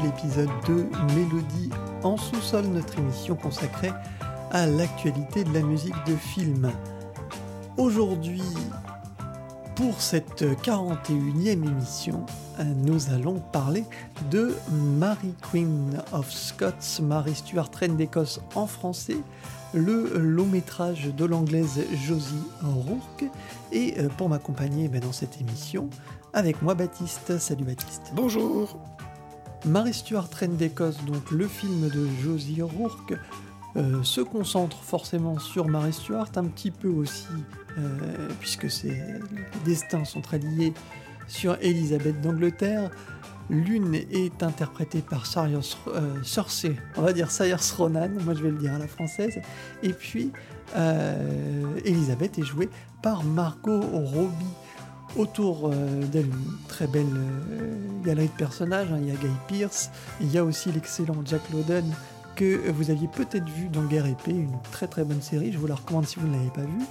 nouvel 0.00 0.10
épisode 0.18 0.50
de 0.66 0.86
Mélodie 1.14 1.70
en 2.02 2.16
sous-sol, 2.16 2.64
notre 2.66 2.98
émission 2.98 3.34
consacrée 3.34 3.92
à 4.50 4.66
l'actualité 4.66 5.44
de 5.44 5.52
la 5.52 5.60
musique 5.60 5.94
de 6.06 6.16
film. 6.16 6.70
Aujourd'hui, 7.76 8.42
pour 9.74 10.00
cette 10.00 10.42
41e 10.42 11.48
émission, 11.48 12.24
nous 12.76 13.10
allons 13.10 13.40
parler 13.52 13.84
de 14.30 14.54
Mary 14.98 15.34
Queen 15.50 16.02
of 16.12 16.30
Scots, 16.30 17.02
Mary 17.02 17.34
Stuart, 17.34 17.70
Reine 17.78 17.96
d'Écosse 17.96 18.40
en 18.54 18.66
français, 18.66 19.18
le 19.72 20.18
long 20.18 20.46
métrage 20.46 21.12
de 21.14 21.24
l'anglaise 21.24 21.80
Josie 22.06 22.34
Rourke. 22.62 23.24
Et 23.72 23.94
euh, 23.98 24.08
pour 24.16 24.28
m'accompagner 24.28 24.88
ben, 24.88 25.00
dans 25.00 25.12
cette 25.12 25.40
émission, 25.40 25.88
avec 26.32 26.60
moi 26.62 26.74
Baptiste. 26.74 27.38
Salut 27.38 27.64
Baptiste. 27.64 28.12
Bonjour. 28.14 28.78
Marie 29.66 29.92
Stuart, 29.92 30.28
Reine 30.38 30.56
d'Écosse, 30.56 30.96
donc 31.04 31.30
le 31.30 31.46
film 31.46 31.88
de 31.88 32.06
Josie 32.22 32.62
Rourke, 32.62 33.14
euh, 33.76 34.02
se 34.02 34.20
concentre 34.20 34.78
forcément 34.82 35.38
sur 35.38 35.68
Marie 35.68 35.92
Stuart, 35.92 36.30
un 36.36 36.44
petit 36.44 36.70
peu 36.70 36.88
aussi, 36.88 37.26
euh, 37.78 38.28
puisque 38.40 38.66
les 38.82 39.20
destins 39.64 40.04
sont 40.04 40.22
très 40.22 40.38
liés 40.38 40.72
sur 41.28 41.56
Elisabeth 41.60 42.20
d'Angleterre. 42.20 42.90
L'une 43.48 43.94
est 43.94 44.42
interprétée 44.42 45.02
par 45.02 45.26
Cyrus, 45.26 45.76
euh, 45.88 46.14
on 46.96 47.02
va 47.02 47.12
dire 47.12 47.30
Cyrus 47.30 47.72
Ronan, 47.72 48.10
moi 48.24 48.34
je 48.34 48.42
vais 48.42 48.50
le 48.50 48.58
dire 48.58 48.74
à 48.74 48.78
la 48.78 48.88
française, 48.88 49.40
et 49.82 49.92
puis 49.92 50.32
Elisabeth 51.84 52.38
est 52.38 52.44
jouée 52.44 52.70
par 53.02 53.24
Margot 53.24 53.80
Robbie. 53.80 54.54
Autour 55.16 55.68
euh, 55.68 56.04
d'elle, 56.04 56.26
une 56.26 56.58
très 56.68 56.86
belle 56.86 57.06
galerie 58.04 58.28
de 58.28 58.32
personnages, 58.32 58.92
hein. 58.92 58.98
il 59.00 59.08
y 59.08 59.10
a 59.10 59.14
Guy 59.14 59.28
Pierce, 59.48 59.90
il 60.20 60.30
y 60.32 60.38
a 60.38 60.44
aussi 60.44 60.70
l'excellent 60.70 61.16
Jack 61.24 61.42
Lowden 61.52 61.84
que 62.36 62.70
vous 62.70 62.90
aviez 62.90 63.08
peut-être 63.08 63.48
vu 63.48 63.68
dans 63.68 63.82
Guerre 63.82 64.06
épée, 64.06 64.30
une 64.30 64.58
très 64.70 64.86
très 64.86 65.04
bonne 65.04 65.20
série, 65.20 65.52
je 65.52 65.58
vous 65.58 65.66
la 65.66 65.74
recommande 65.74 66.06
si 66.06 66.18
vous 66.18 66.26
ne 66.26 66.32
l'avez 66.36 66.50
pas 66.50 66.62
vue. 66.62 66.84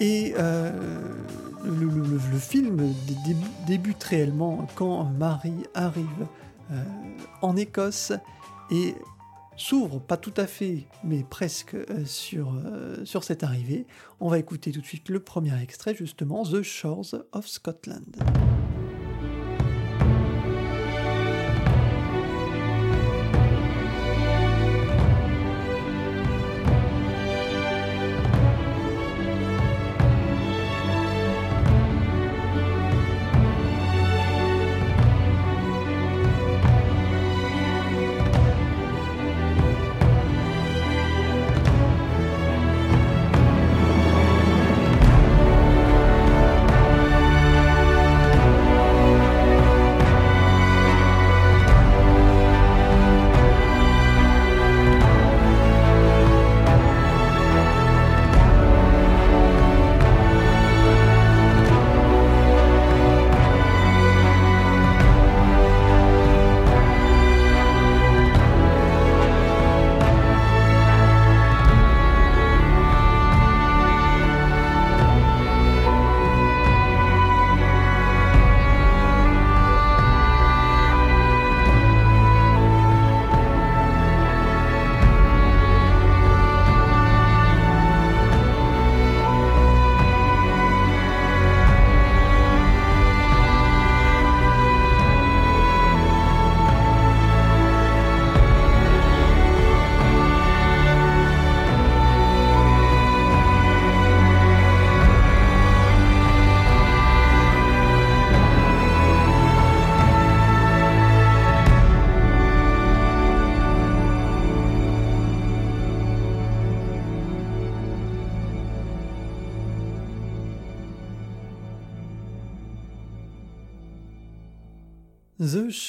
Et 0.00 0.34
euh, 0.38 0.72
le, 1.64 2.38
film 2.38 2.94
débute 3.66 4.02
réellement 4.02 4.66
quand 4.74 5.04
Marie 5.04 5.66
arrive 5.74 6.26
euh, 6.72 6.82
en 7.42 7.54
Écosse 7.56 8.12
et 8.70 8.94
s'ouvre, 9.60 10.00
pas 10.00 10.16
tout 10.16 10.34
à 10.36 10.46
fait, 10.46 10.86
mais 11.04 11.24
presque 11.28 11.74
euh, 11.74 12.04
sur, 12.04 12.54
sur 13.04 13.24
cette 13.24 13.42
arrivée. 13.42 13.86
On 14.20 14.28
va 14.28 14.38
écouter 14.38 14.72
tout 14.72 14.80
de 14.80 14.86
suite 14.86 15.08
le 15.08 15.20
premier 15.20 15.60
extrait, 15.62 15.94
justement, 15.94 16.44
The 16.44 16.62
Shores 16.62 17.14
of 17.32 17.46
Scotland. 17.46 18.16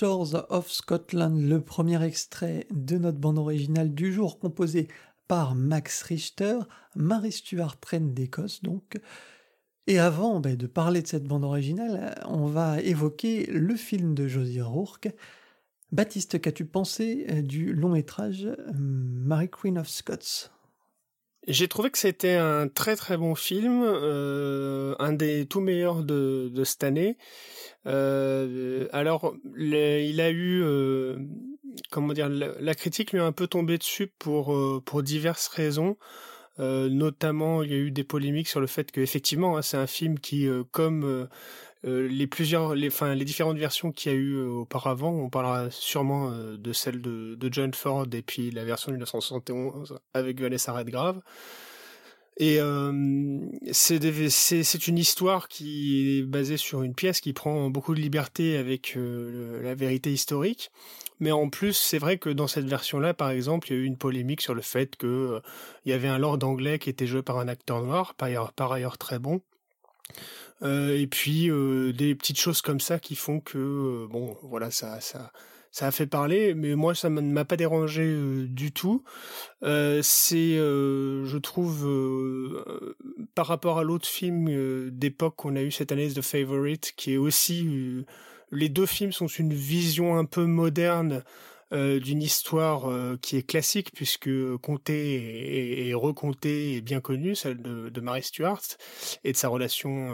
Shores 0.01 0.33
of 0.49 0.71
Scotland, 0.71 1.47
le 1.47 1.61
premier 1.61 2.03
extrait 2.03 2.65
de 2.71 2.97
notre 2.97 3.19
bande 3.19 3.37
originale 3.37 3.93
du 3.93 4.11
jour 4.11 4.39
composé 4.39 4.87
par 5.27 5.53
Max 5.53 6.01
Richter, 6.01 6.57
Marie 6.95 7.31
Stuart, 7.31 7.77
reine 7.85 8.11
d'Écosse 8.11 8.63
donc. 8.63 8.99
Et 9.85 9.99
avant 9.99 10.39
ben, 10.39 10.55
de 10.55 10.65
parler 10.65 11.03
de 11.03 11.07
cette 11.07 11.25
bande 11.25 11.43
originale, 11.43 12.19
on 12.25 12.47
va 12.47 12.81
évoquer 12.81 13.45
le 13.45 13.75
film 13.75 14.15
de 14.15 14.27
Josie 14.27 14.61
Rourke. 14.61 15.09
Baptiste, 15.91 16.41
qu'as-tu 16.41 16.65
pensé 16.65 17.27
euh, 17.29 17.43
du 17.43 17.71
long 17.71 17.89
métrage 17.89 18.45
euh, 18.45 18.55
Mary 18.73 19.51
Queen 19.51 19.77
of 19.77 19.87
Scots? 19.87 20.49
J'ai 21.47 21.67
trouvé 21.67 21.89
que 21.89 21.97
c'était 21.97 22.35
un 22.35 22.67
très 22.67 22.95
très 22.95 23.17
bon 23.17 23.33
film, 23.33 23.81
euh, 23.83 24.95
un 24.99 25.13
des 25.13 25.45
tout 25.47 25.59
meilleurs 25.59 26.03
de, 26.03 26.49
de 26.53 26.63
cette 26.63 26.83
année. 26.83 27.17
Euh, 27.87 28.87
alors, 28.91 29.33
il 29.57 30.21
a 30.21 30.29
eu, 30.29 30.61
euh, 30.63 31.17
comment 31.89 32.13
dire, 32.13 32.29
la, 32.29 32.75
critique 32.75 33.11
lui 33.11 33.19
a 33.19 33.25
un 33.25 33.31
peu 33.31 33.47
tombé 33.47 33.77
dessus 33.79 34.07
pour 34.19 34.55
pour 34.85 35.03
diverses 35.03 35.47
raisons. 35.47 35.97
notamment, 36.59 37.63
il 37.63 37.71
y 37.71 37.73
a 37.73 37.77
eu 37.77 37.91
des 37.91 38.03
polémiques 38.03 38.47
sur 38.47 38.61
le 38.61 38.67
fait 38.67 38.91
que 38.91 39.01
effectivement, 39.01 39.57
hein, 39.57 39.63
c'est 39.63 39.77
un 39.77 39.87
film 39.87 40.19
qui, 40.19 40.47
comme 40.71 41.27
les 41.83 42.27
plusieurs, 42.27 42.75
les, 42.75 42.89
différentes 43.25 43.57
versions 43.57 43.91
qu'il 43.91 44.11
y 44.11 44.15
a 44.15 44.17
eu 44.17 44.39
auparavant, 44.41 45.11
on 45.11 45.29
parlera 45.29 45.71
sûrement 45.71 46.31
de 46.31 46.73
celle 46.73 47.01
de, 47.01 47.49
John 47.51 47.73
Ford 47.73 48.07
et 48.13 48.21
puis 48.21 48.51
la 48.51 48.63
version 48.63 48.91
de 48.91 48.97
1971 48.97 49.97
avec 50.13 50.39
Vanessa 50.39 50.73
Redgrave. 50.73 51.21
Et 52.37 52.59
euh, 52.59 53.39
c'est 53.71 54.87
une 54.87 54.97
histoire 54.97 55.47
qui 55.47 56.17
est 56.17 56.23
basée 56.23 56.57
sur 56.57 56.81
une 56.81 56.95
pièce 56.95 57.21
qui 57.21 57.33
prend 57.33 57.69
beaucoup 57.69 57.93
de 57.93 57.99
liberté 57.99 58.57
avec 58.57 58.93
euh, 58.95 59.61
la 59.61 59.75
vérité 59.75 60.11
historique. 60.11 60.71
Mais 61.19 61.31
en 61.31 61.49
plus, 61.49 61.73
c'est 61.73 61.99
vrai 61.99 62.17
que 62.17 62.29
dans 62.29 62.47
cette 62.47 62.65
version-là, 62.65 63.13
par 63.13 63.29
exemple, 63.29 63.67
il 63.67 63.75
y 63.75 63.79
a 63.79 63.81
eu 63.83 63.85
une 63.85 63.97
polémique 63.97 64.41
sur 64.41 64.55
le 64.55 64.61
fait 64.61 64.95
que 64.95 65.05
euh, 65.05 65.39
il 65.85 65.91
y 65.91 65.93
avait 65.93 66.07
un 66.07 66.17
lord 66.17 66.39
anglais 66.43 66.79
qui 66.79 66.89
était 66.89 67.05
joué 67.05 67.21
par 67.21 67.37
un 67.37 67.47
acteur 67.47 67.83
noir, 67.83 68.15
par 68.15 68.71
ailleurs 68.71 68.97
très 68.97 69.19
bon. 69.19 69.41
Euh, 70.63 70.97
et 70.97 71.07
puis 71.07 71.49
des 71.93 72.15
petites 72.15 72.39
choses 72.39 72.61
comme 72.61 72.79
ça 72.79 72.99
qui 72.99 73.15
font 73.15 73.39
que 73.39 74.07
bon, 74.09 74.37
voilà, 74.43 74.71
ça, 74.71 74.99
ça, 75.01 75.31
ça 75.71 75.87
a 75.87 75.91
fait 75.91 76.05
parler, 76.05 76.53
mais 76.53 76.75
moi 76.75 76.93
ça 76.93 77.09
ne 77.09 77.21
m'a 77.21 77.45
pas 77.45 77.55
dérangé 77.55 78.03
euh, 78.03 78.45
du 78.47 78.71
tout. 78.71 79.03
Euh, 79.63 80.01
c'est, 80.03 80.57
euh, 80.57 81.25
je 81.25 81.37
trouve, 81.37 81.89
par 83.35 83.47
rapport 83.47 83.79
à 83.79 83.83
l'autre 83.83 84.07
film 84.07 84.89
d'époque 84.91 85.35
qu'on 85.37 85.55
a 85.55 85.61
eu 85.61 85.71
cette 85.71 85.91
année, 85.91 86.11
The 86.11 86.21
Favorite, 86.21 86.93
qui 86.97 87.13
est 87.13 87.17
aussi, 87.17 88.05
les 88.51 88.69
deux 88.69 88.85
films 88.85 89.13
sont 89.13 89.27
une 89.27 89.53
vision 89.53 90.17
un 90.17 90.25
peu 90.25 90.45
moderne 90.45 91.23
d'une 91.71 92.21
histoire 92.21 92.89
qui 93.21 93.37
est 93.37 93.43
classique 93.47 93.91
puisque 93.93 94.29
contée 94.57 95.87
et, 95.87 95.93
recontée 95.93 96.75
et 96.75 96.81
bien 96.81 97.01
connue, 97.01 97.35
celle 97.35 97.61
de, 97.61 97.89
de 97.89 98.01
Mary 98.01 98.23
Stuart 98.23 98.61
et 99.23 99.31
de 99.31 99.37
sa 99.37 99.47
relation 99.47 100.13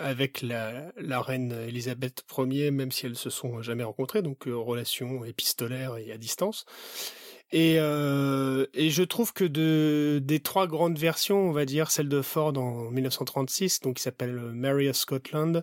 avec 0.00 0.42
la, 0.42 0.92
reine 1.20 1.52
Elisabeth 1.52 2.24
Ier, 2.38 2.70
même 2.70 2.92
si 2.92 3.06
elles 3.06 3.16
se 3.16 3.30
sont 3.30 3.62
jamais 3.62 3.84
rencontrées, 3.84 4.22
donc 4.22 4.44
relation 4.46 5.24
épistolaire 5.24 5.96
et 5.96 6.12
à 6.12 6.18
distance. 6.18 6.66
Et, 7.52 7.76
euh, 7.78 8.66
et 8.74 8.90
je 8.90 9.04
trouve 9.04 9.32
que 9.32 9.44
de, 9.44 10.20
des 10.22 10.40
trois 10.40 10.66
grandes 10.66 10.98
versions, 10.98 11.48
on 11.48 11.52
va 11.52 11.64
dire 11.64 11.90
celle 11.90 12.08
de 12.08 12.20
Ford 12.20 12.56
en 12.58 12.90
1936, 12.90 13.80
donc 13.80 13.96
qui 13.96 14.02
s'appelle 14.02 14.34
Mary 14.52 14.88
of 14.88 14.96
Scotland, 14.96 15.62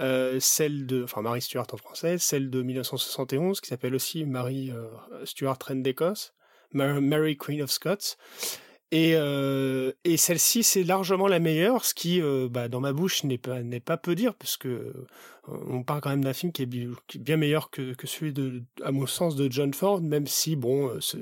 euh, 0.00 0.40
celle 0.40 0.86
de, 0.86 1.04
enfin 1.04 1.22
Mary 1.22 1.42
Stuart 1.42 1.66
en 1.72 1.76
français, 1.76 2.18
celle 2.18 2.50
de 2.50 2.62
1971 2.62 3.60
qui 3.60 3.68
s'appelle 3.68 3.94
aussi 3.94 4.24
Mary 4.24 4.70
euh, 4.70 4.88
Stuart 5.24 5.58
Reine 5.66 5.82
d'Écosse, 5.82 6.32
Mary 6.72 7.36
Queen 7.36 7.62
of 7.62 7.70
Scots, 7.70 8.16
et, 8.92 9.14
euh, 9.14 9.92
et 10.04 10.18
celle-ci, 10.18 10.62
c'est 10.62 10.82
largement 10.82 11.26
la 11.26 11.38
meilleure, 11.38 11.86
ce 11.86 11.94
qui, 11.94 12.20
euh, 12.20 12.46
bah, 12.50 12.68
dans 12.68 12.80
ma 12.80 12.92
bouche, 12.92 13.24
n'est 13.24 13.38
pas, 13.38 13.56
pas 13.82 13.96
peu 13.96 14.14
dire, 14.14 14.34
parce 14.34 14.58
que 14.58 14.68
euh, 14.68 14.92
on 15.46 15.82
parle 15.82 16.02
quand 16.02 16.10
même 16.10 16.22
d'un 16.22 16.34
film 16.34 16.52
qui 16.52 16.64
est, 16.64 17.18
bien 17.18 17.38
meilleur 17.38 17.70
que, 17.70 17.94
que 17.94 18.06
celui 18.06 18.34
de, 18.34 18.62
à 18.84 18.92
mon 18.92 19.06
sens, 19.06 19.34
de 19.34 19.50
John 19.50 19.72
Ford, 19.72 20.02
même 20.02 20.26
si, 20.26 20.56
bon, 20.56 20.90
ce, 21.00 21.16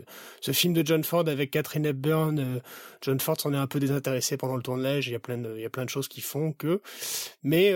film 0.51 0.75
de 0.75 0.85
John 0.85 1.05
Ford 1.05 1.29
avec 1.29 1.53
Catherine 1.53 1.87
Hepburn, 1.87 2.61
John 3.03 3.21
Ford 3.21 3.41
s'en 3.41 3.55
est 3.55 3.57
un 3.57 3.69
peu 3.69 3.79
désintéressé 3.79 4.37
pendant 4.37 4.57
le 4.57 4.63
tournage, 4.63 5.07
il 5.07 5.13
y 5.13 5.15
a 5.15 5.21
plein 5.21 5.39
de, 5.39 5.55
il 5.55 5.63
y 5.63 5.65
a 5.65 5.71
plein 5.71 5.85
de 5.85 5.91
choses 5.91 6.09
qui 6.09 6.23
font 6.23 6.53
que, 6.53 6.81
mais, 7.45 7.69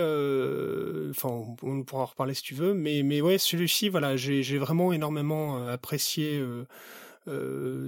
enfin, 1.09 1.29
on 1.63 1.83
pourra 1.83 2.03
en 2.03 2.07
reparler 2.07 2.33
si 2.33 2.43
tu 2.43 2.53
veux, 2.53 2.73
mais, 2.73 3.01
mais 3.01 3.21
ouais, 3.21 3.37
celui-ci, 3.37 3.87
voilà, 3.87 4.17
j'ai, 4.17 4.57
vraiment 4.57 4.91
énormément 4.91 5.65
apprécié, 5.67 6.43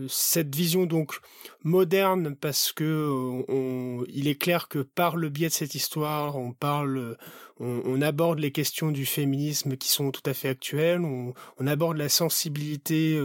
cette 0.09 0.55
vision 0.55 0.85
donc 0.85 1.19
moderne 1.63 2.35
parce 2.35 2.71
que 2.71 2.83
euh, 2.83 3.43
on, 3.49 4.05
il 4.09 4.27
est 4.27 4.35
clair 4.35 4.67
que 4.67 4.79
par 4.79 5.15
le 5.17 5.29
biais 5.29 5.49
de 5.49 5.53
cette 5.53 5.75
histoire, 5.75 6.37
on 6.37 6.53
parle, 6.53 7.17
on, 7.59 8.01
aborde 8.01 8.39
les 8.39 8.51
questions 8.51 8.91
du 8.91 9.05
féminisme 9.05 9.75
qui 9.75 9.89
sont 9.89 10.11
tout 10.11 10.21
à 10.25 10.33
fait 10.33 10.49
actuelles, 10.49 11.01
on, 11.01 11.33
aborde 11.67 11.97
la 11.97 12.09
sensibilité 12.09 13.19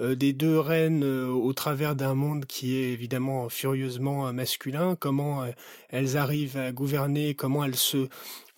euh, 0.00 0.14
des 0.14 0.32
deux 0.32 0.58
reines 0.58 1.04
au 1.04 1.52
travers 1.52 1.96
d'un 1.96 2.14
monde 2.14 2.44
qui 2.44 2.76
est 2.76 2.92
évidemment 2.92 3.48
furieusement 3.48 4.32
masculin, 4.32 4.96
comment 4.96 5.44
elles 5.88 6.16
arrivent 6.16 6.56
à 6.56 6.72
gouverner, 6.72 7.34
comment 7.34 7.64
elles 7.64 7.76
se 7.76 8.08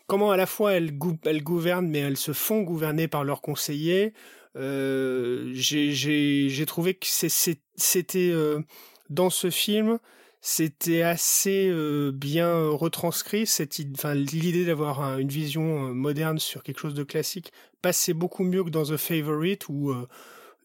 comment 0.07 0.33
à 0.33 0.37
la 0.37 0.47
fois 0.47 0.73
elles 0.73 0.93
gouvernent 0.99 1.89
mais 1.89 2.01
elles 2.01 2.17
se 2.17 2.33
font 2.33 2.63
gouverner 2.63 3.07
par 3.07 3.23
leurs 3.23 3.41
conseillers 3.41 4.13
euh, 4.57 5.51
j'ai 5.53 6.67
trouvé 6.67 6.95
que 6.95 7.07
c'était 7.07 8.31
euh, 8.31 8.61
dans 9.09 9.31
ce 9.31 9.51
film, 9.51 9.99
c'était 10.41 11.03
assez 11.03 11.69
euh, 11.69 12.11
bien 12.13 12.69
retranscrit. 12.69 13.49
Enfin, 13.95 14.15
l'idée 14.15 14.65
d'avoir 14.65 15.19
une 15.19 15.29
vision 15.29 15.95
moderne 15.95 16.39
sur 16.39 16.63
quelque 16.63 16.81
chose 16.81 16.95
de 16.95 17.05
classique 17.05 17.53
passait 17.83 18.15
beaucoup 18.15 18.45
mieux 18.45 18.65
que 18.65 18.71
dans 18.71 18.85
The 18.85 18.97
Favorite 18.97 19.69
où 19.69 19.95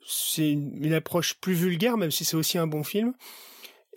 c'est 0.05 0.51
une, 0.51 0.83
une, 0.83 0.93
approche 0.93 1.35
plus 1.35 1.53
vulgaire, 1.53 1.97
même 1.97 2.11
si 2.11 2.25
c'est 2.25 2.37
aussi 2.37 2.57
un 2.57 2.67
bon 2.67 2.83
film. 2.83 3.13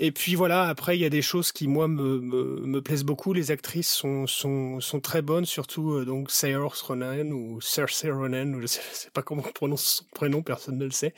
Et 0.00 0.12
puis 0.12 0.37
voilà, 0.37 0.69
après 0.69 0.97
il 0.97 1.00
y 1.00 1.05
a 1.05 1.11
des 1.11 1.23
choses 1.23 1.50
qui 1.50 1.67
moi 1.67 1.89
me, 1.89 2.21
me, 2.21 2.61
me 2.61 2.81
plaisent 2.81 3.05
beaucoup. 3.05 3.33
Les 3.33 3.50
actrices 3.50 3.91
sont 3.91 4.29
sont, 4.29 4.81
sont 4.81 5.00
très 5.00 5.23
bonnes, 5.23 5.45
surtout 5.45 5.93
euh, 5.93 6.05
donc 6.05 6.31
Saoirse 6.31 6.83
Ronan 6.83 7.31
ou 7.33 7.61
Cersei 7.61 8.11
Ronan, 8.11 8.53
ou 8.55 8.61
je 8.61 8.67
sais, 8.67 8.81
sais 8.93 9.11
pas 9.11 9.23
comment 9.23 9.43
on 9.45 9.53
prononce 9.53 9.83
son 9.85 10.05
prénom, 10.15 10.43
personne 10.43 10.79
ne 10.79 10.85
le 10.85 10.93
sait, 10.93 11.15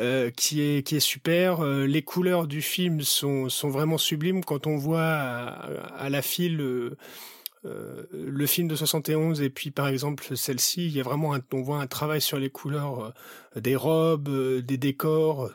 euh, 0.00 0.30
qui 0.30 0.60
est 0.60 0.84
qui 0.84 0.96
est 0.96 1.00
super. 1.00 1.60
Euh, 1.60 1.86
les 1.86 2.02
couleurs 2.02 2.48
du 2.48 2.62
film 2.62 3.00
sont 3.02 3.48
sont 3.48 3.70
vraiment 3.70 3.98
sublimes 3.98 4.44
quand 4.44 4.66
on 4.66 4.76
voit 4.76 5.02
à, 5.02 5.50
à 5.96 6.10
la 6.10 6.22
file. 6.22 6.60
Euh, 6.60 8.06
le 8.10 8.46
film 8.46 8.68
de 8.68 8.74
71 8.74 9.42
et 9.42 9.50
puis 9.50 9.70
par 9.70 9.86
exemple 9.86 10.34
celle-ci, 10.34 10.86
il 10.86 10.96
y 10.96 11.00
a 11.00 11.02
vraiment 11.02 11.34
un, 11.34 11.40
on 11.52 11.60
voit 11.60 11.78
un 11.80 11.86
travail 11.86 12.22
sur 12.22 12.38
les 12.38 12.48
couleurs 12.48 13.12
des 13.54 13.76
robes, 13.76 14.30
des 14.62 14.78
décors 14.78 15.50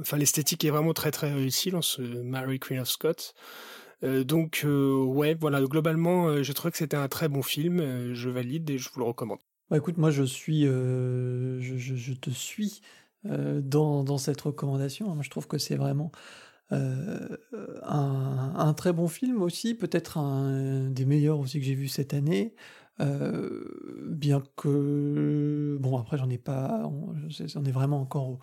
Enfin, 0.00 0.16
l'esthétique 0.16 0.64
est 0.64 0.70
vraiment 0.70 0.92
très 0.92 1.10
très 1.10 1.32
réussie 1.32 1.70
dans 1.70 1.82
ce 1.82 2.02
Mary 2.02 2.58
Queen 2.58 2.80
of 2.80 2.88
Scots. 2.88 3.34
Euh, 4.04 4.24
donc 4.24 4.62
euh, 4.64 5.02
ouais, 5.02 5.34
voilà, 5.34 5.62
globalement, 5.62 6.26
euh, 6.26 6.42
j'ai 6.42 6.54
trouvé 6.54 6.72
que 6.72 6.78
c'était 6.78 6.96
un 6.96 7.08
très 7.08 7.28
bon 7.28 7.42
film. 7.42 8.14
je 8.14 8.28
valide 8.28 8.68
et 8.70 8.78
je 8.78 8.90
vous 8.90 9.00
le 9.00 9.06
recommande. 9.06 9.38
Bah, 9.70 9.78
écoute, 9.78 9.96
moi 9.96 10.10
je 10.10 10.22
suis, 10.22 10.64
je, 10.64 11.58
je, 11.60 11.94
je, 11.94 12.12
te 12.12 12.30
suis 12.30 12.82
dans, 13.24 14.18
cette 14.18 14.40
recommandation. 14.40 15.14
Moi, 15.14 15.22
je 15.22 15.30
trouve 15.30 15.46
que 15.46 15.58
c'est 15.58 15.76
vraiment 15.76 16.12
un, 16.70 17.28
très 18.76 18.92
bon 18.92 19.08
film 19.08 19.42
aussi, 19.42 19.74
peut-être 19.74 20.18
un 20.18 20.90
des 20.90 21.06
meilleurs 21.06 21.38
aussi 21.38 21.60
que 21.60 21.64
j'ai 21.64 21.74
vu 21.74 21.88
cette 21.88 22.12
année. 22.12 22.54
bien 22.98 24.42
que 24.56 25.78
bon 25.80 25.96
après 25.96 26.18
j'en 26.18 26.28
ai 26.28 26.38
pas, 26.38 26.82
on, 26.84 27.64
est 27.64 27.72
vraiment 27.72 28.02
encore 28.02 28.38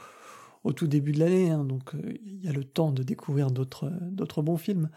au 0.64 0.74
tout 0.74 0.88
début 0.88 1.12
de 1.12 1.20
l'année, 1.20 1.50
hein, 1.50 1.64
donc 1.64 1.96
euh, 1.96 2.14
il 2.24 2.44
y 2.44 2.48
a 2.48 2.52
le 2.52 2.64
temps 2.64 2.92
de 2.92 3.04
découvrir 3.04 3.52
d'autres 3.52 3.92
d'autres 4.12 4.42
bons 4.42 4.58
films. 4.58 4.90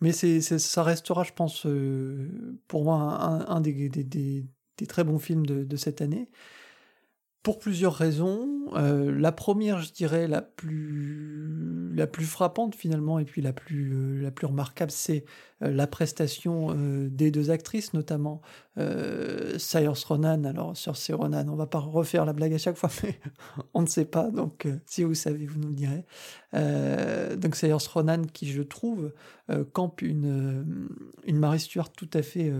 Mais 0.00 0.12
c'est, 0.12 0.40
ça 0.40 0.82
restera, 0.84 1.24
je 1.24 1.32
pense, 1.32 1.66
euh, 1.66 2.60
pour 2.68 2.84
moi, 2.84 2.94
un, 3.48 3.60
des, 3.60 4.46
très 4.88 5.02
bons 5.02 5.18
films 5.18 5.44
de, 5.44 5.76
cette 5.76 6.00
année 6.00 6.28
pour 7.42 7.58
plusieurs 7.58 7.94
raisons. 7.94 8.66
Euh, 8.74 9.10
la 9.10 9.32
première, 9.32 9.80
je 9.80 9.90
dirais, 9.92 10.28
la 10.28 10.42
plus, 10.42 11.92
la 11.94 12.06
plus 12.06 12.26
frappante 12.26 12.74
finalement, 12.74 13.18
et 13.18 13.24
puis 13.24 13.40
la 13.40 13.52
plus, 13.52 13.94
euh, 13.94 14.20
la 14.22 14.30
plus 14.30 14.46
remarquable, 14.46 14.90
c'est 14.90 15.24
euh, 15.57 15.57
la 15.60 15.86
prestation 15.86 16.74
des 17.10 17.30
deux 17.30 17.50
actrices, 17.50 17.92
notamment 17.94 18.40
Sayers 18.76 20.04
Ronan. 20.06 20.44
Alors, 20.44 20.76
ces 20.76 21.12
Ronan, 21.12 21.48
on 21.48 21.56
va 21.56 21.66
pas 21.66 21.80
refaire 21.80 22.24
la 22.24 22.32
blague 22.32 22.54
à 22.54 22.58
chaque 22.58 22.76
fois, 22.76 22.90
mais 23.02 23.18
on 23.74 23.82
ne 23.82 23.86
sait 23.86 24.04
pas, 24.04 24.30
donc 24.30 24.68
si 24.86 25.02
vous 25.02 25.14
savez, 25.14 25.46
vous 25.46 25.58
nous 25.58 25.68
le 25.68 25.74
direz. 25.74 26.04
donc, 27.36 27.56
Sayers 27.56 27.76
Ronan, 27.92 28.22
qui 28.32 28.50
je 28.50 28.62
trouve 28.62 29.12
campe 29.72 30.02
une, 30.02 30.88
une 31.24 31.38
Marie 31.38 31.60
Stuart 31.60 31.90
tout 31.90 32.10
à 32.14 32.22
fait, 32.22 32.52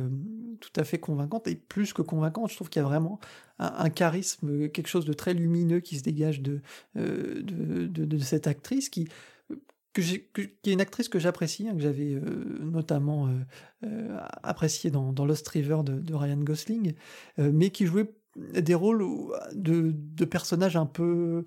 tout 0.60 0.72
à 0.80 0.84
fait 0.84 0.98
convaincante, 0.98 1.46
et 1.46 1.54
plus 1.54 1.92
que 1.92 2.02
convaincante, 2.02 2.50
je 2.50 2.56
trouve 2.56 2.68
qu'il 2.68 2.82
y 2.82 2.84
a 2.84 2.88
vraiment 2.88 3.20
un, 3.58 3.90
charisme, 3.90 4.68
quelque 4.68 4.86
chose 4.86 5.04
de 5.04 5.12
très 5.12 5.34
lumineux 5.34 5.80
qui 5.80 5.98
se 5.98 6.02
dégage 6.02 6.40
de, 6.40 6.60
euh, 6.96 7.42
de, 7.42 8.04
de, 8.04 8.18
cette 8.18 8.46
actrice 8.46 8.88
qui, 8.88 9.08
qui 10.00 10.70
est 10.70 10.72
une 10.72 10.80
actrice 10.80 11.08
que 11.08 11.18
j'apprécie, 11.18 11.68
hein, 11.68 11.74
que 11.74 11.80
j'avais 11.80 12.14
euh, 12.14 12.20
notamment 12.60 13.28
euh, 13.84 14.18
apprécié 14.42 14.90
dans, 14.90 15.12
dans, 15.12 15.24
Lost 15.24 15.48
River 15.48 15.78
de, 15.84 16.14
Ryan 16.14 16.38
Gosling, 16.38 16.94
mais 17.38 17.70
qui 17.70 17.86
jouait 17.86 18.10
des 18.36 18.74
rôles 18.74 19.04
de, 19.52 19.92
de 19.94 20.24
personnages 20.24 20.76
un 20.76 20.86
peu 20.86 21.44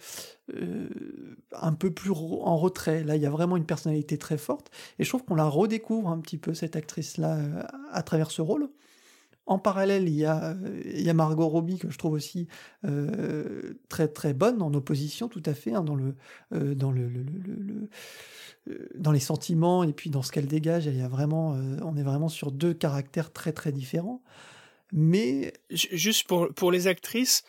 un 1.54 1.74
peu 1.74 1.92
plus 1.92 2.12
en 2.12 2.58
retrait. 2.58 3.04
Là, 3.04 3.16
il 3.16 3.22
y 3.22 3.26
a 3.26 3.30
vraiment 3.30 3.56
une 3.56 3.66
personnalité 3.66 4.18
très 4.18 4.38
forte, 4.38 4.72
et 5.00 5.04
je 5.04 5.10
trouve 5.10 5.24
qu'on 5.24 5.36
la 5.36 5.48
redécouvre 5.48 6.10
un 6.10 6.20
petit 6.20 6.38
peu 6.38 6.54
cette 6.54 6.76
actrice 6.76 7.18
là 7.18 7.38
à 7.92 8.04
travers 8.04 8.32
ce 8.32 8.42
rôle. 8.42 8.70
En 9.52 9.60
parallèle, 9.60 10.08
il 10.08 10.16
y 10.16 10.26
a, 10.26 11.14
Margot 11.14 11.50
Robbie 11.50 11.78
que 11.78 11.90
je 11.90 11.98
trouve 11.98 12.14
aussi 12.14 12.48
euh, 12.86 13.74
très 13.90 14.08
très 14.08 14.34
bonne 14.34 14.62
en 14.62 14.74
opposition 14.74 15.28
tout 15.28 15.44
à 15.46 15.54
fait 15.54 15.74
hein, 15.74 15.84
dans 15.84 15.96
le 15.96 16.16
euh, 16.54 16.74
dans 16.74 16.90
le, 16.90 17.12
euh, 18.70 18.88
dans 18.96 19.12
les 19.12 19.20
sentiments 19.20 19.84
et 19.84 19.92
puis 19.92 20.10
dans 20.10 20.22
ce 20.22 20.32
qu'elle 20.32 20.48
dégage. 20.48 20.86
Il 20.86 20.98
y 20.98 21.02
a 21.02 21.10
vraiment, 21.10 21.50
on 21.82 21.98
est 21.98 22.02
vraiment 22.02 22.30
sur 22.30 22.54
deux 22.54 22.74
caractères 22.74 23.34
très 23.34 23.52
très 23.52 23.74
différents. 23.74 24.24
Mais 24.94 25.52
juste 25.70 26.30
pour 26.30 26.48
pour 26.54 26.72
les 26.72 26.88
actrices, 26.88 27.44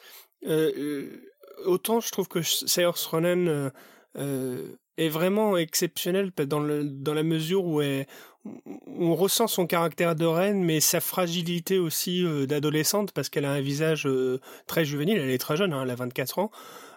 autant 1.66 2.00
je 2.00 2.10
trouve 2.10 2.26
que 2.26 2.42
Saoirse 2.42 3.06
Ronan 3.06 3.70
est 4.16 5.08
vraiment 5.08 5.56
exceptionnelle 5.56 6.32
dans 6.48 6.64
dans 6.82 7.14
la 7.14 7.22
mesure 7.22 7.64
où 7.64 7.80
elle 7.80 8.08
on 8.86 9.14
ressent 9.14 9.46
son 9.46 9.66
caractère 9.66 10.14
de 10.14 10.26
reine, 10.26 10.62
mais 10.62 10.80
sa 10.80 11.00
fragilité 11.00 11.78
aussi 11.78 12.24
euh, 12.24 12.46
d'adolescente, 12.46 13.12
parce 13.12 13.28
qu'elle 13.28 13.44
a 13.44 13.52
un 13.52 13.60
visage 13.60 14.06
euh, 14.06 14.40
très 14.66 14.84
juvénile, 14.84 15.18
elle 15.18 15.30
est 15.30 15.38
très 15.38 15.56
jeune, 15.56 15.72
hein, 15.72 15.82
elle 15.82 15.90
a 15.90 15.94
24 15.94 16.38
ans, 16.38 16.50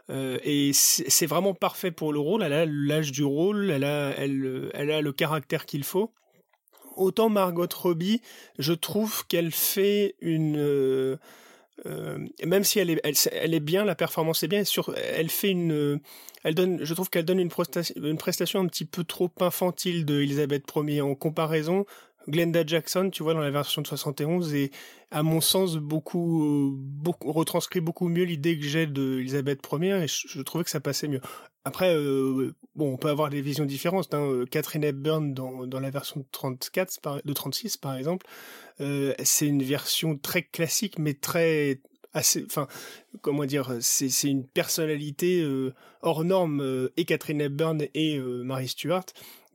euh, 0.10 0.38
et 0.44 0.72
c'est 0.74 1.26
vraiment 1.26 1.54
parfait 1.54 1.92
pour 1.92 2.14
le 2.14 2.20
rôle, 2.20 2.44
elle 2.44 2.54
a 2.54 2.66
l'âge 2.66 3.12
du 3.12 3.24
rôle, 3.24 3.70
elle 3.70 3.84
a, 3.84 4.14
elle, 4.18 4.72
elle 4.74 4.92
a 4.92 5.02
le 5.02 5.12
caractère 5.12 5.66
qu'il 5.66 5.84
faut. 5.84 6.12
Autant 6.96 7.30
Margot 7.30 7.68
Robbie, 7.76 8.22
je 8.58 8.74
trouve 8.74 9.26
qu'elle 9.28 9.52
fait 9.52 10.16
une... 10.22 11.18
même 12.46 12.64
si 12.64 12.80
elle 12.80 12.90
est, 12.90 13.02
est 13.04 13.60
bien, 13.60 13.86
la 13.86 13.96
performance 13.96 14.44
est 14.44 14.48
bien, 14.48 14.64
elle 14.96 15.30
fait 15.30 15.52
une 15.52 16.00
elle 16.46 16.54
donne, 16.54 16.86
je 16.86 16.94
trouve 16.94 17.10
qu'elle 17.10 17.26
donne 17.26 17.40
une 17.40 17.50
prestation, 17.50 17.96
une 17.98 18.20
prestation 18.20 18.60
un 18.60 18.68
petit 18.68 18.86
peu 18.86 19.04
trop 19.04 19.32
infantile 19.40 20.06
de 20.06 20.22
Elisabeth 20.22 20.64
Ier 20.76 21.02
en 21.02 21.16
comparaison. 21.16 21.88
Glenda 22.28 22.64
Jackson, 22.66 23.10
tu 23.12 23.24
vois, 23.24 23.34
dans 23.34 23.40
la 23.40 23.50
version 23.50 23.82
de 23.82 23.88
71, 23.88 24.54
et 24.54 24.72
à 25.10 25.24
mon 25.24 25.42
sens, 25.42 25.78
beaucoup, 25.78 26.76
beaucoup 26.78 27.32
retranscrit 27.32 27.82
beaucoup 27.82 28.10
mieux 28.10 28.24
l'idée 28.26 28.58
que 28.60 28.66
j'ai 28.66 28.86
de 28.86 29.20
Elisabeth 29.20 29.60
Ier, 29.72 30.04
et 30.04 30.08
je, 30.08 30.42
trouvais 30.42 30.64
que 30.64 30.70
ça 30.70 30.80
passait 30.80 31.08
mieux. 31.08 31.22
Après, 31.64 31.96
euh, 31.96 32.54
bon, 32.76 32.94
on 32.94 32.98
peut 32.98 33.10
avoir 33.10 33.30
des 33.30 33.42
visions 33.42 33.66
différentes. 33.66 34.14
Hein. 34.14 34.46
Catherine 34.52 34.84
Hepburn 34.84 35.34
dans, 35.34 35.66
dans 35.66 35.80
la 35.80 35.90
version 35.90 36.20
de 36.20 36.26
34, 36.32 37.22
de 37.26 37.34
36 37.34 37.78
par 37.78 37.96
exemple, 37.96 38.28
euh, 38.28 38.65
c'est 38.80 39.48
une 39.48 39.64
version 39.64 40.18
très 40.18 40.44
classique, 40.44 41.00
mais 41.00 41.14
très 41.14 41.80
assez, 42.16 42.46
enfin, 42.46 42.68
comment 43.22 43.46
dire, 43.46 43.76
c'est 43.82 44.10
c'est 44.10 44.30
une 44.30 44.48
personnalité 44.48 45.42
euh, 45.42 45.74
hors 46.02 46.24
norme 46.24 46.62
euh, 46.62 46.94
et 46.98 47.06
Catherine 47.06 47.42
Hepburn 47.42 47.86
et 47.94 48.18
euh, 48.18 48.44
Mary 48.44 48.68
Stuart. 48.68 49.06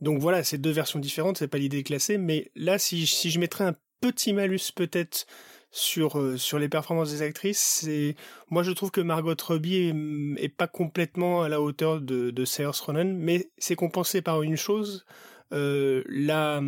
Donc 0.01 0.21
voilà, 0.21 0.45
c'est 0.45 0.59
deux 0.59 0.71
versions 0.71 0.99
différentes, 0.99 1.39
c'est 1.39 1.49
pas 1.49 1.59
l'idée 1.59 1.83
de 1.83 1.87
classer, 1.87 2.19
mais 2.19 2.51
là, 2.55 2.79
si, 2.79 3.07
si 3.07 3.31
je 3.31 3.41
mettrais 3.41 3.65
un 3.65 3.77
petit 4.01 4.33
malus 4.33 4.73
peut-être 4.75 5.27
sur 5.73 6.39
sur 6.39 6.59
les 6.59 6.69
performances 6.69 7.13
des 7.13 7.23
actrices, 7.23 7.81
c'est 7.83 8.17
moi 8.51 8.63
je 8.63 8.73
trouve 8.73 8.91
que 8.91 9.01
Margot 9.01 9.35
Robbie 9.41 9.93
est, 10.37 10.49
pas 10.49 10.67
complètement 10.67 11.43
à 11.43 11.49
la 11.49 11.61
hauteur 11.61 12.01
de 12.01 12.31
de 12.31 12.45
Saoirse 12.45 12.81
Ronan, 12.81 13.15
mais 13.17 13.51
c'est 13.59 13.77
compensé 13.77 14.21
par 14.21 14.43
une 14.43 14.57
chose, 14.57 15.07
la 15.53 16.61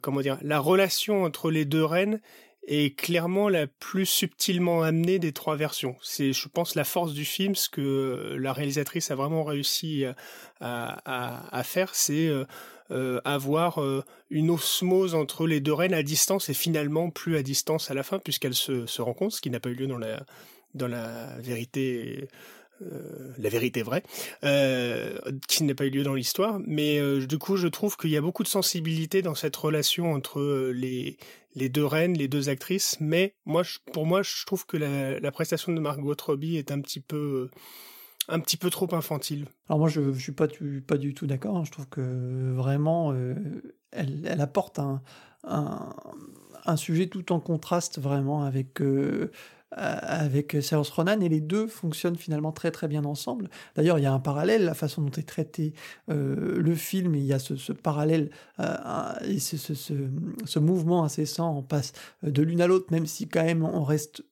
comment 0.00 0.20
dire, 0.20 0.38
la 0.42 0.60
relation 0.60 1.24
entre 1.24 1.50
les 1.50 1.64
deux 1.64 1.84
reines 1.84 2.20
est 2.66 2.96
clairement 2.96 3.48
la 3.48 3.66
plus 3.66 4.06
subtilement 4.06 4.82
amenée 4.82 5.18
des 5.18 5.32
trois 5.32 5.56
versions. 5.56 5.96
C'est, 6.02 6.32
je 6.32 6.48
pense, 6.48 6.74
la 6.74 6.84
force 6.84 7.12
du 7.12 7.24
film, 7.24 7.54
ce 7.54 7.68
que 7.68 8.36
la 8.38 8.52
réalisatrice 8.52 9.10
a 9.10 9.14
vraiment 9.14 9.44
réussi 9.44 10.04
à, 10.60 11.62
faire, 11.64 11.94
c'est 11.94 12.26
euh, 12.26 12.44
euh, 12.90 13.20
avoir 13.24 13.82
euh, 13.82 14.02
une 14.30 14.50
osmose 14.50 15.14
entre 15.14 15.46
les 15.46 15.60
deux 15.60 15.72
reines 15.72 15.94
à 15.94 16.02
distance 16.02 16.48
et 16.48 16.54
finalement 16.54 17.10
plus 17.10 17.36
à 17.36 17.42
distance 17.42 17.90
à 17.90 17.94
la 17.94 18.02
fin, 18.02 18.18
puisqu'elles 18.18 18.54
se, 18.54 19.02
rencontrent, 19.02 19.36
ce 19.36 19.40
qui 19.40 19.50
n'a 19.50 19.60
pas 19.60 19.70
eu 19.70 19.74
lieu 19.74 19.86
dans 20.74 20.88
la 20.88 21.38
vérité 21.38 22.28
euh, 22.82 23.32
la 23.38 23.48
vérité 23.48 23.82
vraie, 23.82 24.02
euh, 24.42 25.16
qui 25.46 25.62
n'a 25.62 25.76
pas 25.76 25.86
eu 25.86 25.90
lieu 25.90 26.02
dans 26.02 26.14
l'histoire. 26.14 26.58
Mais 26.66 26.98
euh, 26.98 27.24
du 27.24 27.38
coup, 27.38 27.56
je 27.56 27.68
trouve 27.68 27.96
qu'il 27.96 28.10
y 28.10 28.16
a 28.16 28.20
beaucoup 28.20 28.42
de 28.42 28.48
sensibilité 28.48 29.22
dans 29.22 29.36
cette 29.36 29.54
relation 29.54 30.12
entre 30.12 30.72
les, 30.72 31.16
deux 31.54 31.84
reines, 31.84 32.18
les 32.18 32.26
deux 32.26 32.48
actrices. 32.48 32.96
Mais 32.98 33.34
moi, 33.46 33.62
pour 33.92 34.06
moi, 34.06 34.22
je 34.22 34.44
trouve 34.44 34.66
que 34.66 34.76
la, 34.76 35.30
prestation 35.30 35.72
de 35.72 35.78
Margot 35.78 36.16
Robbie 36.20 36.56
est 36.56 36.72
un 36.72 36.80
petit 36.80 37.00
peu 37.00 37.48
un 38.26 38.40
petit 38.40 38.56
peu 38.56 38.70
trop 38.70 38.92
infantile. 38.94 39.46
Alors 39.68 39.78
moi 39.78 39.88
je, 39.90 40.00
ne 40.00 40.14
suis 40.14 40.32
pas, 40.32 40.46
du 40.46 41.12
tout 41.14 41.26
d'accord, 41.26 41.58
hein. 41.58 41.64
je 41.64 41.70
trouve 41.70 41.88
que 41.88 42.54
vraiment 42.54 43.14
elle, 43.92 44.40
apporte 44.40 44.78
un, 44.78 45.02
sujet 46.76 47.06
tout 47.08 47.32
en 47.32 47.40
contraste 47.40 47.98
vraiment 48.00 48.44
avec 48.44 48.80
avec 49.76 50.56
Cyrus 50.60 50.88
Ronan 50.90 51.20
et 51.20 51.28
les 51.28 51.40
deux 51.40 51.66
fonctionnent 51.66 52.16
finalement 52.16 52.52
très 52.52 52.70
très 52.70 52.88
bien 52.88 53.04
ensemble. 53.04 53.50
D'ailleurs, 53.74 53.98
il 53.98 54.02
y 54.02 54.06
a 54.06 54.12
un 54.12 54.20
parallèle, 54.20 54.64
la 54.64 54.74
façon 54.74 55.02
dont 55.02 55.10
est 55.10 55.26
traité 55.26 55.72
euh, 56.10 56.58
le 56.58 56.74
film, 56.74 57.14
il 57.14 57.24
y 57.24 57.32
a 57.32 57.38
ce, 57.38 57.72
parallèle 57.72 58.30
euh, 58.60 59.12
et 59.24 59.38
ce, 59.38 60.58
mouvement 60.58 61.04
incessant, 61.04 61.56
on 61.58 61.62
passe 61.62 61.92
de 62.22 62.42
l'une 62.42 62.60
à 62.60 62.66
l'autre, 62.66 62.86
même 62.90 63.06
si 63.06 63.28
quand 63.28 63.44
même 63.44 63.64
on 63.64 63.82
reste 63.82 64.22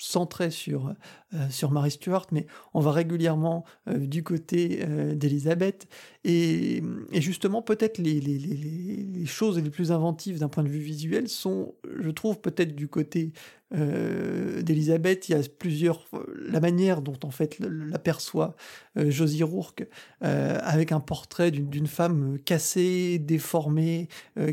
centré 0.00 0.50
sur, 0.50 0.94
euh, 1.34 1.50
sur 1.50 1.70
Marie 1.70 1.90
Stuart, 1.90 2.26
mais 2.32 2.46
on 2.74 2.80
va 2.80 2.92
régulièrement 2.92 3.64
euh, 3.88 3.98
du 3.98 4.22
côté 4.22 4.80
euh, 4.82 5.14
d'Elisabeth. 5.14 5.88
Et, 6.24 6.82
justement, 7.12 7.62
peut-être 7.62 7.98
les, 7.98 9.26
choses 9.26 9.58
les 9.58 9.70
plus 9.70 9.92
inventives 9.92 10.38
d'un 10.38 10.48
point 10.48 10.62
de 10.62 10.68
vue 10.68 10.80
visuel 10.80 11.28
sont, 11.28 11.74
je 11.98 12.10
trouve, 12.10 12.40
peut-être 12.40 12.74
du 12.74 12.88
côté 12.88 13.32
d'Elisabeth. 13.70 15.28
Il 15.28 15.32
y 15.32 15.34
a 15.34 15.42
plusieurs. 15.58 16.06
La 16.36 16.60
manière 16.60 17.02
dont, 17.02 17.18
en 17.22 17.30
fait, 17.30 17.58
l'aperçoit 17.60 18.56
Josie 18.96 19.42
Rourke, 19.42 19.86
avec 20.20 20.92
un 20.92 21.00
portrait 21.00 21.50
d'une 21.50 21.86
femme 21.86 22.38
cassée, 22.44 23.18
déformée, 23.18 24.08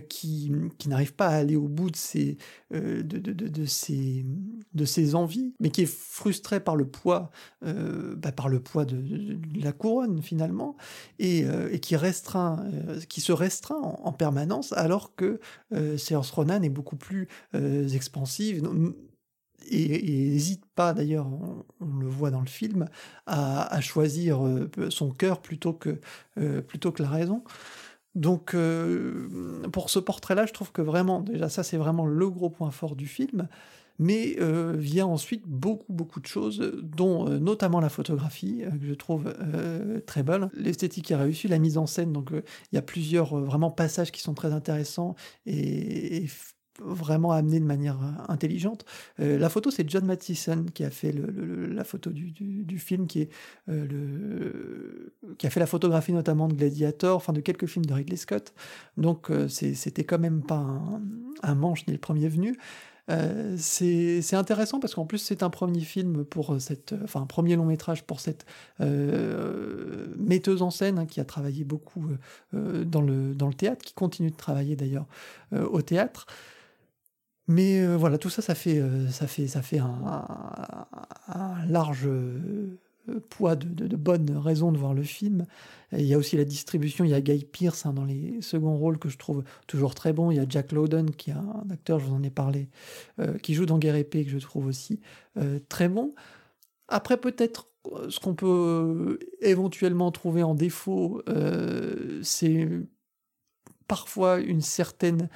qui, 0.09 0.51
n'arrive 0.87 1.13
pas 1.13 1.27
à 1.27 1.35
aller 1.35 1.55
au 1.55 1.67
bout 1.67 1.89
de 1.89 1.95
ses, 1.95 2.37
de, 2.71 3.65
ses, 3.65 4.25
de 4.73 4.85
ses 4.85 5.15
envies, 5.15 5.53
mais 5.59 5.69
qui 5.69 5.81
est 5.81 5.89
frustrée 5.89 6.59
par 6.59 6.75
le 6.75 6.85
poids, 6.85 7.31
euh, 7.65 8.15
bah, 8.15 8.31
par 8.31 8.49
le 8.49 8.59
poids 8.59 8.85
de, 8.85 9.01
la 9.61 9.71
couronne 9.71 10.21
finalement, 10.21 10.75
et, 11.19 11.45
euh, 11.45 11.77
qui 11.77 11.95
restreint, 11.95 12.65
euh, 12.73 12.99
qui 13.07 13.21
se 13.21 13.31
restreint 13.31 13.79
en, 13.81 14.11
permanence, 14.11 14.71
alors 14.73 15.15
que 15.15 15.39
Séance 15.97 16.31
Ronan 16.31 16.61
est 16.61 16.69
beaucoup 16.69 16.95
plus 16.95 17.27
expansive. 17.53 18.63
Et, 19.69 20.29
n'hésite 20.29 20.65
pas 20.75 20.93
d'ailleurs, 20.93 21.27
on, 21.27 21.97
le 21.99 22.07
voit 22.07 22.31
dans 22.31 22.41
le 22.41 22.47
film, 22.47 22.87
à, 23.25 23.79
choisir 23.81 24.39
son 24.89 25.11
cœur 25.11 25.41
plutôt 25.41 25.73
que, 25.73 25.99
plutôt 26.61 26.91
que 26.91 27.03
la 27.03 27.09
raison. 27.09 27.43
Donc 28.15 28.55
pour 29.71 29.89
ce 29.89 29.99
portrait-là, 29.99 30.45
je 30.45 30.53
trouve 30.53 30.71
que 30.71 30.81
vraiment, 30.81 31.21
déjà 31.21 31.49
ça 31.49 31.63
c'est 31.63 31.77
vraiment 31.77 32.05
le 32.05 32.29
gros 32.29 32.49
point 32.49 32.71
fort 32.71 32.95
du 32.95 33.07
film, 33.07 33.47
mais 33.99 34.35
euh, 34.39 34.73
vient 34.77 35.05
ensuite 35.05 35.43
beaucoup 35.45 35.91
beaucoup 35.91 36.19
de 36.19 36.25
choses, 36.25 36.59
dont 36.83 37.29
euh, 37.29 37.39
notamment 37.39 37.79
la 37.79 37.89
photographie 37.89 38.63
euh, 38.63 38.71
que 38.71 38.85
je 38.85 38.93
trouve 38.93 39.33
très 40.05 40.23
belle, 40.23 40.49
l'esthétique 40.53 41.11
est 41.11 41.15
réussie, 41.15 41.47
la 41.47 41.59
mise 41.59 41.77
en 41.77 41.85
scène, 41.85 42.11
donc 42.11 42.29
il 42.31 42.75
y 42.75 42.77
a 42.77 42.81
plusieurs 42.81 43.37
vraiment 43.37 43.71
passages 43.71 44.11
qui 44.11 44.21
sont 44.21 44.33
très 44.33 44.53
intéressants 44.53 45.15
et, 45.45 46.25
vraiment 46.79 47.31
amenés 47.31 47.59
de 47.59 47.65
manière 47.65 47.97
intelligente. 48.27 48.85
la 49.17 49.49
photo, 49.49 49.71
c'est 49.71 49.89
John 49.89 50.05
Mathison 50.05 50.65
qui 50.73 50.83
a 50.83 50.89
fait 50.89 51.13
la 51.13 51.83
photo 51.83 52.09
du, 52.09 52.79
film, 52.79 53.07
le, 53.67 55.13
qui 55.37 55.47
a 55.47 55.49
fait 55.49 55.59
la 55.59 55.65
photographie 55.65 56.13
notamment 56.13 56.47
de 56.47 56.53
Gladiator, 56.53 57.15
enfin 57.15 57.33
de 57.33 57.41
quelques 57.41 57.67
films 57.67 57.85
de 57.85 57.93
Ridley 57.93 58.17
Scott. 58.17 58.53
Donc 58.97 59.29
c'était 59.47 60.03
quand 60.03 60.19
même 60.19 60.41
pas 60.41 60.65
un, 61.43 61.55
manche 61.55 61.87
ni 61.87 61.93
le 61.93 61.99
premier 61.99 62.27
venu. 62.27 62.57
Euh, 63.11 63.55
c'est 63.57 64.33
intéressant 64.33 64.79
parce 64.79 64.95
qu'en 64.95 65.05
plus 65.05 65.19
c'est 65.19 65.43
un 65.43 65.51
premier 65.51 65.81
film 65.81 66.25
pour 66.25 66.59
cette, 66.59 66.95
enfin 67.03 67.21
un 67.21 67.27
premier 67.27 67.55
long 67.55 67.65
métrage 67.65 68.03
pour 68.03 68.19
cette 68.19 68.47
euh, 68.81 70.07
metteuse 70.17 70.63
en 70.63 70.71
scène 70.71 70.97
hein, 70.97 71.05
qui 71.05 71.19
a 71.19 71.25
travaillé 71.25 71.63
beaucoup 71.63 72.07
euh, 72.55 72.83
dans 72.83 73.01
le 73.01 73.53
théâtre, 73.55 73.85
qui 73.85 73.93
continue 73.93 74.31
de 74.31 74.35
travailler 74.35 74.75
d'ailleurs 74.75 75.05
au 75.51 75.81
théâtre. 75.81 76.25
Mais 77.47 77.85
voilà, 77.95 78.17
tout 78.17 78.29
ça, 78.29 78.41
ça 78.41 78.55
fait, 78.55 78.81
ça 79.11 79.27
fait, 79.27 79.47
ça 79.47 79.61
fait 79.61 79.79
un, 79.79 79.95
large 81.67 82.07
euh, 83.09 83.19
poids 83.29 83.55
de, 83.55 83.95
bonnes 83.95 84.35
raisons 84.37 84.71
de 84.71 84.77
voir 84.77 84.93
le 84.93 85.03
film. 85.03 85.45
il 85.91 86.05
y 86.05 86.13
a 86.13 86.17
aussi 86.17 86.37
la 86.37 86.45
distribution, 86.45 87.05
il 87.05 87.11
y 87.11 87.13
a 87.13 87.21
Guy 87.21 87.45
Pearce 87.45 87.85
hein, 87.85 87.93
dans 87.93 88.05
les 88.05 88.41
seconds 88.41 88.77
rôles 88.77 88.97
que 88.97 89.09
je 89.09 89.17
trouve 89.17 89.43
toujours 89.67 89.95
très 89.95 90.13
bon. 90.13 90.31
Il 90.31 90.37
y 90.37 90.39
a 90.39 90.45
Jack 90.47 90.71
Lowden 90.71 91.11
qui 91.11 91.29
est 91.31 91.33
un 91.33 91.65
acteur, 91.71 91.99
je 91.99 92.05
vous 92.05 92.15
en 92.15 92.23
ai 92.23 92.29
parlé, 92.29 92.69
euh, 93.19 93.37
qui 93.37 93.53
joue 93.53 93.65
dans 93.65 93.77
Guerre 93.77 93.95
épée 93.95 94.25
que 94.25 94.31
je 94.31 94.39
trouve 94.39 94.65
aussi 94.65 94.99
euh, 95.37 95.59
très 95.69 95.89
bon. 95.89 96.13
Après 96.87 97.17
peut-être 97.17 97.67
ce 98.09 98.19
qu'on 98.19 98.33
peut 98.33 99.19
éventuellement 99.41 100.11
trouver 100.11 100.41
en 100.41 100.55
défaut, 100.55 101.21
c'est 102.23 102.67
parfois 103.87 104.39
une 104.39 104.61
certaine 104.61 105.29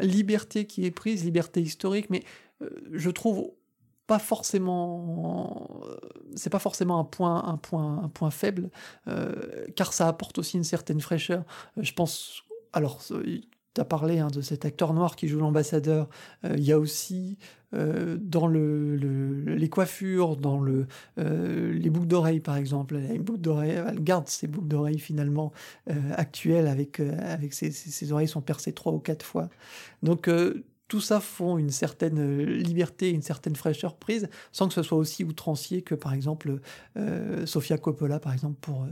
liberté 0.00 0.66
qui 0.66 0.84
est 0.84 0.90
prise, 0.90 1.24
liberté 1.24 1.60
historique, 1.60 2.10
mais 2.10 2.22
je 2.92 3.10
trouve 3.10 3.50
pas 4.06 4.18
forcément 4.18 5.80
c'est 6.34 6.50
pas 6.50 6.58
forcément 6.58 7.00
un 7.00 7.04
point 7.04 7.44
un 7.44 7.56
point 7.56 8.02
un 8.04 8.08
point 8.08 8.30
faible 8.30 8.70
euh, 9.08 9.66
car 9.74 9.92
ça 9.92 10.08
apporte 10.08 10.38
aussi 10.38 10.56
une 10.56 10.64
certaine 10.64 11.00
fraîcheur. 11.00 11.44
Euh, 11.76 11.82
je 11.82 11.92
pense 11.92 12.42
alors 12.72 13.00
tu 13.76 13.80
as 13.80 13.84
parlé 13.84 14.18
hein, 14.18 14.28
de 14.28 14.40
cet 14.40 14.64
acteur 14.64 14.92
noir 14.92 15.14
qui 15.14 15.28
joue 15.28 15.38
l'ambassadeur 15.38 16.08
euh, 16.44 16.54
il 16.58 16.64
y 16.64 16.72
a 16.72 16.78
aussi 16.78 17.38
dans 17.72 18.46
le, 18.46 18.94
les 18.96 19.68
coiffures 19.68 20.36
dans 20.38 20.58
le 20.58 20.86
les 21.18 21.90
boucles 21.90 22.06
d'oreilles 22.06 22.40
par 22.40 22.56
exemple 22.56 22.96
elle 22.96 24.02
garde 24.02 24.28
ses 24.28 24.46
boucles 24.46 24.68
d'oreilles 24.68 24.98
finalement 24.98 25.52
actuelles 26.12 26.68
avec 26.68 27.00
avec 27.00 27.52
ses, 27.52 27.72
ses, 27.72 28.12
oreilles 28.12 28.28
sont 28.28 28.40
percées 28.40 28.72
trois 28.72 28.92
ou 28.92 28.98
quatre 28.98 29.26
fois. 29.26 29.50
Donc 30.02 30.30
tout 30.88 31.00
ça 31.00 31.20
font 31.20 31.58
une 31.58 31.70
certaine 31.70 32.18
euh, 32.18 32.44
liberté, 32.44 33.10
une 33.10 33.22
certaine 33.22 33.56
fraîcheur 33.56 33.96
prise, 33.96 34.28
sans 34.52 34.68
que 34.68 34.74
ce 34.74 34.82
soit 34.82 34.98
aussi 34.98 35.24
outrancier 35.24 35.82
que 35.82 35.94
par 35.94 36.12
exemple 36.12 36.60
euh, 36.96 37.44
Sofia 37.46 37.78
Coppola, 37.78 38.20
par 38.20 38.32
exemple 38.32 38.56
pour, 38.60 38.86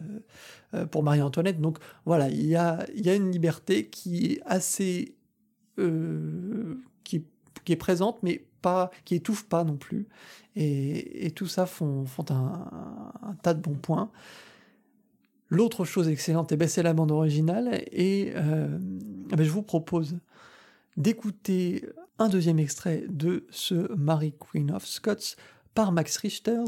euh, 0.74 0.86
pour 0.86 1.02
Marie-Antoinette. 1.02 1.60
Donc 1.60 1.78
voilà, 2.04 2.28
il 2.28 2.46
y 2.46 2.56
a, 2.56 2.84
y 2.94 3.08
a 3.08 3.14
une 3.14 3.30
liberté 3.30 3.88
qui 3.88 4.26
est 4.26 4.40
assez... 4.44 5.14
qui, 5.76 7.24
qui, 7.64 7.72
est 7.72 7.76
présente, 7.76 8.22
mais 8.22 8.44
pas, 8.60 8.90
qui 9.04 9.14
étouffe 9.16 9.44
pas 9.44 9.64
non 9.64 9.76
plus. 9.76 10.06
Et, 10.56 11.32
tout 11.34 11.46
ça 11.46 11.66
font, 11.66 12.06
font 12.06 12.24
un, 12.30 12.70
un, 13.22 13.34
tas 13.42 13.54
de 13.54 13.60
bons 13.60 13.74
points. 13.74 14.10
L'autre 15.48 15.84
chose 15.84 16.08
excellente, 16.08 16.52
eh 16.52 16.56
ben, 16.56 16.68
c'est 16.68 16.82
la 16.82 16.94
bande 16.94 17.10
originale. 17.10 17.82
Et 17.92 18.28
eh 18.28 19.36
ben, 19.36 19.44
je 19.44 19.50
vous 19.50 19.62
propose 19.62 20.16
d'écouter 20.96 21.84
un 22.18 22.28
deuxième 22.28 22.58
extrait 22.58 23.04
de 23.08 23.46
ce 23.50 23.92
Mary 23.94 24.34
Queen 24.38 24.70
of 24.70 24.86
Scots 24.86 25.36
par 25.74 25.92
Max 25.92 26.16
Richter. 26.18 26.62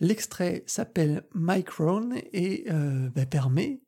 L'extrait 0.00 0.62
s'appelle 0.66 1.22
Micron 1.34 2.10
et 2.32 2.66
euh, 2.70 3.08
ben, 3.14 3.26
permet 3.26 3.80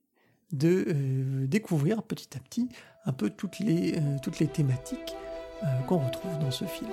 de 0.53 0.87
euh, 0.89 1.47
découvrir 1.47 2.03
petit 2.03 2.37
à 2.37 2.41
petit 2.41 2.69
un 3.05 3.13
peu 3.13 3.31
toutes 3.31 3.61
les, 3.61 3.95
euh, 3.97 4.17
toutes 4.23 4.41
les 4.41 4.49
thématiques 4.49 5.15
qu'on 5.87 5.99
retrouve 5.99 6.39
dans 6.39 6.51
ce 6.51 6.65
film. 6.65 6.91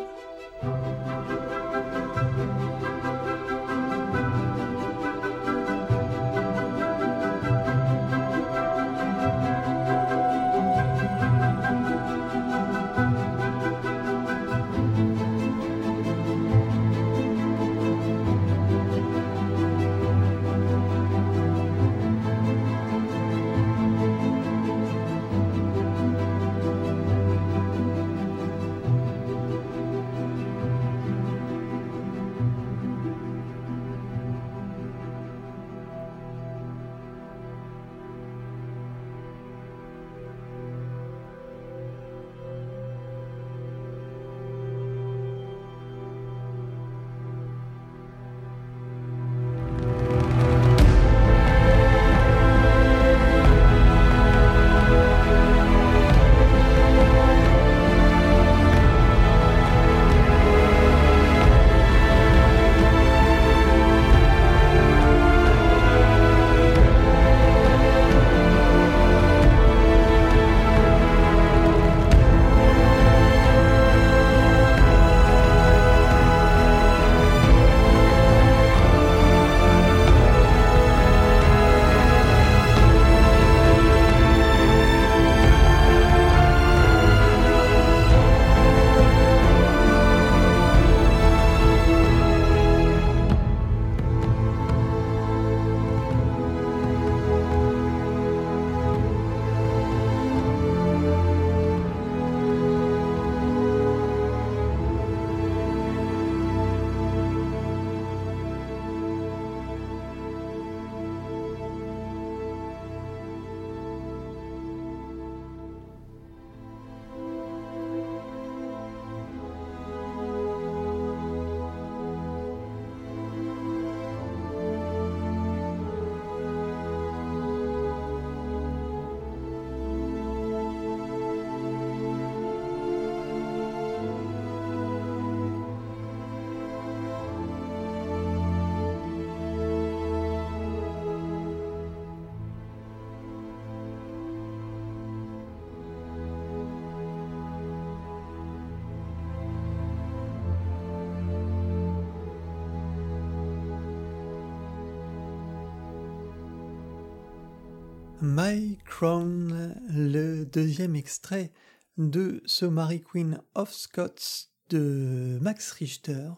My 158.27 158.77
Crown, 158.83 159.73
le 159.89 160.43
deuxième 160.43 160.97
extrait 160.97 161.49
de 161.97 162.41
ce 162.45 162.65
Mary 162.65 163.01
Queen 163.01 163.39
of 163.55 163.71
Scots 163.71 164.49
de 164.69 165.37
Max 165.39 165.71
Richter. 165.71 166.31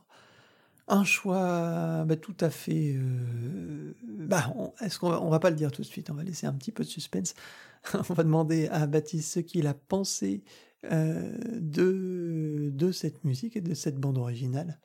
Un 0.87 1.03
choix 1.03 2.05
bah, 2.05 2.15
tout 2.15 2.35
à 2.41 2.51
fait. 2.51 2.93
Euh, 2.95 3.95
bah, 4.03 4.53
est-ce 4.81 4.99
qu'on 4.99 5.09
va, 5.09 5.19
on 5.19 5.31
va 5.31 5.39
pas 5.39 5.49
le 5.49 5.55
dire 5.55 5.71
tout 5.71 5.81
de 5.81 5.87
suite, 5.87 6.11
on 6.11 6.13
va 6.13 6.21
laisser 6.21 6.45
un 6.45 6.53
petit 6.53 6.71
peu 6.71 6.83
de 6.83 6.89
suspense. 6.89 7.33
on 7.95 8.13
va 8.13 8.23
demander 8.23 8.67
à 8.67 8.85
Baptiste 8.85 9.33
ce 9.33 9.39
qu'il 9.39 9.65
a 9.65 9.73
pensé 9.73 10.43
euh, 10.91 11.35
de, 11.59 12.69
de 12.71 12.91
cette 12.91 13.23
musique 13.23 13.55
et 13.55 13.61
de 13.61 13.73
cette 13.73 13.97
bande 13.97 14.19
originale 14.19 14.79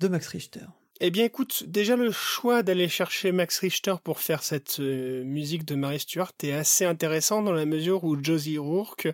de 0.00 0.08
Max 0.08 0.26
Richter. 0.26 0.66
Eh 1.02 1.10
bien, 1.10 1.24
écoute, 1.24 1.64
déjà 1.66 1.96
le 1.96 2.12
choix 2.12 2.62
d'aller 2.62 2.86
chercher 2.86 3.32
Max 3.32 3.58
Richter 3.60 3.94
pour 4.04 4.20
faire 4.20 4.42
cette 4.42 4.80
euh, 4.80 5.24
musique 5.24 5.64
de 5.64 5.74
Mary 5.74 5.98
Stuart 5.98 6.32
est 6.42 6.52
assez 6.52 6.84
intéressant 6.84 7.40
dans 7.40 7.54
la 7.54 7.64
mesure 7.64 8.04
où 8.04 8.22
Josie 8.22 8.58
Rourke 8.58 9.08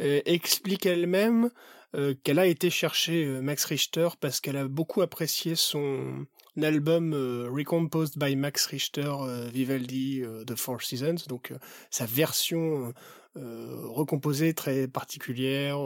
euh, 0.00 0.22
explique 0.24 0.86
elle-même 0.86 1.50
euh, 1.94 2.14
qu'elle 2.24 2.38
a 2.38 2.46
été 2.46 2.70
chercher 2.70 3.26
Max 3.42 3.66
Richter 3.66 4.08
parce 4.18 4.40
qu'elle 4.40 4.56
a 4.56 4.66
beaucoup 4.66 5.02
apprécié 5.02 5.56
son 5.56 6.26
album 6.56 7.12
Recomposed 7.52 8.16
by 8.16 8.34
Max 8.34 8.64
Richter 8.64 9.12
Vivaldi 9.52 10.22
The 10.46 10.56
Four 10.56 10.80
Seasons, 10.80 11.26
donc 11.28 11.52
sa 11.90 12.06
version 12.06 12.92
recomposée 13.34 14.52
très 14.52 14.88
particulière, 14.88 15.78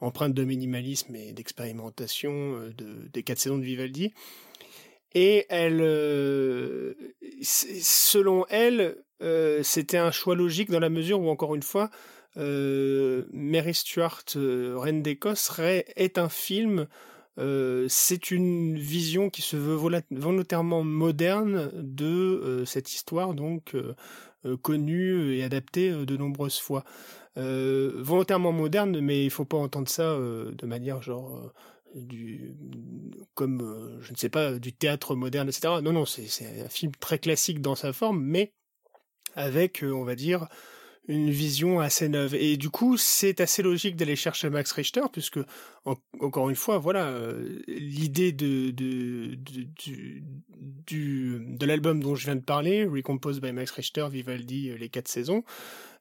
empreinte 0.00 0.34
de 0.34 0.44
minimalisme 0.44 1.14
et 1.14 1.32
d'expérimentation 1.32 2.60
des 3.12 3.22
quatre 3.22 3.38
saisons 3.38 3.58
de 3.58 3.64
Vivaldi. 3.64 4.12
Et 5.14 5.46
elle, 5.48 5.80
euh, 5.80 6.94
selon 7.42 8.46
elle, 8.48 8.96
euh, 9.22 9.62
c'était 9.62 9.98
un 9.98 10.10
choix 10.10 10.34
logique 10.34 10.70
dans 10.70 10.80
la 10.80 10.88
mesure 10.88 11.20
où, 11.20 11.28
encore 11.28 11.54
une 11.54 11.62
fois, 11.62 11.90
euh, 12.38 13.24
Mary 13.32 13.74
Stuart, 13.74 14.22
Reine 14.34 15.02
d'Écosse, 15.02 15.52
est 15.58 16.18
un 16.18 16.28
film, 16.28 16.86
c'est 17.88 18.30
une 18.30 18.78
vision 18.78 19.30
qui 19.30 19.42
se 19.42 19.56
veut 19.56 19.76
volontairement 20.10 20.82
moderne 20.82 21.70
de 21.74 22.62
cette 22.66 22.92
histoire, 22.92 23.34
donc 23.34 23.74
connue 24.62 25.36
et 25.36 25.44
adaptée 25.44 25.90
de 25.90 26.16
nombreuses 26.16 26.58
fois. 26.58 26.84
volontairement 27.36 28.52
moderne, 28.52 29.00
mais 29.00 29.24
il 29.24 29.30
faut 29.30 29.44
pas 29.44 29.58
entendre 29.58 29.88
ça 29.88 30.16
de 30.16 30.66
manière 30.66 31.02
genre 31.02 31.52
du 31.94 32.54
comme 33.34 33.60
euh, 33.62 34.00
je 34.02 34.12
ne 34.12 34.16
sais 34.16 34.28
pas 34.28 34.58
du 34.58 34.72
théâtre 34.72 35.14
moderne 35.14 35.48
etc 35.48 35.74
non 35.82 35.92
non 35.92 36.06
c'est 36.06 36.26
un 36.64 36.68
film 36.68 36.92
très 37.00 37.18
classique 37.18 37.60
dans 37.60 37.74
sa 37.74 37.92
forme 37.92 38.22
mais 38.22 38.52
avec 39.34 39.82
euh, 39.82 39.92
on 39.92 40.04
va 40.04 40.14
dire 40.14 40.48
une 41.08 41.30
vision 41.30 41.80
assez 41.80 42.08
neuve. 42.08 42.34
Et 42.36 42.56
du 42.56 42.70
coup 42.70 42.96
c'est 42.96 43.40
assez 43.40 43.62
logique 43.62 43.96
d'aller 43.96 44.14
chercher 44.14 44.50
Max 44.50 44.70
Richter 44.72 45.02
puisque 45.12 45.40
encore 46.20 46.48
une 46.48 46.56
fois 46.56 46.78
voilà 46.78 47.06
euh, 47.06 47.58
l'idée 47.66 48.32
de 48.32 48.70
de, 48.70 49.34
du, 49.34 50.22
de 50.86 51.66
l'album 51.66 52.00
dont 52.02 52.14
je 52.14 52.24
viens 52.24 52.36
de 52.36 52.44
parler 52.44 52.84
Recomposed 52.84 53.42
by 53.42 53.52
Max 53.52 53.72
Richter 53.72 54.06
Vivaldi 54.10 54.72
les 54.78 54.88
quatre 54.88 55.08
saisons 55.08 55.42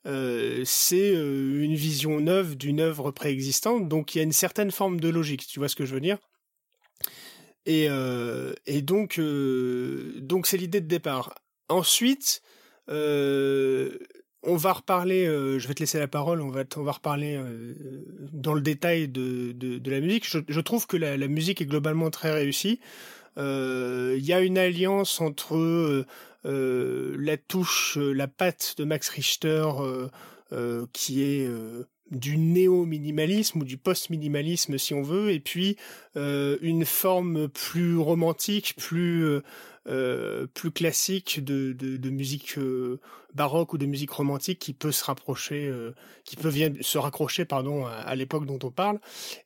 euh, 0.08 0.64
c'est 0.66 1.14
euh, 1.14 1.64
une 1.64 1.76
vision 1.76 2.20
neuve 2.20 2.58
d'une 2.58 2.80
œuvre 2.80 3.12
préexistante, 3.12 3.88
donc 3.88 4.16
il 4.16 4.18
y 4.18 4.22
a 4.22 4.24
une 4.24 4.32
certaine 4.32 4.72
forme 4.72 5.00
de 5.00 5.10
logique, 5.10 5.46
tu 5.46 5.60
vois 5.60 5.68
ce 5.68 5.76
que 5.76 5.86
je 5.86 5.94
veux 5.94 6.02
dire? 6.02 6.18
Et, 7.68 7.86
euh, 7.90 8.54
donc, 8.82 9.20
c'est 10.48 10.58
l'idée 10.58 10.82
de 10.82 10.88
départ. 10.88 11.36
Ensuite, 11.70 12.42
on 12.88 14.56
va 14.56 14.74
reparler, 14.74 15.26
je 15.26 15.68
vais 15.68 15.76
te 15.76 15.82
laisser 15.82 16.00
la 16.00 16.08
parole, 16.08 16.42
on 16.42 16.50
va, 16.50 16.64
reparler 16.92 17.40
dans 18.34 18.56
le 18.56 18.62
détail 18.62 19.08
de, 19.08 19.90
la 19.90 20.00
musique. 20.00 20.26
Je, 20.28 20.60
trouve 20.60 20.88
que 20.88 20.98
la, 20.98 21.28
musique 21.28 21.62
est 21.62 21.68
globalement 21.68 22.10
très 22.10 22.32
réussie. 22.32 22.80
Il 23.38 24.26
y 24.26 24.34
a 24.34 24.42
une 24.42 24.58
alliance 24.58 25.22
entre 25.22 26.06
la 26.44 27.38
touche, 27.38 27.98
la 27.98 28.28
patte 28.28 28.76
de 28.78 28.84
Max 28.84 29.10
Richter 29.10 29.68
qui 30.94 31.24
est 31.24 31.48
du 32.12 32.38
néo-minimalisme 32.38 33.60
ou 33.60 33.64
du 33.64 33.78
post-minimalisme 33.78 34.78
si 34.78 34.94
on 34.94 35.02
veut, 35.02 35.32
et 35.32 35.40
puis 35.40 35.78
euh, 36.18 36.58
une 36.62 36.86
forme 36.86 37.48
plus 37.48 37.98
romantique, 37.98 38.76
plus 38.78 39.26
euh, 39.26 39.42
euh, 39.88 40.48
plus 40.54 40.72
classique 40.72 41.44
de, 41.44 41.74
de, 41.74 42.10
musique 42.10 42.58
baroque 43.34 43.74
ou 43.74 43.78
de 43.78 43.86
musique 43.86 44.12
romantique 44.12 44.60
qui 44.60 44.74
peut 44.74 44.92
se 44.92 45.04
rapprocher, 45.04 45.74
qui 46.24 46.36
peut 46.36 46.52
se 46.82 46.98
raccrocher 46.98 47.46
pardon 47.46 47.86
à, 47.86 48.16
l'époque 48.16 48.46
dont 48.46 48.60
on 48.64 48.72
parle. 48.72 49.00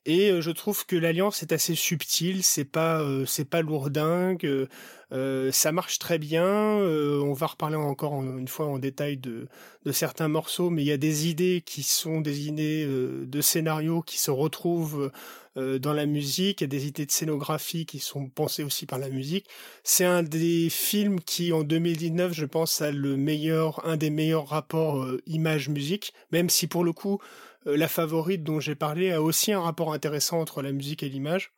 Et 0.04 0.40
je 0.40 0.50
trouve 0.50 0.84
que 0.86 0.96
l'alliance 0.96 1.42
est 1.42 1.52
assez 1.52 1.74
subtile, 1.74 2.42
c'est 2.42 2.64
pas 2.64 3.02
c'est 3.26 3.48
pas 3.48 3.62
lourdingue. 3.62 4.68
Euh, 5.12 5.52
ça 5.52 5.72
marche 5.72 5.98
très 5.98 6.18
bien. 6.18 6.44
Euh, 6.44 7.20
on 7.22 7.32
va 7.32 7.46
reparler 7.46 7.76
encore 7.76 8.22
une 8.22 8.48
fois 8.48 8.66
en 8.66 8.78
détail 8.78 9.16
de, 9.16 9.46
de, 9.84 9.92
certains 9.92 10.28
morceaux, 10.28 10.70
mais 10.70 10.82
il 10.82 10.86
y 10.86 10.92
a 10.92 10.96
des 10.96 11.28
idées 11.28 11.62
qui 11.64 11.82
sont 11.82 12.20
des 12.20 12.48
idées 12.48 12.84
euh, 12.86 13.24
de 13.26 13.40
scénario 13.40 14.02
qui 14.02 14.18
se 14.18 14.30
retrouvent 14.30 15.12
dans 15.56 15.92
la 15.92 16.06
musique. 16.06 16.60
Il 16.60 16.64
y 16.64 16.66
a 16.66 16.68
des 16.68 16.86
idées 16.86 17.06
de 17.06 17.10
scénographie 17.10 17.86
qui 17.86 17.98
sont 17.98 18.28
pensées 18.28 18.62
aussi 18.62 18.86
par 18.86 18.98
la 18.98 19.08
musique. 19.08 19.46
C'est 19.84 20.04
un 20.04 20.22
des 20.22 20.68
films 20.70 21.20
qui, 21.20 21.52
en 21.52 21.62
2019, 21.62 22.32
je 22.32 22.44
pense, 22.44 22.82
a 22.82 22.90
le 22.90 23.16
meilleur, 23.16 23.84
un 23.86 23.96
des 23.96 24.10
meilleurs 24.10 24.48
rapports 24.48 25.06
image-musique, 25.26 26.12
même 26.30 26.50
si 26.50 26.66
pour 26.66 26.84
le 26.84 26.92
coup, 26.92 27.18
la 27.64 27.88
favorite 27.88 28.44
dont 28.44 28.60
j'ai 28.60 28.74
parlé 28.74 29.12
a 29.12 29.22
aussi 29.22 29.52
un 29.52 29.60
rapport 29.60 29.92
intéressant 29.92 30.40
entre 30.40 30.62
la 30.62 30.72
musique 30.72 31.02
et 31.02 31.08
l'image. 31.08 31.52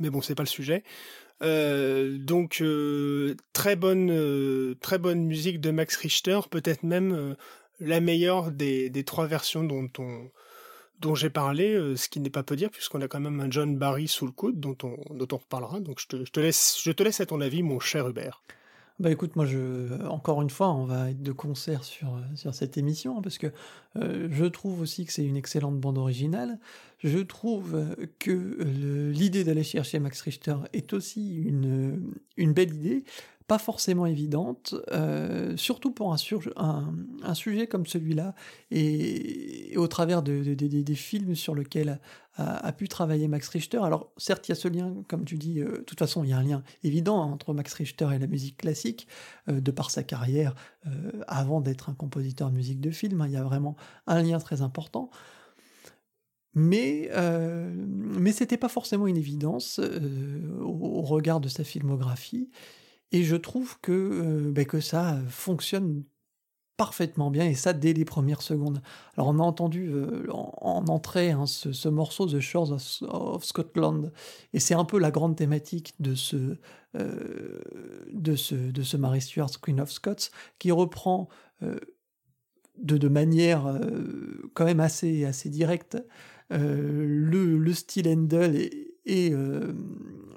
Mais 0.00 0.10
bon, 0.10 0.22
c'est 0.22 0.34
pas 0.34 0.42
le 0.42 0.48
sujet. 0.48 0.82
Euh, 1.42 2.16
donc 2.18 2.60
euh, 2.60 3.34
très 3.52 3.74
bonne 3.76 4.10
euh, 4.10 4.76
très 4.80 4.98
bonne 4.98 5.24
musique 5.24 5.60
de 5.60 5.70
Max 5.70 5.96
Richter, 5.96 6.40
peut-être 6.50 6.84
même 6.84 7.36
la 7.80 8.00
meilleure 8.00 8.52
des, 8.52 8.90
trois 9.04 9.26
versions 9.26 9.64
dont 9.64 9.90
on 9.98 10.30
dont 11.04 11.14
j'ai 11.14 11.28
parlé, 11.28 11.94
ce 11.96 12.08
qui 12.08 12.18
n'est 12.18 12.30
pas 12.30 12.42
peu 12.42 12.56
dire 12.56 12.70
puisqu'on 12.70 13.02
a 13.02 13.08
quand 13.08 13.20
même 13.20 13.38
un 13.40 13.50
John 13.50 13.76
Barry 13.76 14.08
sous 14.08 14.24
le 14.24 14.32
coude 14.32 14.58
dont 14.58 14.76
on 14.82 14.96
dont 15.14 15.28
on 15.32 15.36
reparlera. 15.36 15.78
Donc 15.80 16.00
je 16.00 16.06
te, 16.06 16.24
je 16.24 16.30
te 16.30 16.40
laisse 16.40 16.80
je 16.82 16.90
te 16.92 17.02
laisse 17.02 17.20
à 17.20 17.26
ton 17.26 17.40
avis 17.42 17.62
mon 17.62 17.78
cher 17.78 18.08
Hubert. 18.08 18.42
Bah 19.00 19.10
écoute, 19.10 19.36
moi 19.36 19.44
je 19.44 20.02
encore 20.06 20.40
une 20.40 20.50
fois, 20.50 20.72
on 20.72 20.86
va 20.86 21.10
être 21.10 21.22
de 21.22 21.32
concert 21.32 21.84
sur, 21.84 22.18
sur 22.36 22.54
cette 22.54 22.78
émission 22.78 23.20
parce 23.20 23.38
que 23.38 23.48
je 23.96 24.44
trouve 24.46 24.80
aussi 24.80 25.04
que 25.04 25.12
c'est 25.12 25.24
une 25.24 25.36
excellente 25.36 25.78
bande 25.78 25.98
originale. 25.98 26.58
Je 27.02 27.18
trouve 27.18 27.96
que 28.18 28.56
l'idée 29.12 29.44
d'aller 29.44 29.64
chercher 29.64 29.98
Max 29.98 30.22
Richter 30.22 30.56
est 30.72 30.94
aussi 30.94 31.42
une, 31.42 32.14
une 32.38 32.54
belle 32.54 32.72
idée 32.72 33.04
pas 33.46 33.58
forcément 33.58 34.06
évidente, 34.06 34.74
euh, 34.92 35.56
surtout 35.56 35.90
pour 35.90 36.12
un, 36.12 36.16
sujet 37.34 37.66
comme 37.66 37.86
celui-là, 37.86 38.34
et, 38.70 39.74
au 39.76 39.86
travers 39.86 40.22
de, 40.22 40.54
des 40.54 40.94
films 40.94 41.34
sur 41.34 41.54
lesquels 41.54 42.00
a, 42.36 42.72
pu 42.72 42.88
travailler 42.88 43.28
Max 43.28 43.48
Richter. 43.48 43.78
Alors 43.78 44.12
certes, 44.16 44.48
il 44.48 44.50
y 44.50 44.52
a 44.52 44.56
ce 44.56 44.68
lien, 44.68 44.94
comme 45.08 45.24
tu 45.24 45.36
dis, 45.36 45.60
euh, 45.60 45.78
de 45.78 45.82
toute 45.82 45.98
façon, 45.98 46.24
il 46.24 46.30
y 46.30 46.32
a 46.32 46.38
un 46.38 46.42
lien 46.42 46.62
évident 46.82 47.18
entre 47.18 47.54
Max 47.54 47.72
Richter 47.74 48.08
et 48.12 48.18
la 48.18 48.26
musique 48.26 48.56
classique, 48.58 49.06
euh, 49.48 49.60
de 49.60 49.70
par 49.70 49.90
sa 49.90 50.02
carrière 50.02 50.54
avant 51.28 51.62
d'être 51.62 51.88
un 51.88 51.94
compositeur 51.94 52.50
de 52.50 52.56
musique 52.56 52.78
de 52.78 52.90
film, 52.90 53.22
hein, 53.22 53.26
il 53.26 53.32
y 53.32 53.38
a 53.38 53.42
vraiment 53.42 53.74
un 54.06 54.22
lien 54.22 54.38
très 54.38 54.60
important. 54.60 55.08
Mais, 56.54 57.08
euh, 57.12 57.72
mais 57.74 58.32
pas 58.32 58.68
forcément 58.68 59.06
une 59.06 59.16
évidence 59.16 59.80
au, 60.60 61.00
regard 61.00 61.40
de 61.40 61.48
sa 61.48 61.64
filmographie. 61.64 62.50
Et 63.12 63.22
je 63.22 63.36
trouve 63.36 63.78
que, 63.80 63.92
euh, 63.92 64.50
ben, 64.50 64.64
que 64.64 64.80
ça 64.80 65.18
fonctionne 65.28 66.04
parfaitement 66.76 67.30
bien, 67.30 67.46
et 67.46 67.54
ça 67.54 67.72
dès 67.72 67.92
les 67.92 68.04
premières 68.04 68.42
secondes. 68.42 68.82
Alors 69.16 69.28
on 69.28 69.38
a 69.38 69.42
entendu 69.42 69.88
euh, 69.92 70.26
en, 70.32 70.84
entrée 70.88 71.30
hein, 71.30 71.46
ce, 71.46 71.88
morceau 71.88 72.26
The 72.26 72.40
Shores 72.40 72.72
of, 73.02 73.44
Scotland, 73.44 74.12
et 74.52 74.58
c'est 74.58 74.74
un 74.74 74.84
peu 74.84 74.98
la 74.98 75.12
grande 75.12 75.36
thématique 75.36 75.94
de 76.00 76.16
ce, 76.16 76.56
euh, 76.96 77.60
de 78.12 78.34
ce, 78.34 78.56
de 78.56 78.82
ce 78.82 78.96
Mary 78.96 79.20
Stuart, 79.20 79.60
Queen 79.62 79.80
of 79.80 79.92
Scots, 79.92 80.30
qui 80.58 80.72
reprend 80.72 81.28
de, 81.60 82.98
de 82.98 83.08
manière 83.08 83.80
quand 84.54 84.64
même 84.64 84.80
assez, 84.80 85.24
assez 85.24 85.48
directe 85.50 85.96
le, 86.50 87.56
le 87.56 87.72
style 87.72 88.08
Handel 88.08 88.68
et, 89.04 89.32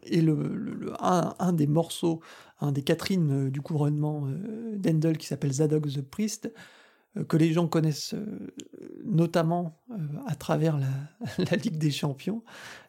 et 0.10 0.22
le, 0.22 0.93
un, 1.00 1.54
des 1.54 1.67
morceaux 1.67 2.22
un 2.60 2.72
des 2.72 2.82
Catherine 2.82 3.48
euh, 3.48 3.50
du 3.50 3.62
couronnement 3.62 4.28
euh, 4.28 4.76
d'Endel 4.78 5.17
qui 5.17 5.28
s'appelle 5.28 5.52
Zadok 5.52 5.88
the 5.88 6.02
Priest, 6.02 6.52
euh, 7.15 7.24
que 7.24 7.38
les 7.38 7.54
gens 7.54 7.67
connaissent 7.67 8.15
notamment 9.06 9.80
à 10.26 10.36
travers 10.36 10.80
la, 11.38 11.58
Ligue 11.58 11.78
des 11.78 11.91
Champions, 11.91 12.43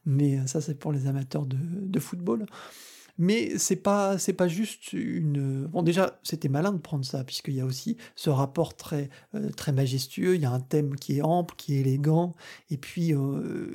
mais 0.07 0.47
ça 0.47 0.61
c'est 0.61 0.79
pour 0.79 0.93
les 0.93 1.07
amateurs 1.07 1.47
de, 1.47 1.59
de 1.59 2.01
football. 2.01 2.47
Mais 3.19 3.59
c'est 3.59 3.77
pas 3.77 4.17
c'est 4.19 4.33
pas 4.33 4.49
juste 4.49 4.93
une 4.93 5.67
bon 5.67 5.83
déjà 5.83 6.19
c'était 6.23 6.49
malin 6.49 6.73
de 6.73 6.79
prendre 6.79 7.05
ça 7.05 7.25
puisqu'il 7.25 7.55
y 7.55 7.61
a 7.61 7.65
aussi 7.65 7.97
ce 8.15 8.31
rapport 8.31 8.77
très 8.77 9.11
euh, 9.35 9.51
très 9.51 9.73
majestueux. 9.73 10.37
Il 10.37 10.41
y 10.41 10.45
a 10.45 10.51
un 10.51 10.61
thème 10.61 10.95
qui 10.97 11.19
est 11.19 11.23
ample, 11.23 11.55
qui 11.57 11.77
est 11.77 11.81
élégant 11.81 12.35
et 12.71 12.77
puis 12.77 13.13
euh, 13.13 13.67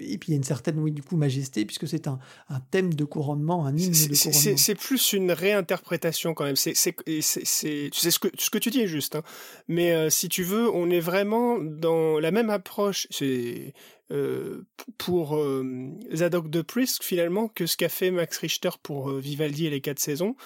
et 0.00 0.18
puis 0.18 0.28
il 0.28 0.32
y 0.32 0.34
a 0.34 0.36
une 0.36 0.44
certaine 0.44 0.78
oui 0.78 0.92
du 0.92 1.02
coup 1.02 1.16
majesté 1.16 1.64
puisque 1.64 1.86
c'est 1.86 2.08
un, 2.08 2.18
un 2.48 2.60
thème 2.70 2.94
de 2.94 3.04
couronnement, 3.04 3.66
un 3.66 3.76
hymne 3.76 3.92
de 3.92 4.16
couronnement. 4.16 4.56
C'est 4.56 4.74
plus 4.74 5.12
une 5.12 5.32
réinterprétation 5.32 6.34
quand 6.34 6.44
même. 6.44 6.56
C'est 6.56 6.74
c'est 6.74 6.94
tu 6.94 8.00
sais 8.00 8.10
ce 8.10 8.18
que 8.18 8.28
ce 8.38 8.50
que 8.50 8.58
tu 8.58 8.70
dis 8.70 8.80
est 8.80 8.86
juste. 8.86 9.16
Hein. 9.16 9.22
Mais 9.68 9.92
euh, 9.92 10.10
si 10.10 10.28
tu 10.28 10.42
veux, 10.42 10.70
on 10.70 10.90
est 10.90 11.00
vraiment 11.00 11.58
dans 11.58 12.18
la 12.18 12.30
même 12.30 12.50
approche. 12.50 13.06
C'est 13.10 13.74
euh, 14.10 14.66
pour 14.98 15.36
euh, 15.36 15.64
Zadok 16.12 16.50
de 16.50 16.60
Prisk 16.60 17.02
finalement 17.02 17.48
que 17.48 17.64
ce 17.64 17.76
qu'a 17.76 17.88
fait 17.88 18.10
Max 18.10 18.36
Richter 18.38 18.70
pour 18.82 19.10
euh, 19.10 19.18
Vivaldi 19.18 19.66
et 19.66 19.70
les 19.70 19.80
quatre 19.80 19.98
saisons. 19.98 20.36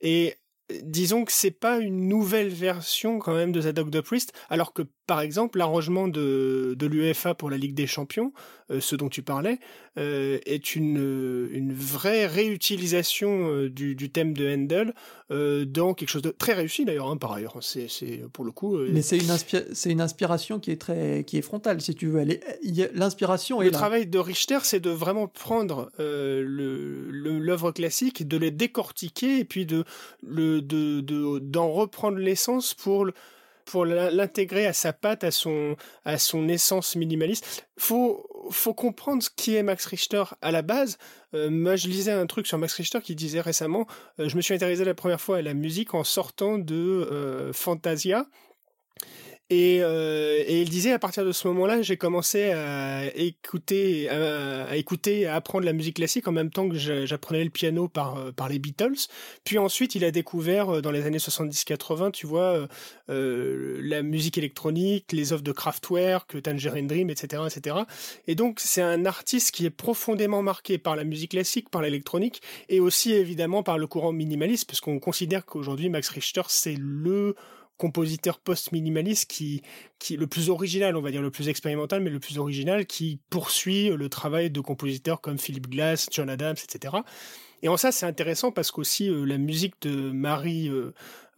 Et 0.00 0.36
disons 0.82 1.24
que 1.24 1.32
c'est 1.32 1.50
pas 1.50 1.78
une 1.78 2.08
nouvelle 2.08 2.48
version 2.48 3.18
quand 3.18 3.34
même 3.34 3.52
de 3.52 3.60
Zadok 3.60 3.90
de 3.90 4.00
Priest, 4.00 4.32
alors 4.48 4.72
que 4.72 4.82
par 5.06 5.20
exemple 5.20 5.58
l'arrangement 5.58 6.06
de, 6.06 6.76
de 6.78 6.86
l'UEFA 6.86 7.34
pour 7.34 7.50
la 7.50 7.56
Ligue 7.56 7.74
des 7.74 7.88
Champions, 7.88 8.32
euh, 8.70 8.80
ce 8.80 8.94
dont 8.94 9.08
tu 9.08 9.22
parlais, 9.22 9.58
euh, 9.98 10.38
est 10.46 10.76
une, 10.76 11.48
une 11.50 11.72
vraie 11.72 12.26
réutilisation 12.26 13.48
euh, 13.50 13.68
du, 13.68 13.96
du, 13.96 14.10
thème 14.10 14.34
de 14.34 14.48
Handel 14.48 14.94
dans 15.30 15.94
quelque 15.94 16.08
chose 16.08 16.22
de 16.22 16.30
très 16.30 16.54
réussi 16.54 16.84
d'ailleurs, 16.84 17.08
hein, 17.08 17.16
par 17.16 17.32
ailleurs. 17.32 17.56
C'est, 17.60 17.88
c'est 17.88 18.22
pour 18.32 18.44
le 18.44 18.50
coup. 18.50 18.78
Mais 18.78 19.00
c'est 19.00 19.16
une, 19.16 19.30
c'est 19.72 19.90
une 19.90 20.00
inspiration 20.00 20.58
qui 20.58 20.72
est 20.72 20.76
très 20.76 21.22
qui 21.24 21.38
est 21.38 21.42
frontale, 21.42 21.80
si 21.80 21.94
tu 21.94 22.08
veux. 22.08 22.20
Elle 22.20 22.40
l'inspiration 22.94 23.62
est 23.62 23.66
Le 23.66 23.70
travail 23.70 24.06
de 24.08 24.18
Richter, 24.18 24.58
c'est 24.64 24.80
de 24.80 24.90
vraiment 24.90 25.28
prendre 25.28 25.92
le, 25.98 27.08
l'œuvre 27.10 27.70
classique, 27.70 28.26
de 28.26 28.36
les 28.36 28.50
décortiquer 28.50 29.38
et 29.38 29.44
puis 29.44 29.66
de 29.66 29.84
le 30.26 30.59
de, 30.60 31.00
d'en 31.40 31.70
reprendre 31.70 32.18
l'essence 32.18 32.74
pour 32.74 33.06
pour 33.70 33.84
l'intégrer 33.84 34.66
à 34.66 34.72
sa 34.72 34.92
patte, 34.92 35.22
à 35.22 35.30
son, 35.30 35.76
à 36.04 36.18
son 36.18 36.48
essence 36.48 36.96
minimaliste. 36.96 37.66
Faut, 37.78 38.26
faut 38.50 38.74
comprendre 38.74 39.22
ce 39.22 39.30
qui 39.30 39.54
est 39.54 39.62
Max 39.62 39.86
Richter 39.86 40.24
à 40.42 40.50
la 40.50 40.62
base. 40.62 40.98
Euh, 41.34 41.50
moi, 41.50 41.76
je 41.76 41.86
lisais 41.86 42.10
un 42.10 42.26
truc 42.26 42.48
sur 42.48 42.58
Max 42.58 42.74
Richter 42.74 43.00
qui 43.00 43.14
disait 43.14 43.40
récemment, 43.40 43.86
euh, 44.18 44.28
je 44.28 44.36
me 44.36 44.40
suis 44.40 44.54
intéressé 44.54 44.84
la 44.84 44.94
première 44.94 45.20
fois 45.20 45.36
à 45.36 45.42
la 45.42 45.54
musique 45.54 45.94
en 45.94 46.02
sortant 46.02 46.58
de 46.58 46.74
euh, 46.74 47.52
Fantasia, 47.52 48.26
et, 49.50 49.78
euh, 49.82 50.44
et, 50.46 50.62
il 50.62 50.70
disait 50.70 50.92
à 50.92 50.98
partir 50.98 51.24
de 51.24 51.32
ce 51.32 51.48
moment-là, 51.48 51.82
j'ai 51.82 51.96
commencé 51.96 52.52
à 52.52 53.14
écouter, 53.16 54.08
à, 54.08 54.76
écouter, 54.76 55.26
à 55.26 55.34
apprendre 55.34 55.64
la 55.64 55.72
musique 55.72 55.96
classique 55.96 56.28
en 56.28 56.32
même 56.32 56.50
temps 56.50 56.68
que 56.68 56.76
j'apprenais 56.76 57.44
le 57.44 57.50
piano 57.50 57.88
par 57.88 58.16
euh, 58.16 58.32
par 58.32 58.48
les 58.48 58.58
Beatles. 58.58 59.08
Puis 59.44 59.58
ensuite, 59.58 59.94
il 59.94 60.04
a 60.04 60.10
découvert 60.10 60.76
euh, 60.76 60.80
dans 60.80 60.90
les 60.90 61.06
années 61.06 61.18
70-80, 61.18 62.12
tu 62.12 62.26
vois, 62.26 62.68
euh, 63.10 63.80
la 63.82 64.02
musique 64.02 64.38
électronique, 64.38 65.12
les 65.12 65.32
œuvres 65.32 65.42
de 65.42 65.52
Kraftwerk, 65.52 66.42
Tangerine 66.42 66.86
Dream, 66.86 67.10
etc., 67.10 67.42
etc. 67.46 67.76
Et 68.26 68.34
donc, 68.34 68.60
c'est 68.60 68.82
un 68.82 69.04
artiste 69.04 69.52
qui 69.52 69.66
est 69.66 69.70
profondément 69.70 70.42
marqué 70.42 70.78
par 70.78 70.96
la 70.96 71.04
musique 71.04 71.32
classique, 71.32 71.70
par 71.70 71.82
l'électronique, 71.82 72.40
et 72.68 72.80
aussi 72.80 73.12
évidemment 73.12 73.62
par 73.62 73.78
le 73.78 73.86
courant 73.86 74.12
minimaliste, 74.12 74.66
parce 74.66 74.80
qu'on 74.80 74.98
considère 74.98 75.44
qu'aujourd'hui 75.44 75.88
Max 75.88 76.08
Richter 76.08 76.42
c'est 76.48 76.76
le 76.78 77.34
compositeur 77.80 78.38
post-minimaliste 78.38 79.30
qui, 79.30 79.62
qui 79.98 80.18
le 80.18 80.26
plus 80.26 80.50
original, 80.50 80.96
on 80.96 81.00
va 81.00 81.10
dire 81.10 81.22
le 81.22 81.30
plus 81.30 81.48
expérimental, 81.48 82.02
mais 82.02 82.10
le 82.10 82.20
plus 82.20 82.38
original, 82.38 82.84
qui 82.84 83.18
poursuit 83.30 83.88
le 83.88 84.08
travail 84.10 84.50
de 84.50 84.60
compositeurs 84.60 85.22
comme 85.22 85.38
Philip 85.38 85.66
Glass, 85.66 86.08
John 86.12 86.28
Adams, 86.28 86.56
etc. 86.62 86.98
Et 87.62 87.68
en 87.68 87.78
ça, 87.78 87.90
c'est 87.90 88.04
intéressant 88.04 88.52
parce 88.52 88.70
qu'aussi 88.70 89.10
la 89.10 89.38
musique 89.38 89.74
de 89.80 90.10
Marie, 90.10 90.70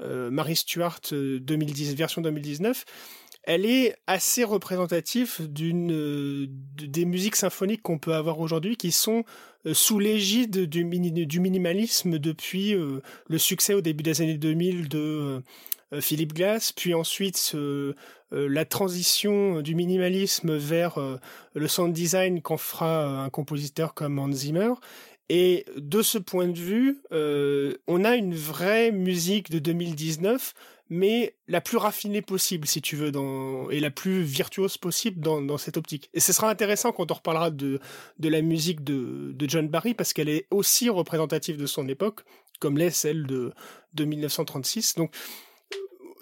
Marie 0.00 0.56
Stuart 0.56 1.00
2010, 1.12 1.94
version 1.94 2.22
2019, 2.22 2.84
elle 3.44 3.66
est 3.66 3.96
assez 4.06 4.44
représentative 4.44 5.48
d'une 5.48 6.46
des 6.76 7.04
musiques 7.04 7.36
symphoniques 7.36 7.82
qu'on 7.82 7.98
peut 7.98 8.14
avoir 8.14 8.38
aujourd'hui 8.38 8.76
qui 8.76 8.92
sont 8.92 9.24
sous 9.72 9.98
l'égide 9.98 10.68
du, 10.68 10.84
du, 11.26 11.40
minimalisme 11.40 12.18
depuis 12.18 12.74
le 12.74 13.38
succès 13.38 13.74
au 13.74 13.80
début 13.80 14.02
des 14.02 14.20
années 14.22 14.38
2000 14.38 14.88
de 14.88 15.42
Philippe 16.00 16.32
Glass, 16.32 16.72
puis 16.72 16.94
ensuite 16.94 17.54
la 18.30 18.64
transition 18.64 19.60
du 19.60 19.74
minimalisme 19.74 20.56
vers 20.56 20.98
le 21.54 21.68
sound 21.68 21.92
design 21.92 22.40
qu'en 22.40 22.56
fera 22.56 23.24
un 23.24 23.30
compositeur 23.30 23.94
comme 23.94 24.18
Hans 24.18 24.32
Zimmer. 24.32 24.72
Et 25.28 25.64
de 25.76 26.02
ce 26.02 26.18
point 26.18 26.48
de 26.48 26.58
vue, 26.58 27.02
on 27.10 28.04
a 28.04 28.16
une 28.16 28.34
vraie 28.34 28.90
musique 28.90 29.50
de 29.50 29.58
2019 29.58 30.54
mais 30.92 31.34
la 31.48 31.62
plus 31.62 31.78
raffinée 31.78 32.20
possible, 32.20 32.68
si 32.68 32.82
tu 32.82 32.96
veux, 32.96 33.10
et 33.70 33.80
la 33.80 33.90
plus 33.90 34.20
virtuose 34.20 34.76
possible 34.76 35.20
dans, 35.20 35.56
cette 35.56 35.78
optique. 35.78 36.10
Et 36.12 36.20
ce 36.20 36.34
sera 36.34 36.50
intéressant 36.50 36.92
quand 36.92 37.10
on 37.10 37.14
reparlera 37.14 37.50
de, 37.50 37.80
la 38.20 38.42
musique 38.42 38.84
de, 38.84 39.32
de 39.32 39.48
John 39.48 39.68
Barry, 39.68 39.94
parce 39.94 40.12
qu'elle 40.12 40.28
est 40.28 40.46
aussi 40.50 40.90
représentative 40.90 41.56
de 41.56 41.64
son 41.64 41.88
époque, 41.88 42.20
comme 42.60 42.76
l'est 42.76 42.90
celle 42.90 43.26
de, 43.26 43.54
de 43.94 44.04
1936. 44.04 44.96
Donc, 44.96 45.14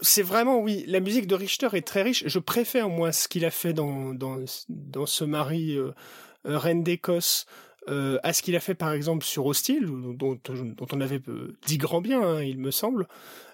c'est 0.02 0.22
vraiment, 0.22 0.60
oui, 0.60 0.84
la 0.86 1.00
musique 1.00 1.26
de 1.26 1.34
Richter 1.34 1.68
est 1.72 1.86
très 1.86 2.02
riche. 2.02 2.24
Je 2.26 2.38
préfère, 2.38 2.88
moi, 2.88 3.12
ce 3.12 3.28
qu'il 3.28 3.44
a 3.44 3.50
fait 3.50 3.72
dans, 3.72 4.14
dans, 4.14 4.38
dans 4.68 5.06
ce 5.06 5.24
mari 5.24 5.76
euh, 5.76 5.92
euh 6.46 6.58
Reine 6.58 6.82
d'Écosse, 6.82 7.46
euh, 7.88 8.18
à 8.22 8.32
ce 8.32 8.42
qu'il 8.42 8.56
a 8.56 8.60
fait 8.60 8.74
par 8.74 8.92
exemple 8.92 9.24
sur 9.24 9.46
Hostile, 9.46 9.86
dont, 9.86 10.38
dont 10.44 10.86
on 10.92 11.00
avait 11.00 11.20
dit 11.66 11.78
grand 11.78 12.00
bien, 12.00 12.22
hein, 12.22 12.42
il 12.42 12.58
me 12.58 12.70
semble. 12.70 13.08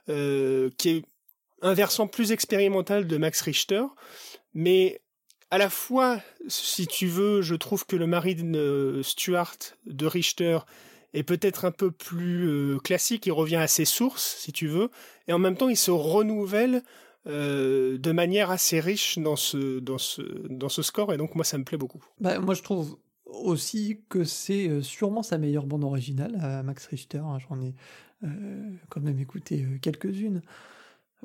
Qui 0.07 0.89
est 0.89 1.05
un 1.63 1.75
versant 1.75 2.07
plus 2.07 2.31
expérimental 2.33 3.07
de 3.07 3.17
Max 3.17 3.41
Richter, 3.41 3.83
mais 4.55 5.01
à 5.51 5.59
la 5.59 5.71
fois, 5.71 6.21
si 6.49 6.87
tu 6.87 7.07
veux, 7.07 7.43
je 7.43 7.55
trouve 7.55 7.87
que 7.87 7.97
le 7.97 8.07
Marine 8.07 9.03
Stuart 9.03 9.57
de 9.87 10.07
Richter 10.07 10.59
est 11.19 11.23
peut-être 11.23 11.65
un 11.65 11.71
peu 11.71 11.91
plus 11.91 12.49
euh, 12.49 12.79
classique, 12.79 13.27
il 13.27 13.33
revient 13.33 13.57
à 13.57 13.69
ses 13.69 13.85
sources, 13.85 14.37
si 14.39 14.53
tu 14.53 14.67
veux, 14.67 14.91
et 15.29 15.33
en 15.33 15.39
même 15.39 15.57
temps, 15.57 15.69
il 15.69 15.77
se 15.77 15.91
renouvelle 15.91 16.83
euh, 17.27 17.99
de 17.99 18.13
manière 18.13 18.51
assez 18.51 18.81
riche 18.81 19.19
dans 19.19 19.37
ce, 19.37 19.81
dans, 19.81 19.99
ce, 19.99 20.23
dans 20.49 20.69
ce 20.69 20.83
score, 20.83 21.13
et 21.13 21.17
donc 21.17 21.35
moi, 21.35 21.45
ça 21.45 21.59
me 21.59 21.65
plaît 21.65 21.79
beaucoup. 21.79 22.05
Bah, 22.21 22.39
moi, 22.39 22.55
je 22.55 22.63
trouve 22.63 22.99
aussi 23.25 24.01
que 24.09 24.25
c'est 24.25 24.83
sûrement 24.83 25.23
sa 25.23 25.37
meilleure 25.37 25.67
bande 25.67 25.85
originale 25.85 26.63
Max 26.65 26.87
Richter. 26.87 27.19
Hein, 27.19 27.39
J'en 27.49 27.61
ai 27.61 27.75
euh, 28.25 28.71
quand 28.89 29.03
même 29.03 29.19
écouté 29.19 29.63
euh, 29.63 29.79
quelques-unes. 29.79 30.41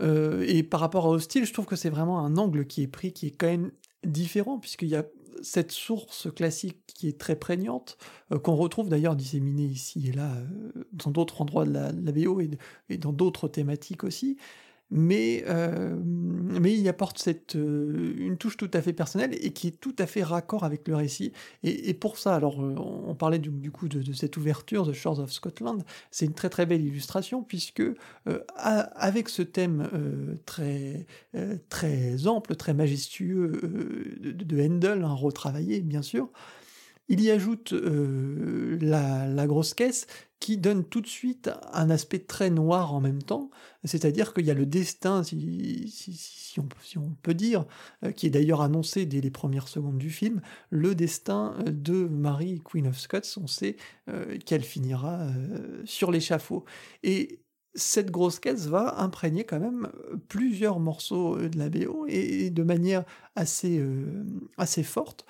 Euh, 0.01 0.43
et 0.45 0.61
par 0.61 0.81
rapport 0.81 1.05
à 1.05 1.09
Hostile, 1.09 1.45
je 1.45 1.53
trouve 1.53 1.65
que 1.65 1.77
c'est 1.77 1.89
vraiment 1.89 2.19
un 2.19 2.35
angle 2.35 2.65
qui 2.65 2.83
est 2.83 2.87
pris, 2.87 3.13
qui 3.13 3.27
est 3.27 3.31
quand 3.31 3.47
même 3.47 3.71
différent, 4.03 4.59
puisqu'il 4.59 4.89
y 4.89 4.95
a 4.95 5.05
cette 5.41 5.71
source 5.71 6.31
classique 6.33 6.79
qui 6.87 7.07
est 7.07 7.17
très 7.17 7.35
prégnante, 7.35 7.97
qu'on 8.43 8.55
retrouve 8.55 8.89
d'ailleurs 8.89 9.15
disséminée 9.15 9.65
ici 9.65 10.09
et 10.09 10.11
là 10.11 10.31
dans 10.93 11.11
d'autres 11.11 11.41
endroits 11.41 11.65
de 11.65 11.73
la, 11.73 11.91
BO 11.91 12.41
et 12.89 12.97
dans 12.97 13.13
d'autres 13.13 13.47
thématiques 13.47 14.03
aussi, 14.03 14.37
mais, 14.91 15.45
euh, 15.47 15.95
mais 16.03 16.77
il 16.77 16.87
apporte 16.89 17.17
cette, 17.17 17.55
euh, 17.55 18.13
une 18.17 18.37
touche 18.37 18.57
tout 18.57 18.69
à 18.73 18.81
fait 18.81 18.91
personnelle 18.91 19.33
et 19.41 19.51
qui 19.53 19.67
est 19.67 19.79
tout 19.79 19.95
à 19.97 20.05
fait 20.05 20.21
raccord 20.21 20.65
avec 20.65 20.85
le 20.87 20.95
récit. 20.95 21.31
Et, 21.63 21.93
pour 21.93 22.17
ça, 22.17 22.35
alors 22.35 22.61
euh, 22.61 22.75
on 22.77 23.15
parlait 23.15 23.39
du, 23.39 23.71
coup 23.71 23.87
de, 23.87 24.11
cette 24.11 24.35
ouverture, 24.35 24.85
The 24.85 24.93
Shores 24.93 25.19
of 25.19 25.31
Scotland, 25.31 25.83
c'est 26.11 26.25
une 26.25 26.33
très 26.33 26.49
très 26.49 26.65
belle 26.65 26.85
illustration 26.85 27.41
puisque 27.41 27.83
avec 28.55 29.29
ce 29.29 29.41
thème 29.41 29.89
très, 30.45 31.05
très 31.69 32.27
ample, 32.27 32.55
très 32.55 32.73
majestueux 32.73 34.17
de, 34.19 34.31
de 34.31 34.61
Handel, 34.61 35.03
hein, 35.03 35.13
retravaillé 35.13 35.79
bien 35.81 36.01
sûr, 36.01 36.29
il 37.11 37.21
y 37.21 37.29
ajoute 37.29 37.73
la, 37.73 39.27
la, 39.27 39.47
grosse 39.47 39.73
caisse 39.73 40.07
qui 40.41 40.57
donne 40.57 40.83
tout 40.83 41.01
de 41.01 41.07
suite 41.07 41.51
un 41.71 41.89
aspect 41.91 42.19
très 42.19 42.49
noir 42.49 42.95
en 42.95 42.99
même 42.99 43.21
temps, 43.21 43.51
c'est-à-dire 43.85 44.33
qu'il 44.33 44.45
y 44.45 44.51
a 44.51 44.55
le 44.55 44.65
destin, 44.65 45.23
si, 45.23 46.55
on, 46.57 47.09
peut 47.21 47.35
dire, 47.35 47.65
euh, 48.03 48.11
qui 48.11 48.25
est 48.25 48.31
d'ailleurs 48.31 48.61
annoncé 48.61 49.05
dès 49.05 49.21
les 49.21 49.29
premières 49.29 49.67
secondes 49.67 49.99
du 49.99 50.09
film, 50.09 50.41
le 50.71 50.95
destin 50.95 51.55
de 51.67 52.07
Marie, 52.07 52.61
Queen 52.65 52.87
of 52.87 52.99
Scots, 52.99 53.37
on 53.37 53.47
sait 53.47 53.77
euh, 54.09 54.37
qu'elle 54.39 54.63
finira 54.63 55.21
euh, 55.21 55.81
sur 55.85 56.11
l'échafaud. 56.11 56.65
Et 57.03 57.43
cette 57.75 58.09
grosse 58.09 58.39
caisse 58.39 58.65
va 58.65 58.99
imprégner 58.99 59.45
quand 59.45 59.59
même 59.59 59.91
plusieurs 60.27 60.79
morceaux 60.79 61.37
de 61.37 61.57
la 61.57 61.69
BO 61.69 62.05
et, 62.07 62.49
de 62.49 62.63
manière 62.63 63.05
assez 63.35 63.79
forte. 64.83 65.25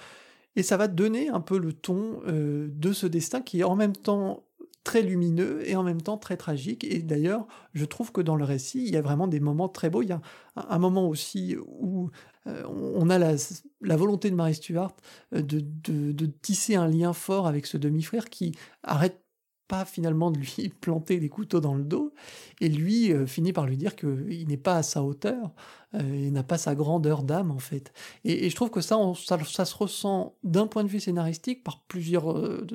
Et 0.55 0.63
ça 0.63 0.77
va 0.77 0.87
donner 0.87 1.29
un 1.29 1.41
peu 1.41 1.57
le 1.57 1.73
ton 1.73 2.21
de 2.25 2.93
ce 2.93 3.07
destin 3.07 3.41
qui 3.41 3.61
est 3.61 3.63
en 3.63 3.75
même 3.75 3.95
temps 3.95 4.43
très 4.83 5.01
lumineux 5.01 5.67
et 5.67 5.75
en 5.75 5.83
même 5.83 6.01
temps 6.01 6.17
très 6.17 6.37
tragique. 6.37 6.83
Et 6.83 6.99
d'ailleurs, 6.99 7.45
je 7.73 7.85
trouve 7.85 8.11
que 8.11 8.21
dans 8.21 8.35
le 8.35 8.43
récit, 8.43 8.83
il 8.85 8.93
y 8.93 8.97
a 8.97 9.01
vraiment 9.01 9.27
des 9.27 9.39
moments 9.39 9.69
très 9.69 9.89
beaux. 9.89 10.01
Il 10.01 10.09
y 10.09 10.13
a 10.13 10.21
un, 10.55 10.79
moment 10.79 11.07
aussi 11.07 11.55
où 11.67 12.09
euh, 12.47 12.63
on 12.67 13.09
a 13.09 13.19
la, 13.19 13.95
volonté 13.95 14.31
de 14.31 14.35
Marie 14.35 14.55
Stuart 14.55 14.95
euh, 15.35 15.41
de, 15.43 16.25
tisser 16.41 16.75
un 16.75 16.87
lien 16.87 17.13
fort 17.13 17.47
avec 17.47 17.67
ce 17.67 17.77
demi-frère 17.77 18.29
qui 18.29 18.53
arrête 18.83 19.20
pas 19.71 19.85
finalement 19.85 20.31
de 20.31 20.37
lui 20.37 20.67
planter 20.81 21.17
des 21.21 21.29
couteaux 21.29 21.61
dans 21.61 21.75
le 21.75 21.85
dos, 21.85 22.13
et 22.59 22.67
lui 22.67 23.13
euh, 23.13 23.25
finit 23.25 23.53
par 23.53 23.65
lui 23.65 23.77
dire 23.77 23.95
qu'il 23.95 24.45
n'est 24.49 24.57
pas 24.57 24.75
à 24.75 24.83
sa 24.83 25.01
hauteur, 25.01 25.53
euh, 25.95 26.01
il 26.13 26.33
n'a 26.33 26.43
pas 26.43 26.57
sa 26.57 26.75
grandeur 26.75 27.23
d'âme 27.23 27.51
en 27.51 27.59
fait. 27.59 27.93
Et, 28.25 28.49
je 28.49 28.55
trouve 28.55 28.69
que 28.69 28.81
ça, 28.81 28.97
ça, 29.15 29.65
se 29.65 29.75
ressent 29.75 30.35
d'un 30.43 30.67
point 30.67 30.83
de 30.83 30.89
vue 30.89 30.99
scénaristique 30.99 31.63
par 31.63 31.79
plusieurs, 31.87 32.37
euh, 32.37 32.67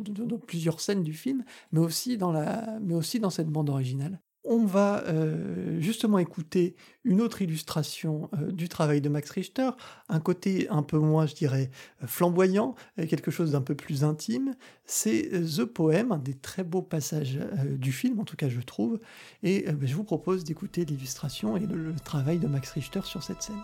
plusieurs 0.47 0.81
scènes 0.81 1.03
du 1.03 1.13
film, 1.13 1.45
mais 1.71 1.81
aussi 1.81 2.17
dans, 2.17 2.33
la, 2.33 2.79
mais 2.81 2.95
aussi 2.95 3.21
dans 3.21 3.31
cette 3.31 3.49
bande 3.49 3.69
originale 3.69 4.19
on 4.47 4.65
va 4.65 5.05
euh, 5.07 5.81
justement 5.81 6.19
écouter 6.19 6.77
une 7.05 7.21
autre 7.21 7.43
illustration 7.43 8.31
euh, 8.35 8.51
du 8.51 8.69
travail 8.69 9.01
de 9.01 9.09
Max 9.09 9.31
Richter, 9.31 9.71
un 10.09 10.21
côté 10.21 10.69
un 10.71 10.83
peu 10.83 10.99
moins, 10.99 11.27
je 11.27 11.35
dirais, 11.35 11.71
flamboyant, 12.07 12.75
quelque 13.09 13.31
chose 13.31 13.53
d'un 13.53 13.61
peu 13.61 13.75
plus 13.75 14.05
intime. 14.05 14.55
C'est 14.85 15.31
The 15.31 15.65
Poem, 15.65 16.13
un 16.13 16.19
des 16.19 16.35
très 16.35 16.65
beaux 16.65 16.83
passages 16.83 17.39
euh, 17.39 17.77
du 17.77 17.93
film, 17.93 18.21
en 18.21 18.25
tout 18.25 18.37
cas 18.37 18.49
je 18.49 18.61
trouve, 18.61 19.01
et 19.43 19.71
ben, 19.73 19.87
je 19.87 19.95
vous 19.95 20.05
propose 20.05 20.45
d'écouter 20.45 20.85
l'illustration 20.85 21.57
et 21.57 21.67
le 21.67 21.95
travail 22.05 22.39
de 22.39 22.47
Max 22.47 22.71
Richter 22.71 23.03
sur 23.05 23.23
cette 23.23 23.43
scène. 23.43 23.57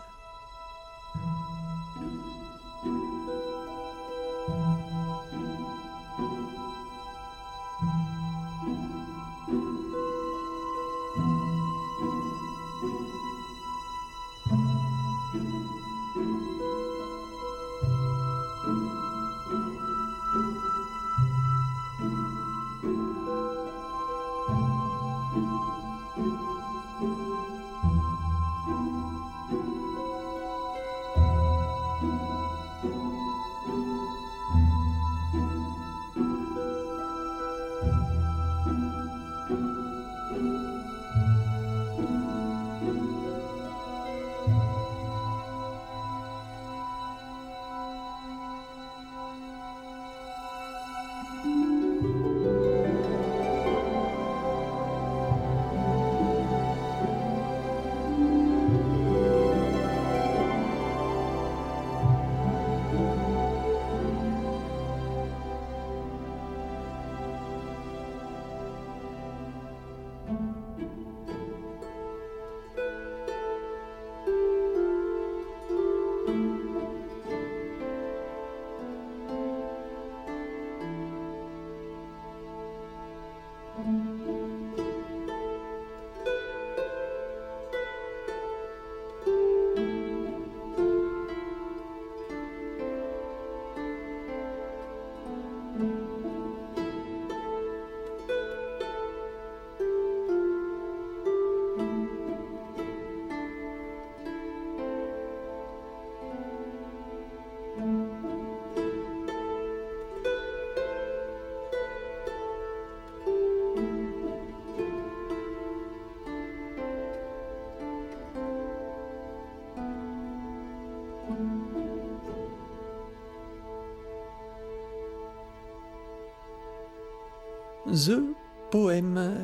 The 127.93 128.23
Poème, 128.71 129.37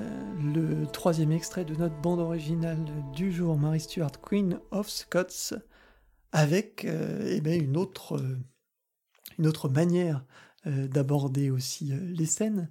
le 0.54 0.86
troisième 0.86 1.32
extrait 1.32 1.66
de 1.66 1.74
notre 1.74 2.00
bande 2.00 2.18
originale 2.18 2.82
du 3.12 3.30
jour, 3.30 3.58
Mary 3.58 3.78
Stuart, 3.78 4.22
Queen 4.22 4.58
of 4.70 4.88
Scots, 4.88 5.58
avec 6.32 6.86
euh, 6.86 7.30
eh 7.30 7.42
ben, 7.42 7.62
une, 7.62 7.76
autre, 7.76 8.16
euh, 8.16 8.38
une 9.38 9.46
autre 9.46 9.68
manière 9.68 10.24
euh, 10.66 10.88
d'aborder 10.88 11.50
aussi 11.50 11.92
les 11.92 12.24
scènes. 12.24 12.70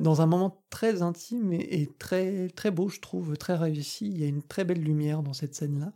Dans 0.00 0.20
un 0.20 0.26
moment 0.26 0.64
très 0.70 1.02
intime 1.02 1.52
et, 1.52 1.88
très, 2.00 2.48
très 2.48 2.72
beau, 2.72 2.88
je 2.88 2.98
trouve, 2.98 3.36
très 3.36 3.54
réussi. 3.54 4.08
Il 4.08 4.18
y 4.18 4.24
a 4.24 4.26
une 4.26 4.42
très 4.42 4.64
belle 4.64 4.82
lumière 4.82 5.22
dans 5.22 5.32
cette 5.32 5.54
scène-là, 5.54 5.92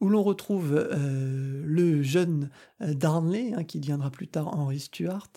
où 0.00 0.08
l'on 0.08 0.22
retrouve 0.22 0.74
le 0.92 2.02
jeune 2.02 2.50
Darnley, 2.80 3.52
hein, 3.54 3.64
qui 3.64 3.80
deviendra 3.80 4.10
plus 4.10 4.28
tard 4.28 4.48
Henry 4.48 4.78
Stuart, 4.78 5.28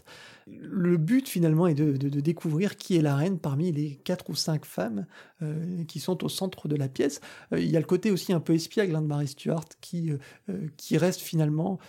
le 0.62 0.98
but 0.98 1.28
finalement 1.28 1.68
est 1.68 1.74
de, 1.74 2.20
découvrir 2.20 2.78
qui 2.78 2.96
est 2.98 3.02
la 3.02 3.16
reine 3.16 3.40
parmi 3.40 3.72
les 3.72 3.96
quatre 3.96 4.30
ou 4.30 4.36
cinq 4.36 4.66
femmes 4.66 5.06
euh, 5.42 5.84
qui 5.86 6.00
sont 6.00 6.24
au 6.24 6.30
centre 6.30 6.68
de 6.68 6.76
la 6.76 6.90
pièce. 6.90 7.22
Euh, 7.54 7.60
il 7.60 7.70
y 7.70 7.78
a 7.78 7.80
le 7.80 7.86
côté 7.86 8.12
aussi 8.12 8.34
un 8.34 8.40
peu 8.40 8.54
espiègle 8.54 8.96
hein, 8.96 9.02
de 9.02 9.08
Marie 9.08 9.28
Stuart 9.28 9.66
qui, 9.82 10.12
euh, 10.50 10.68
qui 10.78 10.98
reste 10.98 11.22
finalement 11.22 11.80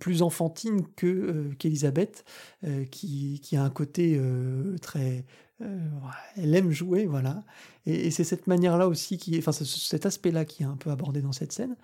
plus 0.00 0.22
enfantine 0.22 0.84
que 0.96 1.52
qu'Elisabeth, 1.60 2.24
qui, 2.90 3.38
qui, 3.40 3.56
a 3.56 3.62
un 3.62 3.70
côté 3.70 4.20
très... 4.82 5.24
elle 5.60 6.54
aime 6.54 6.70
jouer, 6.70 7.06
voilà. 7.06 7.42
Et, 7.86 8.10
c'est 8.10 8.24
cette 8.24 8.46
manière-là 8.46 8.88
aussi, 8.88 9.18
qui, 9.18 9.36
enfin 9.38 9.52
cet 9.52 10.06
aspect-là 10.06 10.44
qui 10.44 10.62
est 10.62 10.66
un 10.66 10.76
peu 10.76 10.90
abordé 10.90 11.20
dans 11.22 11.32
cette 11.32 11.52
scène. 11.52 11.76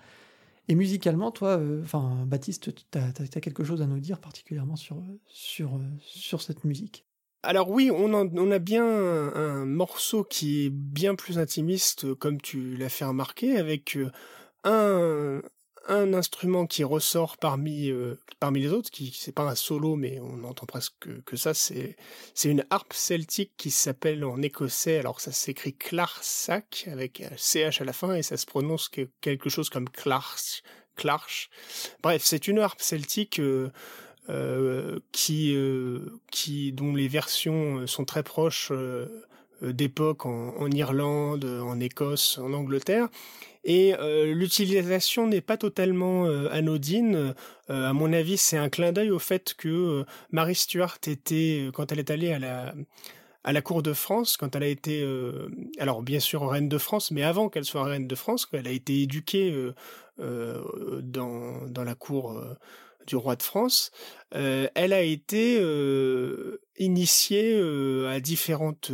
Et 0.67 0.75
musicalement, 0.75 1.31
toi, 1.31 1.59
euh, 1.59 1.83
Baptiste, 2.25 2.73
tu 2.73 2.97
as, 2.97 3.39
quelque 3.39 3.63
chose 3.63 3.81
à 3.81 3.85
nous 3.85 3.99
dire 3.99 4.19
particulièrement 4.19 4.75
sur, 4.75 5.03
sur, 5.27 5.79
sur 5.99 6.41
cette 6.41 6.63
musique? 6.63 7.05
Alors 7.43 7.69
oui, 7.69 7.91
on, 7.91 8.11
a 8.51 8.59
bien 8.59 8.83
un, 8.85 9.65
morceau 9.65 10.23
qui 10.23 10.65
est 10.65 10.69
bien 10.71 11.13
plus 11.13 11.37
intimiste, 11.37 12.15
comme 12.15 12.41
tu 12.41 12.75
l'as 12.75 12.89
fait 12.89 13.05
remarquer, 13.05 13.57
avec 13.57 13.97
euh, 13.97 14.09
un, 14.63 15.41
un 15.87 16.13
instrument 16.13 16.65
qui 16.65 16.83
ressort 16.83 17.37
parmi 17.37 17.89
euh, 17.89 18.19
parmi 18.39 18.61
les 18.61 18.71
autres, 18.71 18.89
qui 18.89 19.15
c'est 19.15 19.31
pas 19.31 19.43
un 19.43 19.55
solo, 19.55 19.95
mais 19.95 20.19
on 20.19 20.43
entend 20.43 20.65
presque 20.65 21.23
que, 21.23 21.35
ça. 21.35 21.53
C'est 21.53 21.95
une 22.43 22.65
harpe 22.69 22.93
celtique 22.93 23.53
qui 23.57 23.71
s'appelle 23.71 24.23
en 24.25 24.41
écossais. 24.41 24.99
Alors 24.99 25.21
ça 25.21 25.31
s'écrit 25.31 25.75
clarsac 25.75 26.87
avec 26.91 27.23
ch 27.37 27.81
à 27.81 27.85
la 27.85 27.93
fin 27.93 28.15
et 28.15 28.23
ça 28.23 28.37
se 28.37 28.45
prononce 28.45 28.89
quelque 29.21 29.49
chose 29.49 29.69
comme 29.69 29.89
clarch. 29.89 30.63
Clarch. 30.95 31.49
Bref, 32.01 32.21
c'est 32.23 32.47
une 32.47 32.59
harpe 32.59 32.81
celtique. 32.81 33.39
Euh, 33.39 33.71
euh, 34.27 34.99
qui, 35.11 35.55
qui 36.31 36.71
dont 36.71 36.95
les 36.95 37.07
versions 37.07 37.85
sont 37.85 38.05
très 38.05 38.23
proches 38.23 38.71
d'époque 39.61 40.25
en, 40.25 40.55
en, 40.57 40.71
Irlande, 40.71 41.45
en 41.45 41.79
Écosse, 41.79 42.39
en 42.39 42.51
Angleterre, 42.53 43.07
et 43.65 43.95
euh, 43.95 44.31
l'utilisation 44.33 45.27
n'est 45.27 45.41
pas 45.41 45.57
totalement 45.57 46.27
euh, 46.27 46.47
anodine. 46.51 47.33
Euh, 47.71 47.89
à 47.89 47.93
mon 47.93 48.13
avis, 48.13 48.37
c'est 48.37 48.57
un 48.57 48.69
clin 48.69 48.91
d'œil 48.91 49.09
au 49.09 49.17
fait 49.17 49.55
que 49.57 50.05
Marie 50.31 50.55
Stuart 50.55 50.99
était, 51.07 51.69
quand 51.73 51.91
elle 51.91 51.99
est 51.99 52.11
allée 52.11 52.31
à 52.31 52.39
la 52.39 52.73
à 53.43 53.53
la 53.53 53.61
cour 53.61 53.83
de 53.83 53.93
France, 53.93 54.37
quand 54.37 54.55
elle 54.55 54.63
a 54.63 54.67
été, 54.67 55.07
alors 55.77 56.01
bien 56.01 56.19
sûr 56.19 56.49
reine 56.49 56.67
de 56.67 56.79
France, 56.79 57.11
mais 57.11 57.21
avant 57.21 57.47
qu'elle 57.47 57.63
soit 57.63 57.83
reine 57.83 58.07
de 58.07 58.15
France, 58.15 58.47
qu'elle 58.47 58.67
a 58.67 58.71
été 58.71 59.03
éduquée 59.03 59.55
dans 60.17 61.67
dans 61.67 61.83
la 61.83 61.93
cour 61.93 62.43
du 63.05 63.15
roi 63.15 63.35
de 63.35 63.43
France, 63.43 63.91
euh, 64.33 64.67
elle 64.75 64.91
a 64.91 65.01
été 65.01 65.57
euh, 65.59 66.59
initiée 66.77 67.53
euh, 67.53 68.09
à 68.09 68.19
différentes 68.19 68.91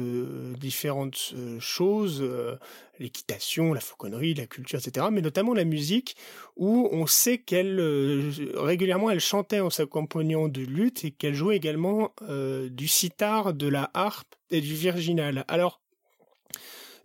différentes 0.59 1.33
choses, 1.59 2.23
l'équitation, 2.99 3.73
la 3.73 3.79
fauconnerie, 3.79 4.33
la 4.33 4.45
culture, 4.45 4.79
etc. 4.79 5.07
Mais 5.11 5.21
notamment 5.21 5.53
la 5.53 5.65
musique, 5.65 6.15
où 6.57 6.89
on 6.91 7.07
sait 7.07 7.39
qu'elle 7.39 7.79
régulièrement 8.55 9.09
elle 9.09 9.19
chantait 9.19 9.59
en 9.59 9.69
s'accompagnant 9.69 10.47
de 10.47 10.61
lutte 10.61 11.03
et 11.05 11.11
qu'elle 11.11 11.33
jouait 11.33 11.57
également 11.57 12.13
du 12.69 12.87
sitar, 12.87 13.53
de 13.53 13.67
la 13.67 13.89
harpe 13.93 14.35
et 14.51 14.61
du 14.61 14.75
virginal. 14.75 15.45
Alors 15.47 15.81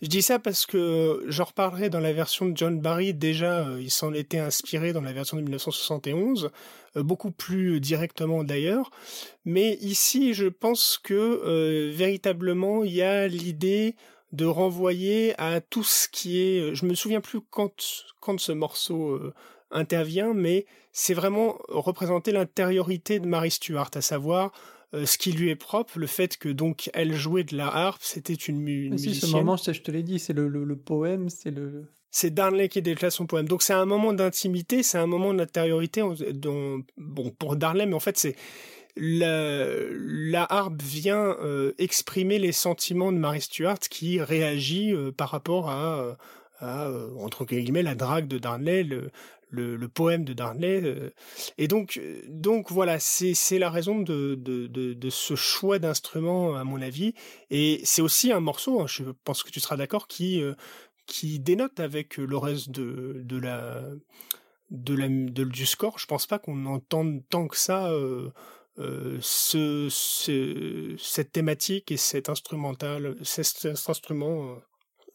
je 0.02 0.08
dis 0.08 0.22
ça 0.22 0.38
parce 0.38 0.66
que 0.66 1.24
j'en 1.26 1.44
reparlerai 1.44 1.88
dans 1.88 2.00
la 2.00 2.12
version 2.12 2.46
de 2.46 2.56
John 2.56 2.80
Barry. 2.80 3.14
Déjà, 3.14 3.66
il 3.80 3.90
s'en 3.90 4.12
était 4.12 4.38
inspiré 4.38 4.92
dans 4.92 5.00
la 5.00 5.12
version 5.12 5.36
de 5.38 5.42
1971. 5.42 6.50
Euh, 6.96 7.02
beaucoup 7.02 7.30
plus 7.30 7.80
directement 7.80 8.44
d'ailleurs. 8.44 8.90
Mais 9.44 9.74
ici, 9.80 10.34
je 10.34 10.46
pense 10.46 10.98
que 11.02 11.14
euh, 11.14 11.90
véritablement, 11.94 12.84
il 12.84 12.92
y 12.92 13.02
a 13.02 13.28
l'idée 13.28 13.96
de 14.32 14.44
renvoyer 14.44 15.34
à 15.40 15.60
tout 15.60 15.84
ce 15.84 16.08
qui 16.08 16.40
est. 16.40 16.74
Je 16.74 16.84
me 16.84 16.94
souviens 16.94 17.20
plus 17.20 17.40
quand 17.50 18.38
ce 18.38 18.52
morceau 18.52 19.10
euh, 19.12 19.34
intervient, 19.70 20.34
mais 20.34 20.66
c'est 20.92 21.14
vraiment 21.14 21.58
représenter 21.68 22.32
l'intériorité 22.32 23.20
de 23.20 23.26
Mary 23.26 23.50
Stuart, 23.50 23.90
à 23.94 24.00
savoir 24.00 24.52
ce 24.92 25.18
qui 25.18 25.32
lui 25.32 25.50
est 25.50 25.56
propre, 25.56 25.98
le 25.98 26.06
fait 26.06 26.36
que 26.36 26.48
donc 26.48 26.90
elle 26.94 27.14
jouait 27.14 27.44
de 27.44 27.56
la 27.56 27.66
harpe, 27.66 28.02
c'était 28.02 28.34
une, 28.34 28.58
mu 28.58 28.90
ah, 28.92 28.98
ce 28.98 29.26
moment, 29.26 29.56
je 29.56 29.72
te 29.72 29.90
l'ai 29.90 30.02
dit, 30.02 30.18
c'est 30.18 30.32
le, 30.32 30.48
le, 30.48 30.76
poème, 30.76 31.28
c'est 31.28 31.50
le 31.50 31.86
c'est 32.10 32.32
Darnley 32.32 32.68
qui 32.68 32.80
déclare 32.80 33.12
son 33.12 33.26
poème. 33.26 33.46
Donc 33.46 33.62
c'est 33.62 33.74
un 33.74 33.84
moment 33.84 34.12
d'intimité, 34.12 34.82
c'est 34.82 34.98
un 34.98 35.06
moment 35.06 35.34
d'intériorité 35.34 36.02
dont 36.32 36.82
bon 36.96 37.30
pour 37.30 37.56
Darnley, 37.56 37.84
mais 37.84 37.94
en 37.94 38.00
fait 38.00 38.16
c'est 38.16 38.36
la, 38.96 39.66
la 40.00 40.46
harpe 40.48 40.80
vient 40.82 41.36
euh, 41.42 41.74
exprimer 41.78 42.38
les 42.38 42.52
sentiments 42.52 43.12
de 43.12 43.18
Mary 43.18 43.42
Stuart 43.42 43.78
qui 43.78 44.20
réagit 44.20 44.94
euh, 44.94 45.12
par 45.12 45.30
rapport 45.30 45.68
à, 45.68 46.16
à 46.58 46.86
euh, 46.86 47.10
entre 47.18 47.44
guillemets 47.44 47.82
la 47.82 47.94
drague 47.94 48.28
de 48.28 48.38
Darnley, 48.38 48.84
le, 48.84 49.10
le, 49.50 49.88
poème 49.88 50.24
de 50.24 50.32
Darnley. 50.32 51.12
et 51.58 51.68
donc, 51.68 52.00
donc 52.28 52.70
voilà, 52.70 52.98
c'est, 52.98 53.58
la 53.58 53.70
raison 53.70 54.00
de, 54.00 54.34
de, 54.34 54.66
de, 54.66 55.10
ce 55.10 55.34
choix 55.34 55.78
d'instrument, 55.78 56.56
à 56.56 56.64
mon 56.64 56.82
avis. 56.82 57.14
Et 57.50 57.80
c'est 57.84 58.02
aussi 58.02 58.32
un 58.32 58.40
morceau, 58.40 58.80
hein, 58.80 58.86
je 58.86 59.04
pense 59.24 59.42
que 59.42 59.50
tu 59.50 59.60
seras 59.60 59.76
d'accord, 59.76 60.08
qui, 60.08 60.42
qui 61.06 61.38
dénote 61.38 61.80
avec 61.80 62.16
le 62.16 62.36
reste 62.36 62.70
de, 62.70 63.22
de 63.24 63.38
la 63.38 63.82
de 64.70 64.94
la 64.94 65.08
de, 65.08 65.44
du 65.44 65.66
score. 65.66 65.98
Je 65.98 66.06
pense 66.06 66.26
pas 66.26 66.38
qu'on 66.38 66.66
entende 66.66 67.22
tant 67.28 67.46
que 67.48 67.56
ça 67.56 67.90
euh, 67.90 68.30
euh, 68.78 69.18
ce, 69.20 69.88
ce, 69.90 70.96
cette 70.98 71.32
thématique 71.32 71.90
et 71.92 71.96
cet 71.96 72.28
instrumental, 72.28 73.16
cet, 73.22 73.66
instrument 73.88 74.50
euh, 74.50 74.54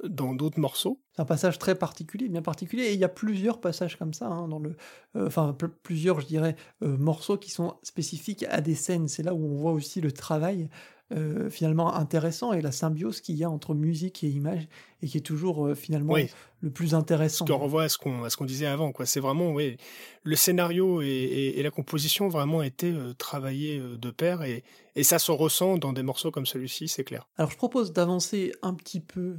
dans 0.07 0.33
d'autres 0.33 0.59
morceaux. 0.59 1.01
C'est 1.13 1.21
un 1.21 1.25
passage 1.25 1.59
très 1.59 1.75
particulier, 1.75 2.29
bien 2.29 2.41
particulier, 2.41 2.83
et 2.83 2.93
il 2.93 2.99
y 2.99 3.03
a 3.03 3.09
plusieurs 3.09 3.59
passages 3.59 3.97
comme 3.97 4.13
ça 4.13 4.27
hein, 4.27 4.47
dans 4.47 4.59
le, 4.59 4.75
enfin 5.15 5.55
plusieurs, 5.83 6.21
je 6.21 6.27
dirais, 6.27 6.55
morceaux 6.81 7.37
qui 7.37 7.51
sont 7.51 7.75
spécifiques 7.83 8.45
à 8.49 8.61
des 8.61 8.75
scènes. 8.75 9.07
C'est 9.07 9.23
là 9.23 9.33
où 9.33 9.45
on 9.45 9.55
voit 9.55 9.73
aussi 9.73 10.01
le 10.01 10.11
travail 10.11 10.69
euh, 11.11 11.49
finalement 11.49 11.93
intéressant 11.93 12.53
et 12.53 12.61
la 12.61 12.71
symbiose 12.71 13.21
qu'il 13.21 13.35
y 13.35 13.43
a 13.43 13.49
entre 13.49 13.73
musique 13.73 14.23
et 14.23 14.29
image 14.29 14.67
et 15.01 15.07
qui 15.07 15.17
est 15.17 15.21
toujours 15.21 15.67
euh, 15.67 15.75
finalement 15.75 16.15
le 16.61 16.69
plus 16.69 16.95
intéressant. 16.95 17.45
Ce 17.45 17.51
qu'on 17.51 17.57
renvoie 17.59 17.83
à 17.83 17.89
ce 17.89 17.97
qu'on 17.97 18.45
disait 18.45 18.65
avant 18.65 18.91
quoi. 18.91 19.05
C'est 19.05 19.19
vraiment 19.19 19.51
oui 19.51 19.77
le 20.23 20.35
scénario 20.35 21.01
et, 21.01 21.07
et, 21.07 21.63
la 21.63 21.71
composition 21.71 22.29
vraiment 22.29 22.61
été 22.61 22.91
euh, 22.91 23.13
travaillés 23.13 23.79
de 23.79 24.11
pair 24.11 24.43
et, 24.43 24.63
et 24.95 25.03
ça 25.03 25.19
se 25.19 25.31
ressent 25.31 25.77
dans 25.77 25.93
des 25.93 26.03
morceaux 26.03 26.31
comme 26.31 26.45
celui-ci, 26.45 26.87
c'est 26.87 27.03
clair. 27.03 27.27
Alors 27.37 27.51
je 27.51 27.57
propose 27.57 27.91
d'avancer 27.91 28.53
un 28.61 28.73
petit 28.73 28.99
peu 28.99 29.35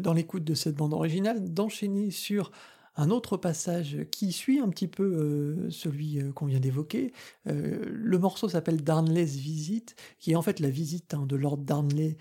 dans 0.00 0.14
l'écoute 0.14 0.44
de 0.44 0.54
cette 0.54 0.74
bande 0.74 0.94
originale, 0.94 1.52
d'enchaîner 1.52 2.10
sur 2.10 2.50
un 2.96 3.10
autre 3.10 3.36
passage 3.36 4.06
qui 4.10 4.32
suit 4.32 4.58
un 4.58 4.68
petit 4.68 4.88
peu 4.88 5.02
euh, 5.04 5.70
celui 5.70 6.20
euh, 6.20 6.32
qu'on 6.32 6.46
vient 6.46 6.60
d'évoquer. 6.60 7.12
Euh, 7.46 7.84
le 7.86 8.18
morceau 8.18 8.48
s'appelle 8.48 8.82
Darnley's 8.82 9.36
Visite, 9.36 9.96
qui 10.18 10.32
est 10.32 10.34
en 10.36 10.42
fait 10.42 10.60
la 10.60 10.70
visite 10.70 11.14
hein, 11.14 11.24
de 11.26 11.36
Lord 11.36 11.58
Darnley 11.58 12.16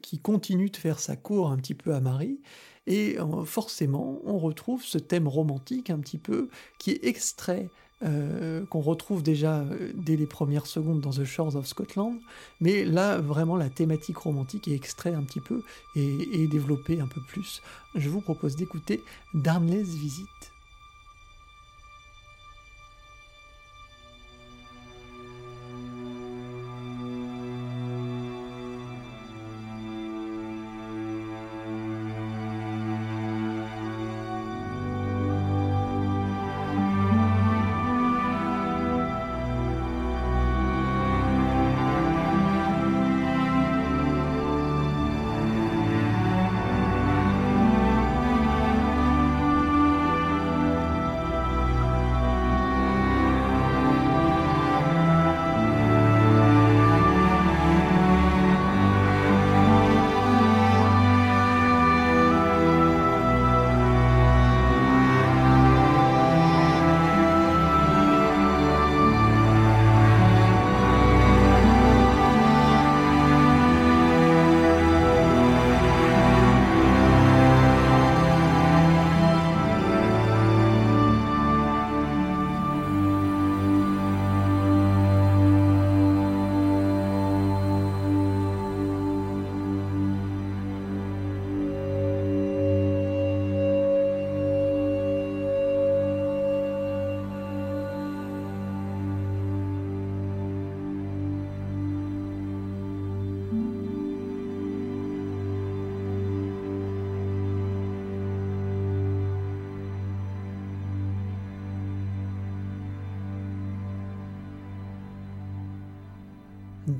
qui 0.00 0.18
continue 0.18 0.70
de 0.70 0.78
faire 0.78 0.98
sa 0.98 1.14
cour 1.14 1.50
un 1.50 1.58
petit 1.58 1.74
peu 1.74 1.94
à 1.94 2.00
Marie. 2.00 2.40
Et 2.86 3.18
forcément, 3.44 4.18
on 4.24 4.38
retrouve 4.38 4.82
ce 4.82 4.96
thème 4.96 5.28
romantique 5.28 5.90
un 5.90 5.98
petit 5.98 6.16
peu 6.16 6.48
qui 6.78 6.92
est 6.92 7.04
extrait 7.04 7.68
euh, 8.04 8.64
qu'on 8.66 8.80
retrouve 8.80 9.22
déjà 9.22 9.60
euh, 9.60 9.92
dès 9.94 10.16
les 10.16 10.26
premières 10.26 10.66
secondes 10.66 11.00
dans 11.00 11.10
The 11.10 11.24
Shores 11.24 11.56
of 11.56 11.66
Scotland, 11.66 12.18
mais 12.60 12.84
là 12.84 13.18
vraiment 13.18 13.56
la 13.56 13.70
thématique 13.70 14.18
romantique 14.18 14.68
est 14.68 14.74
extraite 14.74 15.14
un 15.14 15.22
petit 15.22 15.40
peu 15.40 15.62
et, 15.94 16.42
et 16.42 16.46
développée 16.46 17.00
un 17.00 17.06
peu 17.06 17.20
plus. 17.20 17.62
Je 17.94 18.08
vous 18.08 18.20
propose 18.20 18.56
d'écouter 18.56 19.02
Darnley's 19.34 19.94
Visit. 19.94 20.51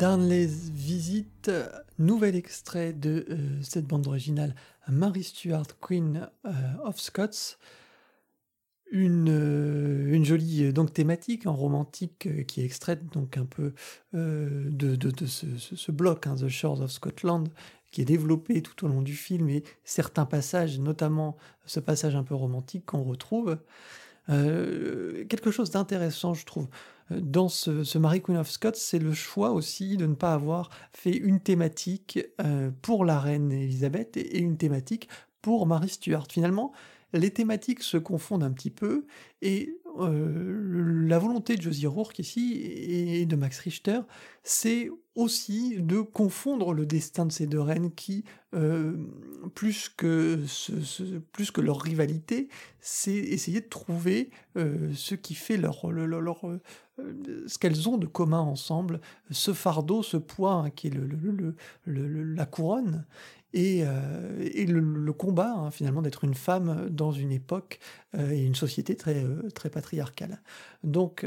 Darnley's 0.03 0.69
Visite, 0.69 1.49
nouvel 1.97 2.35
extrait 2.35 2.93
de 2.93 3.25
euh, 3.31 3.37
cette 3.63 3.87
bande 3.87 4.09
originale 4.09 4.57
Mary 4.89 5.23
Stuart, 5.23 5.79
Queen 5.81 6.29
euh, 6.45 6.51
of 6.83 6.99
Scots. 6.99 7.57
Une, 8.91 9.31
euh, 9.31 10.25
jolie 10.25 10.73
donc 10.73 10.93
thématique 10.93 11.47
en 11.47 11.55
romantique 11.55 12.29
qui 12.49 12.63
est 12.63 12.65
extraite 12.65 13.13
donc 13.13 13.37
un 13.37 13.45
peu 13.45 13.75
de, 14.13 14.97
de, 14.97 15.27
ce, 15.27 15.93
bloc, 15.93 16.27
hein, 16.27 16.35
The 16.35 16.49
Shores 16.49 16.81
of 16.81 16.91
Scotland, 16.91 17.49
qui 17.93 18.03
est 18.03 18.05
développé 18.05 18.61
tout 18.61 18.85
au 18.85 18.89
long 18.89 19.03
du 19.03 19.15
film 19.15 19.49
et 19.51 19.63
certains 19.85 20.27
passages, 20.27 20.81
notamment 20.81 21.37
ce 21.65 21.79
passage 21.79 22.17
un 22.17 22.25
peu 22.25 22.35
romantique 22.35 22.87
qu'on 22.87 23.05
retrouve. 23.05 23.57
quelque 24.27 25.53
chose 25.53 25.71
d'intéressant, 25.71 26.35
je 26.35 26.45
trouve, 26.45 26.67
dans 27.21 27.49
ce, 27.49 27.85
ce 27.85 27.99
Mary 27.99 28.23
Queen 28.23 28.39
of 28.39 28.51
Scots, 28.51 28.71
c'est 28.75 28.99
le 28.99 29.13
choix 29.13 29.51
aussi 29.51 29.97
de 29.97 30.07
ne 30.07 30.15
pas 30.15 30.35
avoir 30.35 30.71
fait 30.93 31.17
une 31.17 31.41
thématique 31.41 32.21
euh, 32.41 32.71
pour 32.83 33.05
la 33.05 33.19
reine 33.19 33.53
Elisabeth 33.53 34.17
et 34.17 34.39
une 34.39 34.57
thématique 34.57 35.09
pour 35.41 35.67
Marie 35.67 35.89
Stuart. 35.89 36.27
Finalement, 36.31 36.73
les 37.13 37.31
thématiques 37.31 37.83
se 37.83 37.97
confondent 37.97 38.45
un 38.45 38.53
petit 38.53 38.71
peu 38.71 39.07
et 39.43 39.77
euh, 39.99 41.07
la 41.07 41.19
volonté 41.19 41.57
de 41.57 41.63
Josie 41.63 41.87
Rourke 41.87 42.19
ici 42.19 42.61
et 42.63 43.27
de 43.27 43.37
Max 43.37 43.59
Richter, 43.59 44.01
c'est 44.43 44.91
aussi 45.15 45.77
de 45.79 46.01
confondre 46.01 46.73
le 46.73 46.87
destin 46.87 47.27
de 47.27 47.33
ces 47.33 47.47
deux 47.47 47.61
reines 47.61 47.93
qui, 47.93 48.25
euh, 48.55 48.97
plus, 49.55 49.89
que 49.91 50.41
leur 51.61 51.81
rivalité, 51.81 52.49
c'est 52.81 53.13
essayer 53.13 53.61
de 53.61 53.69
trouver 53.69 54.31
ce 54.57 55.15
qui 55.15 55.35
fait 55.35 55.59
leur, 55.59 55.91
leur, 55.91 56.47
euh, 56.99 57.45
ce 57.47 57.59
qu'elles 57.59 57.89
ont 57.89 57.97
de 57.97 58.07
commun 58.07 58.41
ensemble, 58.41 59.01
ce 59.31 59.53
fardeau, 59.55 60.03
ce 60.03 60.19
poids 60.19 60.53
hein, 60.53 60.71
qui 60.71 60.89
est 60.89 60.95
le, 60.95 61.55
la 62.35 62.47
couronne, 62.47 63.07
et, 63.53 63.83
euh, 63.85 64.67
le, 64.67 65.13
combat 65.13 65.53
hein, 65.53 65.71
finalement 65.71 66.03
d'être 66.03 66.25
une 66.25 66.35
femme 66.35 66.89
dans 66.91 67.13
une 67.13 67.33
époque 67.33 67.79
euh, 68.15 68.31
et 68.31 68.43
une 68.45 68.55
société 68.55 68.97
très, 68.97 69.25
très 69.55 69.71
patriarcale. 69.71 70.41
Donc 70.83 71.27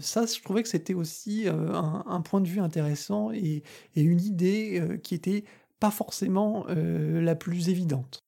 ça, 0.00 0.26
je 0.26 0.42
trouvais 0.42 0.62
que 0.62 0.68
c'était 0.68 0.94
aussi 0.94 1.46
un, 1.48 2.20
point 2.20 2.40
de 2.40 2.48
vue 2.48 2.60
intéressant 2.60 3.30
et, 3.32 3.62
et 3.96 4.02
une 4.02 4.20
idée 4.20 5.00
qui 5.02 5.14
était 5.14 5.44
pas 5.80 5.90
forcément 5.90 6.66
la 6.68 7.34
plus 7.34 7.68
évidente. 7.68 8.22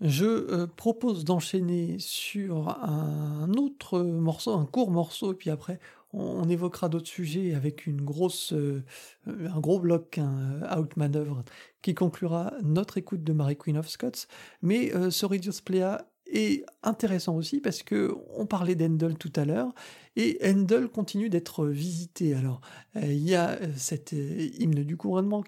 Je 0.00 0.24
euh, 0.24 0.66
propose 0.68 1.24
d'enchaîner 1.24 1.98
sur 1.98 2.68
un 2.68 3.52
autre 3.54 3.98
morceau, 4.00 4.52
un 4.52 4.64
court 4.64 4.92
morceau, 4.92 5.32
et 5.32 5.34
puis 5.34 5.50
après 5.50 5.80
on, 6.12 6.48
évoquera 6.48 6.88
d'autres 6.88 7.08
sujets 7.08 7.54
avec 7.54 7.86
euh, 7.88 8.82
un 9.26 9.60
gros 9.60 9.78
bloc, 9.78 10.18
un 10.18 10.78
out 10.78 10.96
manœuvre, 10.96 11.44
qui 11.82 11.94
conclura 11.94 12.52
notre 12.62 12.98
écoute 12.98 13.22
de 13.22 13.32
Mary 13.32 13.56
Queen 13.56 13.76
of 13.76 13.88
Scots. 13.88 14.26
Mais 14.62 14.94
euh, 14.94 15.10
ce 15.10 15.26
Reduce 15.26 15.60
Playa 15.60 16.08
est 16.30 16.64
intéressant 16.82 17.36
aussi 17.36 17.60
parce 17.60 17.82
que 17.82 18.14
on 18.36 18.44
parlait 18.44 18.74
d'Endel 18.74 19.16
tout 19.16 19.32
à 19.36 19.46
l'heure 19.46 19.72
et 20.16 20.38
Endel 20.44 20.88
continue 20.88 21.30
d'être 21.30 21.66
visité. 21.66 22.34
Alors 22.34 22.60
il 22.96 23.26
y 23.26 23.34
a 23.34 23.58
cet 23.76 24.12
hymne 24.12 24.84
du 24.84 24.98
couronnement 24.98 25.42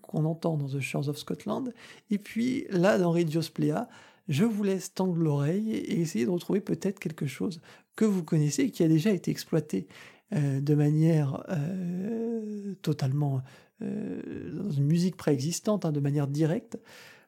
qu'on 0.00 0.24
entend 0.24 0.56
dans 0.56 0.68
The 0.68 0.80
Shores 0.80 1.10
of 1.10 1.18
Scotland 1.18 1.74
et 2.08 2.16
puis 2.16 2.64
là 2.70 2.96
dans 2.96 3.12
Playa, 3.52 3.90
je 4.28 4.44
vous 4.44 4.62
laisse 4.62 4.94
tendre 4.94 5.14
l'oreille 5.14 5.72
et 5.72 6.00
essayer 6.00 6.24
de 6.24 6.30
retrouver 6.30 6.60
peut-être 6.60 6.98
quelque 6.98 7.26
chose 7.26 7.60
que 7.96 8.04
vous 8.04 8.22
connaissez 8.22 8.70
qui 8.70 8.82
a 8.82 8.88
déjà 8.88 9.10
été 9.10 9.30
exploité 9.30 9.86
euh, 10.32 10.60
de 10.60 10.74
manière 10.74 11.44
euh, 11.50 12.74
totalement 12.80 13.42
euh, 13.82 14.62
dans 14.62 14.70
une 14.70 14.86
musique 14.86 15.16
préexistante, 15.16 15.84
hein, 15.84 15.92
de 15.92 16.00
manière 16.00 16.26
directe 16.26 16.78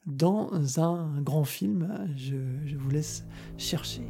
dans 0.07 0.81
un 0.81 1.21
grand 1.21 1.45
film. 1.45 2.07
Je 2.17 2.77
vous 2.77 2.91
laisse 2.91 3.25
chercher. 3.59 4.05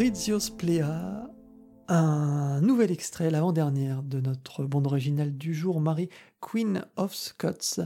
Rizios 0.00 0.50
Plea, 0.56 1.28
un 1.88 2.62
nouvel 2.62 2.90
extrait, 2.90 3.30
l'avant-dernière 3.30 4.02
de 4.02 4.18
notre 4.18 4.64
bande 4.64 4.86
originale 4.86 5.36
du 5.36 5.52
jour, 5.52 5.78
Marie 5.78 6.08
Queen 6.40 6.86
of 6.96 7.14
Scots. 7.14 7.82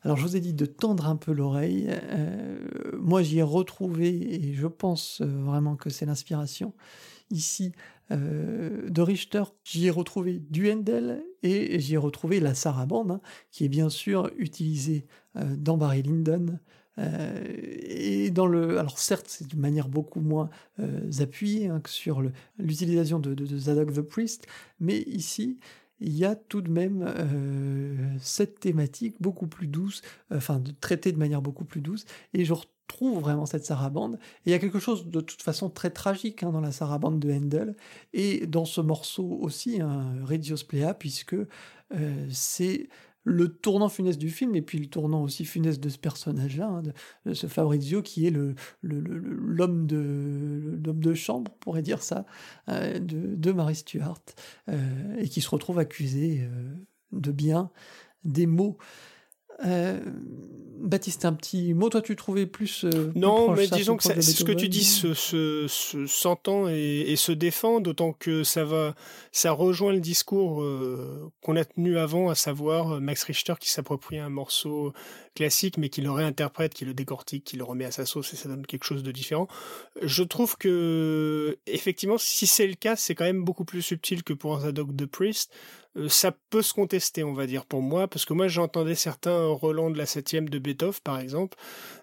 Alors 0.00 0.16
je 0.16 0.22
vous 0.22 0.34
ai 0.34 0.40
dit 0.40 0.54
de 0.54 0.64
tendre 0.64 1.06
un 1.06 1.16
peu 1.16 1.30
l'oreille. 1.30 1.88
Euh, 1.90 2.58
moi 2.98 3.22
j'y 3.22 3.40
ai 3.40 3.42
retrouvé, 3.42 4.34
et 4.34 4.54
je 4.54 4.66
pense 4.66 5.20
euh, 5.20 5.26
vraiment 5.26 5.76
que 5.76 5.90
c'est 5.90 6.06
l'inspiration 6.06 6.72
ici 7.30 7.72
euh, 8.12 8.88
de 8.88 9.02
Richter. 9.02 9.42
J'y 9.62 9.88
ai 9.88 9.90
retrouvé 9.90 10.38
du 10.48 10.72
Handel 10.72 11.22
et 11.42 11.78
j'y 11.80 11.92
ai 11.92 11.98
retrouvé 11.98 12.40
la 12.40 12.54
sarabande, 12.54 13.10
hein, 13.10 13.20
qui 13.50 13.66
est 13.66 13.68
bien 13.68 13.90
sûr 13.90 14.30
utilisée 14.38 15.06
dans 15.34 15.76
Barry 15.76 16.02
Lyndon, 16.02 16.58
euh, 16.98 17.42
et 17.84 18.30
dans 18.30 18.46
le, 18.46 18.78
alors 18.78 18.98
certes, 18.98 19.26
c'est 19.28 19.46
d'une 19.46 19.60
manière 19.60 19.88
beaucoup 19.88 20.20
moins 20.20 20.50
euh, 20.80 21.10
appuyée 21.20 21.68
hein, 21.68 21.80
que 21.80 21.90
sur 21.90 22.22
l'utilisation 22.58 23.18
de, 23.18 23.34
de, 23.34 23.56
Zadok 23.56 23.92
the 23.92 24.02
Priest, 24.02 24.46
mais 24.80 25.00
ici, 25.02 25.58
il 26.00 26.12
y 26.12 26.24
a 26.24 26.34
tout 26.34 26.60
de 26.60 26.70
même 26.70 27.04
euh, 27.06 28.16
cette 28.20 28.60
thématique 28.60 29.16
beaucoup 29.20 29.46
plus 29.46 29.68
douce, 29.68 30.02
enfin 30.34 30.58
de 30.58 30.72
traiter 30.72 31.12
de 31.12 31.18
manière 31.18 31.42
beaucoup 31.42 31.64
plus 31.64 31.80
douce, 31.80 32.04
et 32.34 32.44
je 32.44 32.52
retrouve 32.52 33.20
vraiment 33.20 33.46
cette 33.46 33.64
sarabande. 33.64 34.18
Et 34.44 34.50
il 34.50 34.52
y 34.52 34.54
a 34.54 34.58
quelque 34.58 34.80
chose 34.80 35.06
de 35.06 35.20
toute 35.20 35.42
façon 35.42 35.70
très 35.70 35.90
tragique 35.90 36.42
hein, 36.42 36.50
dans 36.50 36.60
la 36.60 36.72
sarabande 36.72 37.20
de 37.20 37.32
Handel, 37.32 37.76
et 38.12 38.46
dans 38.46 38.64
ce 38.64 38.80
morceau 38.80 39.38
aussi, 39.40 39.80
hein, 39.80 40.12
Regios 40.24 40.64
Plea, 40.68 40.94
puisque 40.94 41.36
c'est 42.30 42.88
le 43.24 43.48
tournant 43.48 43.88
funeste 43.88 44.18
du 44.18 44.30
film 44.30 44.54
et 44.54 44.62
puis 44.62 44.78
le 44.78 44.86
tournant 44.86 45.22
aussi 45.22 45.44
funeste 45.44 45.82
de 45.82 45.88
ce 45.88 45.98
personnage-là, 45.98 46.66
hein, 46.66 46.82
de, 47.24 47.34
ce 47.34 47.46
Fabrizio 47.46 48.02
qui 48.02 48.26
est 48.26 48.30
le, 48.30 48.54
l'homme 48.82 49.86
de 49.86 50.80
l'homme 50.84 51.02
de 51.02 51.14
chambre, 51.14 51.52
on 51.54 51.58
pourrait 51.58 51.82
dire 51.82 52.02
ça, 52.02 52.26
euh, 52.68 52.98
de, 52.98 53.34
de 53.34 53.52
Marie 53.52 53.76
Stuart 53.76 54.20
euh, 54.68 55.16
et 55.18 55.28
qui 55.28 55.40
se 55.40 55.50
retrouve 55.50 55.78
accusé 55.78 56.40
euh, 56.42 56.74
de 57.12 57.32
bien 57.32 57.70
des 58.24 58.46
mots. 58.46 58.78
Baptiste, 60.82 61.24
un 61.24 61.32
petit 61.32 61.74
mot, 61.74 61.88
toi 61.88 62.02
tu 62.02 62.16
trouvais 62.16 62.44
plus... 62.44 62.84
Euh, 62.84 63.12
non, 63.14 63.52
mais 63.52 63.68
disons 63.68 63.96
que 63.96 64.02
ce 64.02 64.42
que 64.42 64.52
tu 64.52 64.68
dis 64.68 64.82
se, 64.82 65.14
s'entend 66.08 66.68
et, 66.68 67.14
se 67.16 67.30
défend, 67.30 67.80
d'autant 67.80 68.12
que 68.12 68.42
ça 68.42 68.64
va, 68.64 68.96
ça 69.30 69.52
rejoint 69.52 69.92
le 69.92 70.00
discours 70.00 70.60
euh, 70.60 71.30
qu'on 71.40 71.54
a 71.54 71.64
tenu 71.64 71.98
avant, 71.98 72.30
à 72.30 72.34
savoir 72.34 72.94
euh, 72.94 73.00
Max 73.00 73.22
Richter 73.22 73.54
qui 73.60 73.70
s'approprie 73.70 74.18
un 74.18 74.28
morceau 74.28 74.92
classique, 75.34 75.78
mais 75.78 75.88
qui 75.88 76.00
le 76.00 76.10
réinterprète, 76.10 76.74
qui 76.74 76.84
le 76.84 76.94
décortique, 76.94 77.44
qui 77.44 77.56
le 77.56 77.64
remet 77.64 77.84
à 77.84 77.90
sa 77.90 78.06
sauce 78.06 78.32
et 78.32 78.36
ça 78.36 78.48
donne 78.48 78.66
quelque 78.66 78.84
chose 78.84 79.02
de 79.02 79.12
différent. 79.12 79.48
Je 80.02 80.22
trouve 80.22 80.56
que, 80.56 81.58
effectivement, 81.66 82.18
si 82.18 82.46
c'est 82.46 82.66
le 82.66 82.74
cas, 82.74 82.96
c'est 82.96 83.14
quand 83.14 83.24
même 83.24 83.44
beaucoup 83.44 83.64
plus 83.64 83.82
subtil 83.82 84.22
que 84.22 84.32
pour 84.32 84.60
Zadok 84.60 84.96
the 84.96 85.06
Priest. 85.06 85.52
Euh, 85.96 86.08
ça 86.08 86.32
peut 86.50 86.62
se 86.62 86.72
contester, 86.72 87.22
on 87.22 87.34
va 87.34 87.46
dire, 87.46 87.66
pour 87.66 87.82
moi, 87.82 88.08
parce 88.08 88.24
que 88.24 88.32
moi 88.32 88.48
j'entendais 88.48 88.94
certains 88.94 89.46
relents 89.46 89.90
de 89.90 89.98
la 89.98 90.06
septième 90.06 90.48
de 90.48 90.58
Beethoven, 90.58 91.00
par 91.04 91.20
exemple. 91.20 91.58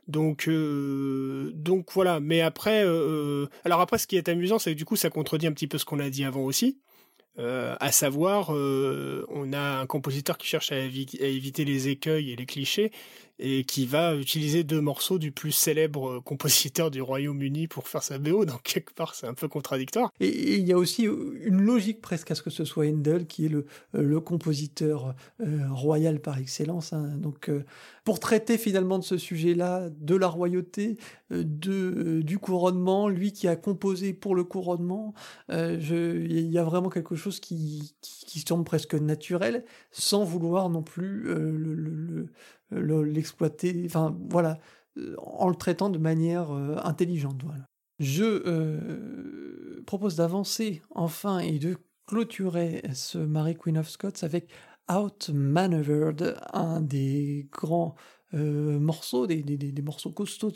Donc, 0.08 0.48
euh, 0.48 1.52
donc 1.56 1.92
voilà. 1.94 2.20
Mais 2.20 2.42
après, 2.42 2.84
euh, 2.86 3.48
alors 3.66 3.82
après, 3.82 3.98
ce 3.98 4.08
qui 4.08 4.18
est 4.18 4.30
amusant, 4.30 4.60
c'est 4.60 4.74
que 4.74 4.78
du 4.78 4.86
coup, 4.86 4.96
ça 4.96 5.10
contredit 5.10 5.48
un 5.48 5.54
petit 5.54 5.68
peu 5.68 5.78
ce 5.78 5.86
qu'on 5.86 6.00
a 6.00 6.10
dit 6.10 6.24
avant 6.24 6.42
aussi. 6.42 6.80
À 7.40 7.92
savoir, 7.92 8.50
on 8.50 9.54
a 9.54 9.80
un 9.80 9.86
compositeur 9.86 10.38
qui 10.38 10.48
cherche 10.48 10.72
à, 10.72 10.78
éviter 10.78 11.66
les 11.66 11.88
écueils 11.88 12.32
et 12.32 12.36
les 12.36 12.46
clichés, 12.46 12.92
et 13.40 13.64
qui 13.64 13.86
va 13.86 14.16
utiliser 14.16 14.64
deux 14.64 14.82
morceaux 14.82 15.18
du 15.18 15.32
plus 15.32 15.54
célèbre 15.54 16.10
euh, 16.10 16.22
compositeur 16.22 16.92
du 16.92 17.02
Royaume-Uni 17.02 17.68
pour 17.68 17.88
faire 17.88 18.04
sa 18.04 18.20
BO, 18.20 18.46
donc 18.46 18.62
quelque 18.64 18.94
part 18.94 19.16
c'est 19.16 19.28
un 19.28 19.34
peu 19.34 19.48
contradictoire. 19.48 20.12
Et 20.20 20.58
il 20.58 20.68
y 20.68 20.74
a 20.74 20.78
aussi 20.78 21.04
une 21.04 21.62
logique 21.62 22.02
presque 22.02 22.32
à 22.32 22.36
ce 22.36 22.42
que 22.42 22.50
ce 22.50 22.66
soit 22.66 22.86
Handel 22.86 23.26
qui 23.26 23.46
est 23.46 23.50
le, 23.50 23.66
euh, 23.96 24.20
compositeur 24.20 25.16
euh, 25.40 25.68
royal 25.72 26.20
par 26.20 26.38
excellence. 26.38 26.92
Hein. 26.92 27.14
Donc 27.18 27.50
pour 28.10 28.20
traiter 28.20 28.58
finalement 28.58 28.98
de 28.98 29.04
ce 29.04 29.20
sujet-là, 29.20 29.92
de 29.92 30.16
la 30.16 30.28
royauté, 30.28 30.98
de, 31.30 32.24
du 32.24 32.40
couronnement, 32.40 33.08
lui 33.08 33.34
qui 33.34 33.48
a 33.48 33.56
composé 33.56 34.16
pour 34.16 34.34
le 34.34 34.44
couronnement, 34.44 35.14
il 35.48 36.50
y 36.50 36.58
a 36.58 36.64
vraiment 36.64 36.90
quelque 36.90 37.14
chose 37.14 37.40
qui, 37.40 37.94
qui, 38.02 38.40
semble 38.40 38.64
presque 38.64 38.96
naturel, 38.96 39.64
sans 39.92 40.24
vouloir 40.24 40.72
non 40.72 40.82
plus 40.82 41.22
le, 41.22 42.26
le 42.72 43.04
l'exploiter, 43.04 43.84
enfin 43.86 44.18
voilà, 44.32 44.58
euh, 44.98 45.14
en 45.20 45.48
le 45.48 45.56
traitant 45.56 45.92
de 45.92 46.00
manière 46.00 46.52
euh, 46.52 46.78
intelligente. 46.84 47.40
Voilà. 47.44 47.70
Je 48.00 48.24
euh, 48.24 49.84
propose 49.86 50.16
d'avancer 50.16 50.82
enfin 50.90 51.38
et 51.38 51.60
de 51.60 51.78
clôturer 52.08 52.82
ce 52.96 53.20
Mary 53.20 53.56
Queen 53.56 53.78
of 53.78 53.88
Scots 53.88 54.24
avec 54.24 54.50
Outmaneuvered, 54.90 56.38
un 56.54 56.82
des 56.82 57.48
grands 57.52 57.96
euh, 58.36 58.78
morceaux, 58.78 59.26
des, 59.26 59.74
morceaux 59.84 60.12
costauds 60.12 60.52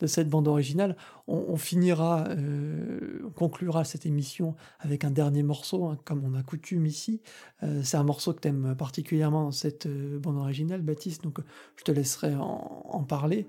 de, 0.00 0.06
cette 0.06 0.28
bande 0.28 0.46
originale. 0.46 0.94
On, 1.26 1.56
finira, 1.56 2.24
euh, 2.28 3.20
on 3.24 3.30
conclura 3.30 3.84
cette 3.84 4.04
émission 4.04 4.56
avec 4.80 5.04
un 5.04 5.10
dernier 5.10 5.42
morceau, 5.42 5.86
hein, 5.86 5.98
comme 6.04 6.22
on 6.24 6.34
a 6.34 6.42
coutume 6.42 6.84
ici. 6.84 7.22
Euh, 7.62 7.80
c'est 7.82 7.96
un 7.96 8.02
morceau 8.04 8.34
que 8.34 8.40
tu 8.40 8.48
aimes 8.48 8.74
particulièrement, 8.76 9.52
cette 9.52 9.88
bande 9.88 10.36
originale, 10.36 10.82
Baptiste, 10.82 11.24
donc 11.24 11.38
je 11.76 11.84
te 11.84 11.92
laisserai 11.92 12.34
en, 12.34 13.04
parler. 13.08 13.46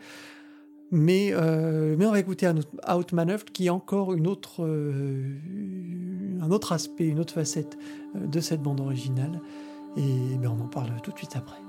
Mais, 0.91 1.33
mais 1.35 2.05
on 2.05 2.11
va 2.11 2.19
écouter 2.19 2.45
un 2.45 2.55
qui 3.53 3.67
est 3.67 3.69
encore 3.69 4.13
une 4.13 4.25
autre, 4.25 4.63
un 6.41 6.51
autre 6.51 6.71
aspect, 6.71 7.07
une 7.07 7.19
autre 7.19 7.33
facette 7.33 7.77
de 8.15 8.39
cette 8.39 8.61
bande 8.61 8.79
originale. 8.79 9.41
Et 9.97 10.37
ben, 10.37 10.49
on 10.49 10.63
en 10.63 10.67
parle 10.67 11.01
tout 11.01 11.11
de 11.11 11.17
suite 11.17 11.35
après. 11.35 11.59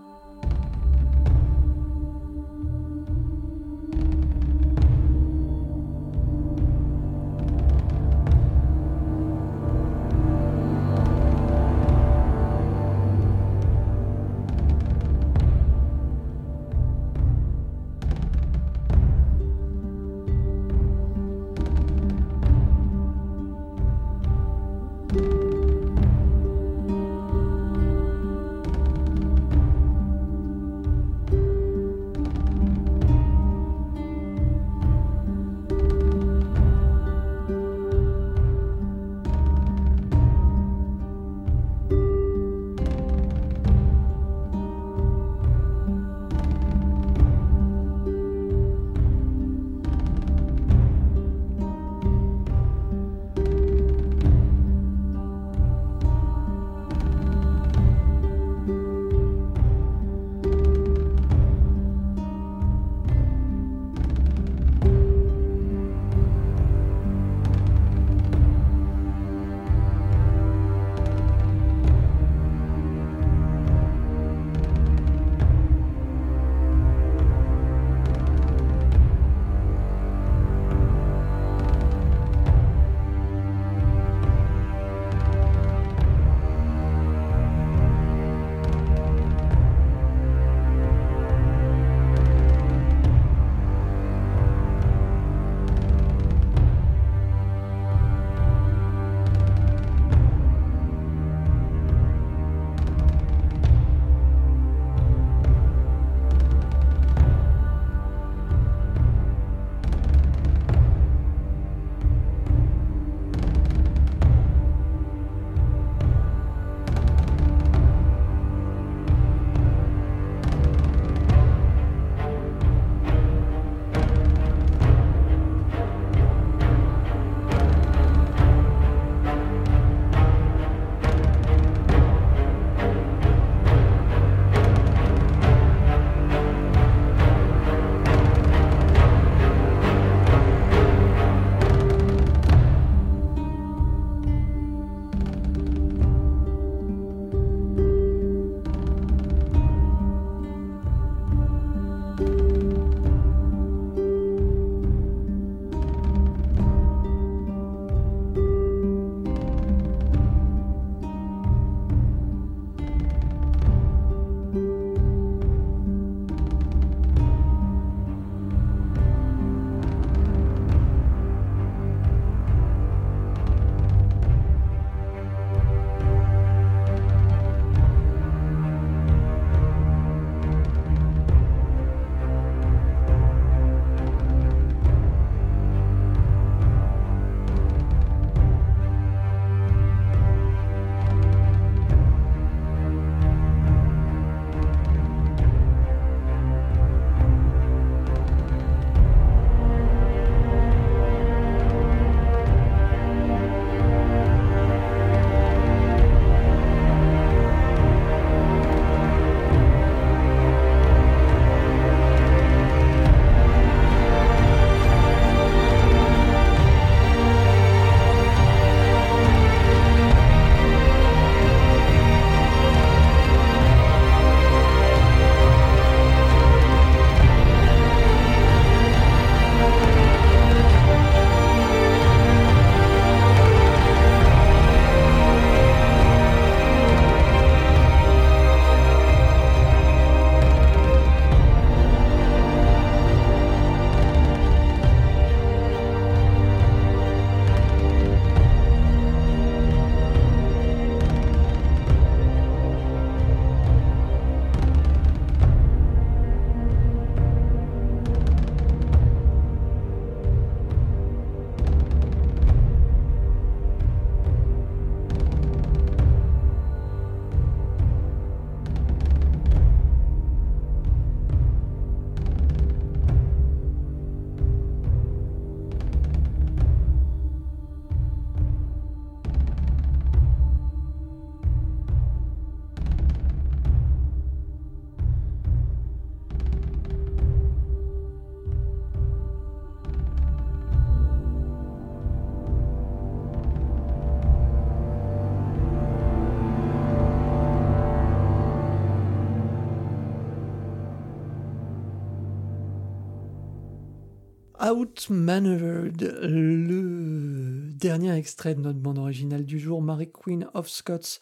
Outmaneuvered, 304.70 306.02
le 306.22 307.70
dernier 307.74 308.14
extrait 308.14 308.54
de 308.54 308.60
notre 308.60 308.78
bande 308.78 308.98
originale 308.98 309.44
du 309.44 309.58
jour, 309.58 309.82
Mary 309.82 310.10
Queen 310.10 310.46
of 310.54 310.68
Scots, 310.68 311.18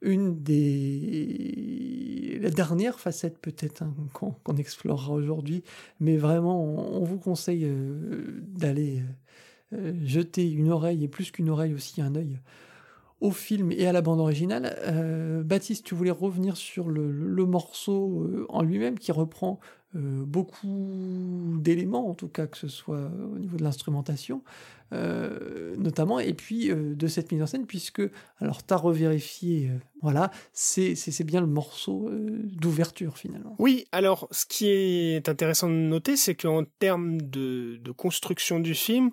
une 0.00 0.42
des 0.42 2.38
la 2.40 2.50
dernière 2.50 2.98
facette 2.98 3.38
peut-être 3.38 3.82
hein, 3.82 3.94
qu'on 4.12 4.56
explorera 4.56 5.12
aujourd'hui, 5.12 5.62
mais 6.00 6.16
vraiment 6.16 6.62
on, 6.64 7.04
vous 7.04 7.18
conseille 7.18 7.64
euh, 7.64 8.42
d'aller 8.48 9.02
euh, 9.72 9.94
jeter 10.04 10.50
une 10.50 10.70
oreille 10.70 11.04
et 11.04 11.08
plus 11.08 11.30
qu'une 11.30 11.50
oreille 11.50 11.74
aussi 11.74 12.02
un 12.02 12.14
œil 12.16 12.40
au 13.22 13.30
film 13.30 13.72
et 13.72 13.86
à 13.86 13.92
la 13.92 14.02
bande 14.02 14.20
originale. 14.20 14.76
Euh, 14.84 15.42
Baptiste, 15.42 15.84
tu 15.84 15.94
voulais 15.94 16.10
revenir 16.10 16.56
sur 16.56 16.88
le, 16.88 17.46
morceau 17.46 18.46
en 18.48 18.62
lui-même 18.62 18.98
qui 18.98 19.12
reprend 19.12 19.58
beaucoup 19.94 21.58
d'éléments, 21.60 22.08
en 22.08 22.14
tout 22.14 22.28
cas 22.28 22.46
que 22.46 22.56
ce 22.56 22.68
soit 22.68 23.10
au 23.34 23.38
niveau 23.38 23.58
de 23.58 23.62
l'instrumentation, 23.62 24.42
euh, 24.92 25.74
notamment, 25.78 26.20
et 26.20 26.34
puis 26.34 26.70
euh, 26.70 26.94
de 26.94 27.06
cette 27.06 27.32
mise 27.32 27.42
en 27.42 27.46
scène, 27.46 27.66
puisque, 27.66 28.02
alors, 28.40 28.66
tu 28.66 28.74
as 28.74 28.76
revérifié, 28.76 29.70
euh, 29.70 29.78
voilà, 30.02 30.30
c'est 30.52 31.24
bien 31.24 31.40
le 31.40 31.46
morceau 31.46 32.10
d'ouverture 32.10 33.16
finalement. 33.16 33.56
Oui, 33.58 33.86
alors, 33.92 34.28
ce 34.30 34.44
qui 34.44 34.68
est 34.68 35.30
intéressant 35.30 35.68
de 35.68 35.74
noter, 35.74 36.16
c'est 36.16 36.34
qu'en 36.34 36.64
termes 36.78 37.22
de, 37.22 37.80
construction 37.96 38.60
du 38.60 38.74
film, 38.74 39.12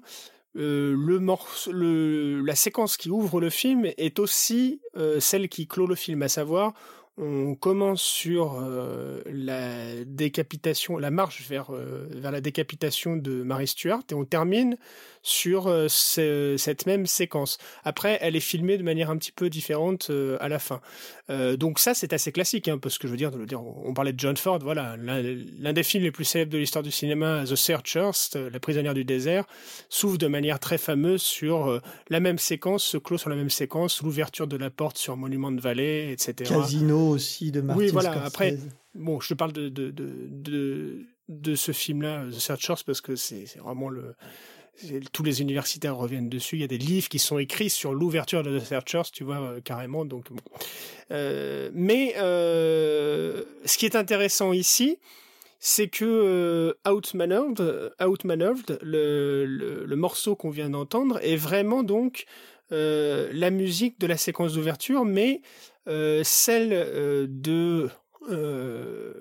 le, 0.56 2.42
la 2.42 2.56
séquence 2.56 2.98
qui 2.98 3.10
ouvre 3.10 3.40
le 3.40 3.50
film 3.50 3.86
est 3.86 4.20
aussi 4.20 4.82
celle 5.20 5.48
qui 5.50 5.68
clôt 5.68 5.88
le 5.88 5.96
film, 5.96 6.22
à 6.22 6.28
savoir 6.28 6.74
on 7.20 7.56
commence 7.56 8.02
sur 8.02 8.58
euh, 8.62 9.22
la 9.26 10.06
décapitation, 10.06 10.98
la 10.98 11.12
marche 11.12 11.48
vers, 11.50 11.74
euh, 11.74 12.08
vers 12.12 12.32
la 12.32 12.40
décapitation 12.40 13.18
de 13.18 13.44
Mary 13.44 13.68
Stuart 13.68 14.04
et 14.10 14.14
on 14.14 14.24
termine 14.24 14.78
sur 15.30 15.68
euh, 15.68 15.88
cette 15.88 16.86
même 16.86 17.06
séquence. 17.06 17.58
Après, 17.84 18.18
elle 18.22 18.36
est 18.36 18.42
filmée 18.42 18.78
de 18.78 18.84
manière 18.84 19.10
un 19.10 19.18
petit 19.18 19.32
peu 19.32 19.50
différente 19.50 20.12
à 20.40 20.48
la 20.48 20.60
fin. 20.60 20.82
donc 21.58 21.80
ça, 21.80 21.94
c'est 21.94 22.14
assez 22.14 22.32
classique, 22.32 22.68
hein, 22.68 22.78
parce 22.78 22.98
que 22.98 23.08
je 23.08 23.12
veux 23.12 23.18
dire, 23.18 23.32
on 23.62 23.94
parlait 23.94 24.14
de 24.14 24.20
John 24.20 24.38
Ford, 24.38 24.60
voilà, 24.62 24.96
l'un 24.98 25.74
des 25.74 25.84
films 25.84 26.04
les 26.04 26.12
plus 26.12 26.26
célèbres 26.26 26.52
de 26.52 26.58
l'histoire 26.58 26.84
du 26.84 26.92
cinéma, 26.92 27.44
The 27.46 27.56
Searchers, 27.56 28.38
La 28.52 28.60
prisonnière 28.60 28.94
du 28.94 29.06
désert, 29.06 29.46
s'ouvre 29.90 30.18
de 30.18 30.28
manière 30.28 30.60
très 30.60 30.78
fameuse 30.78 31.22
sur 31.22 31.82
la 32.10 32.20
même 32.20 32.38
séquence, 32.38 32.84
se 32.84 32.98
clôt 32.98 33.18
sur 33.18 33.30
la 33.30 33.36
même 33.36 33.50
séquence, 33.50 34.02
l'ouverture 34.02 34.48
de 34.48 34.58
la 34.58 34.70
porte 34.70 34.98
sur 34.98 35.18
Monument 35.18 35.52
de 35.52 35.62
Vallée, 35.62 36.12
etc. 36.12 36.50
Casino 36.50 37.10
aussi 37.10 37.52
de 37.52 37.62
Martin 37.62 37.82
Oui, 37.82 37.90
voilà. 37.92 38.24
Après, 38.24 38.58
bon, 38.96 39.20
je 39.20 39.30
te 39.30 39.34
parle 39.34 39.54
de, 39.54 39.70
de, 39.70 39.92
de, 39.92 41.06
de, 41.28 41.56
ce 41.56 41.72
film-là, 41.72 42.26
The 42.30 42.40
Searchers, 42.40 42.84
parce 42.86 43.02
que 43.02 43.16
c'est 43.16 43.46
vraiment 43.58 43.90
le. 43.90 44.16
Tous 45.12 45.24
les 45.24 45.42
universitaires 45.42 45.96
reviennent 45.96 46.30
dessus. 46.30 46.56
Il 46.56 46.62
y 46.62 46.64
a 46.64 46.68
des 46.68 46.78
livres 46.78 47.10
qui 47.10 47.20
sont 47.20 47.38
écrits 47.38 47.70
sur 47.70 47.94
l'ouverture 47.94 48.44
de 48.44 48.58
The 48.58 48.64
Searchers, 48.64 49.12
tu 49.12 49.24
vois, 49.24 49.40
euh, 49.40 49.62
carrément. 49.62 50.06
Donc. 50.06 50.26
Euh, 51.12 51.70
mais 51.74 52.14
euh, 52.18 53.44
ce 53.66 53.78
qui 53.78 53.86
est 53.86 53.96
intéressant 53.96 54.54
ici, 54.54 54.98
c'est 55.60 55.88
que 55.88 56.78
Outmaneuvered, 56.88 58.80
le, 58.82 59.46
le, 59.46 59.96
morceau 59.96 60.36
qu'on 60.36 60.50
vient 60.50 60.70
d'entendre, 60.70 61.20
est 61.22 61.36
vraiment 61.36 61.84
donc 61.84 62.26
la 62.72 63.50
musique 63.50 64.00
de 64.00 64.08
la 64.08 64.16
séquence 64.16 64.54
d'ouverture, 64.54 65.04
mais 65.04 65.42
celle 66.24 66.70
de 67.28 67.90
euh, 68.30 69.14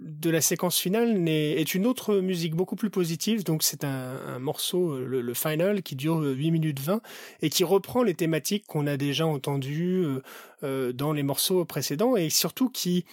de 0.00 0.30
la 0.30 0.40
séquence 0.40 0.78
finale 0.78 1.28
est, 1.28 1.74
une 1.74 1.86
autre 1.86 2.16
musique 2.16 2.54
beaucoup 2.54 2.76
plus 2.76 2.90
positive. 2.90 3.44
Donc 3.44 3.62
c'est 3.62 3.84
un, 3.84 4.38
morceau, 4.38 4.96
le, 4.98 5.34
final, 5.34 5.82
qui 5.82 5.96
dure 5.96 6.20
8 6.20 6.50
minutes 6.50 6.80
20 6.80 7.00
et 7.42 7.50
qui 7.50 7.64
reprend 7.64 8.02
les 8.02 8.14
thématiques 8.14 8.66
qu'on 8.66 8.86
a 8.86 8.96
déjà 8.96 9.26
entendues 9.26 10.06
dans 10.62 11.12
les 11.12 11.22
morceaux 11.22 11.64
précédents 11.64 12.16
et 12.16 12.30
surtout 12.30 12.70
qui, 12.70 13.04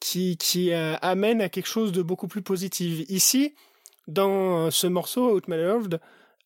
qui, 0.00 0.36
qui 0.36 0.72
amène 0.72 1.40
à 1.40 1.48
quelque 1.48 1.68
chose 1.68 1.92
de 1.92 2.02
beaucoup 2.02 2.28
plus 2.28 2.42
positif. 2.42 3.04
Ici, 3.08 3.54
dans 4.06 4.70
ce 4.70 4.86
morceau, 4.86 5.34
Outmaneuvered, 5.34 6.00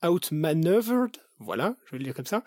Outmaneuvered, 0.04 1.16
voilà, 1.38 1.74
je 1.86 1.92
vais 1.92 1.98
le 1.98 2.04
dire 2.04 2.14
comme 2.14 2.26
ça, 2.26 2.44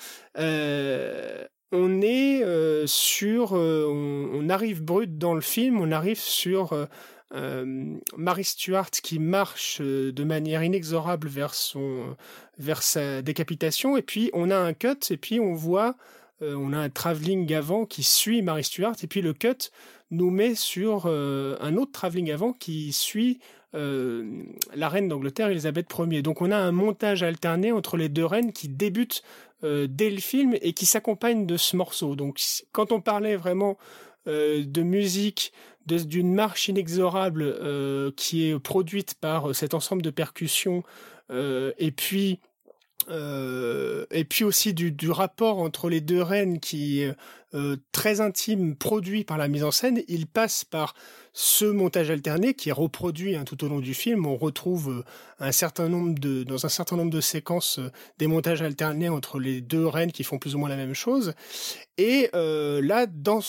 on 1.75 2.01
est 2.01 2.43
euh, 2.43 2.87
sur, 2.87 3.53
euh, 3.53 3.85
on, 3.87 4.49
arrive 4.49 4.83
brut 4.83 5.17
dans 5.17 5.33
le 5.33 5.41
film, 5.41 5.79
on 5.79 5.91
arrive 5.91 6.19
sur 6.19 6.87
euh, 7.33 7.97
Mary 8.17 8.43
Stuart 8.43 8.91
qui 8.91 9.19
marche 9.19 9.81
de 9.81 10.23
manière 10.23 10.63
inexorable 10.63 11.27
vers 11.27 11.53
son, 11.53 12.15
vers 12.57 12.81
sa 12.81 13.21
décapitation, 13.21 13.97
et 13.97 14.01
puis 14.01 14.29
on 14.33 14.49
a 14.49 14.57
un 14.57 14.73
cut, 14.73 14.97
et 15.09 15.17
puis 15.17 15.39
on 15.39 15.53
voit, 15.53 15.95
on 16.41 16.73
a 16.73 16.77
un 16.77 16.89
travelling 16.89 17.53
avant 17.53 17.85
qui 17.85 18.03
suit 18.03 18.41
Mary 18.41 18.63
Stuart, 18.63 18.95
et 19.03 19.07
puis 19.07 19.21
le 19.21 19.33
cut 19.33 19.71
nous 20.11 20.29
met 20.29 20.55
sur 20.55 21.07
un 21.07 21.77
autre 21.77 21.91
travelling 21.91 22.31
avant 22.31 22.53
qui 22.53 22.91
suit 22.91 23.39
la 23.73 24.89
reine 24.89 25.07
d'Angleterre, 25.07 25.49
Elisabeth 25.49 25.87
Ier. 25.97 26.21
Donc 26.21 26.41
on 26.41 26.51
a 26.51 26.57
un 26.57 26.71
montage 26.71 27.23
alterné 27.23 27.71
entre 27.71 27.97
les 27.97 28.09
deux 28.09 28.25
reines 28.25 28.53
qui 28.53 28.69
débutent 28.69 29.23
euh, 29.63 29.87
dès 29.89 30.09
le 30.09 30.19
film 30.19 30.55
et 30.61 30.73
qui 30.73 30.85
s'accompagne 30.85 31.45
de 31.45 31.57
ce 31.57 31.75
morceau. 31.75 32.15
Donc 32.15 32.39
quand 32.71 32.91
on 32.91 33.01
parlait 33.01 33.35
vraiment 33.35 33.77
euh, 34.27 34.63
de 34.65 34.81
musique, 34.81 35.53
d'une 35.85 36.33
marche 36.33 36.67
inexorable 36.67 37.43
euh, 37.43 38.11
qui 38.17 38.49
est 38.49 38.59
produite 38.59 39.15
par 39.15 39.55
cet 39.55 39.73
ensemble 39.73 40.01
de 40.01 40.09
percussions, 40.09 40.83
et 41.31 41.91
puis 41.91 42.39
et 43.09 44.25
puis 44.25 44.43
aussi 44.43 44.73
du, 44.73 45.11
rapport 45.11 45.59
entre 45.59 45.89
les 45.89 46.01
deux 46.01 46.21
reines 46.21 46.59
qui 46.59 47.01
est 47.01 47.15
très 47.91 48.21
intime, 48.21 48.75
produit 48.75 49.23
par 49.23 49.37
la 49.37 49.47
mise 49.47 49.63
en 49.63 49.71
scène, 49.71 50.01
il 50.07 50.27
passe 50.27 50.65
par 50.65 50.93
ce 51.37 51.65
montage 51.65 52.09
alterné 52.09 52.53
qui 52.53 52.69
est 52.69 52.71
reproduit 52.71 53.35
hein, 53.35 53.43
tout 53.43 53.61
au 53.65 53.67
long 53.67 53.81
du 53.81 53.93
film. 53.93 54.25
On 54.25 54.37
retrouve 54.37 55.03
euh, 55.41 55.41
dans 55.41 55.45
un 56.65 56.69
certain 56.69 56.95
nombre 56.95 57.09
de 57.09 57.21
séquences 57.21 57.79
euh, 57.79 57.91
des 58.17 58.27
montages 58.27 58.61
alternés 58.61 59.09
entre 59.09 59.37
les 59.37 59.59
deux 59.59 59.85
reines 59.85 60.13
qui 60.13 60.23
font 60.23 60.39
plus 60.39 60.55
ou 60.55 60.59
moins 60.59 60.69
la 60.69 60.77
même 60.77 60.93
chose. 60.93 61.33
Et 61.97 62.29
euh, 62.33 62.81
là, 62.81 63.05
dans 63.05 63.41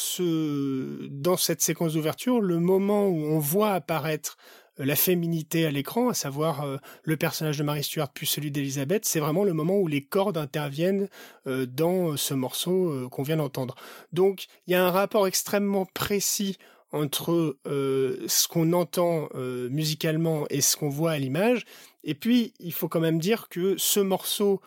dans 1.11 1.37
cette 1.37 1.63
séquence 1.63 1.93
d'ouverture, 1.93 2.41
le 2.41 2.59
moment 2.59 3.07
où 3.07 3.19
on 3.19 3.39
voit 3.39 3.71
apparaître 3.71 4.37
la 4.79 4.97
féminité 4.97 5.66
à 5.66 5.70
l'écran, 5.70 6.09
à 6.09 6.14
savoir 6.14 6.66
le 7.03 7.16
personnage 7.16 7.59
de 7.59 7.62
Marie 7.62 7.83
Stuart 7.83 8.11
puis 8.12 8.27
celui 8.27 8.51
d'Elisabeth, 8.51 9.05
c'est 9.05 9.20
vraiment 9.20 9.45
le 9.45 9.53
moment 9.53 9.79
où 9.79 9.87
les 9.87 10.03
cordes 10.03 10.37
interviennent 10.37 11.09
dans 11.47 12.16
ce 12.16 12.35
morceau 12.35 13.09
qu'on 13.11 13.22
vient 13.22 13.39
d'entendre. 13.39 13.74
Donc 14.12 14.47
il 14.66 14.72
y 14.72 14.74
a 14.74 14.85
un 14.85 14.91
rapport 14.91 15.27
extrêmement 15.27 15.87
précis 15.87 16.59
entre 16.93 17.57
euh, 17.66 18.24
ce 18.27 18.49
qu'on 18.49 18.72
entend 18.72 19.29
euh, 19.35 19.68
musicalement 19.70 20.47
et 20.51 20.61
ce 20.61 20.77
qu'on 20.77 20.89
voit 20.89 21.12
à 21.12 21.18
l'image. 21.18 21.64
Et 22.05 22.14
puis, 22.14 22.53
il 22.61 22.72
faut 22.72 22.89
quand 22.89 23.01
même 23.01 23.18
dire 23.18 23.49
que 23.49 23.77
ce 23.77 24.01
morceau, 24.01 24.61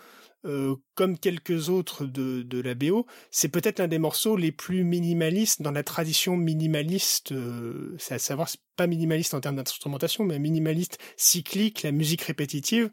euh, 0.46 0.76
comme 0.96 1.18
quelques 1.18 1.70
autres 1.70 2.06
de, 2.06 2.62
la 2.62 2.74
BO, 2.74 3.06
c'est 3.32 3.50
peut-être 3.50 3.80
l'un 3.80 3.88
des 3.88 4.00
morceaux 4.00 4.38
les 4.38 4.52
plus 4.52 4.84
minimalistes 4.84 5.62
dans 5.62 5.72
la 5.72 5.84
tradition 5.84 6.38
minimaliste, 6.38 7.34
c'est 7.98 8.16
à 8.16 8.20
savoir, 8.20 8.50
pas 8.76 8.88
minimaliste 8.88 9.34
en 9.34 9.42
termes 9.42 9.58
d'instrumentation, 9.58 10.24
mais 10.24 10.40
minimaliste 10.40 10.98
cyclique, 11.18 11.84
la 11.84 11.92
musique 11.92 12.22
répétitive. 12.22 12.90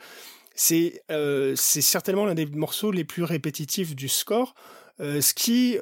C'est 0.54 1.02
c'est 1.08 1.82
certainement 1.82 2.24
l'un 2.24 2.34
des 2.34 2.46
morceaux 2.46 2.90
les 2.90 3.04
plus 3.04 3.22
répétitifs 3.22 3.94
du 3.94 4.08
score, 4.08 4.54
ce 4.98 5.34
qui 5.34 5.76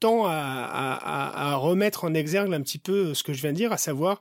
tend 0.00 0.26
à, 0.26 1.54
remettre 1.56 2.04
en 2.04 2.14
exergue 2.14 2.52
un 2.54 2.60
petit 2.62 2.78
peu 2.78 3.14
ce 3.14 3.22
que 3.22 3.32
je 3.32 3.40
viens 3.40 3.52
de 3.52 3.56
dire, 3.56 3.72
à 3.72 3.78
savoir 3.78 4.20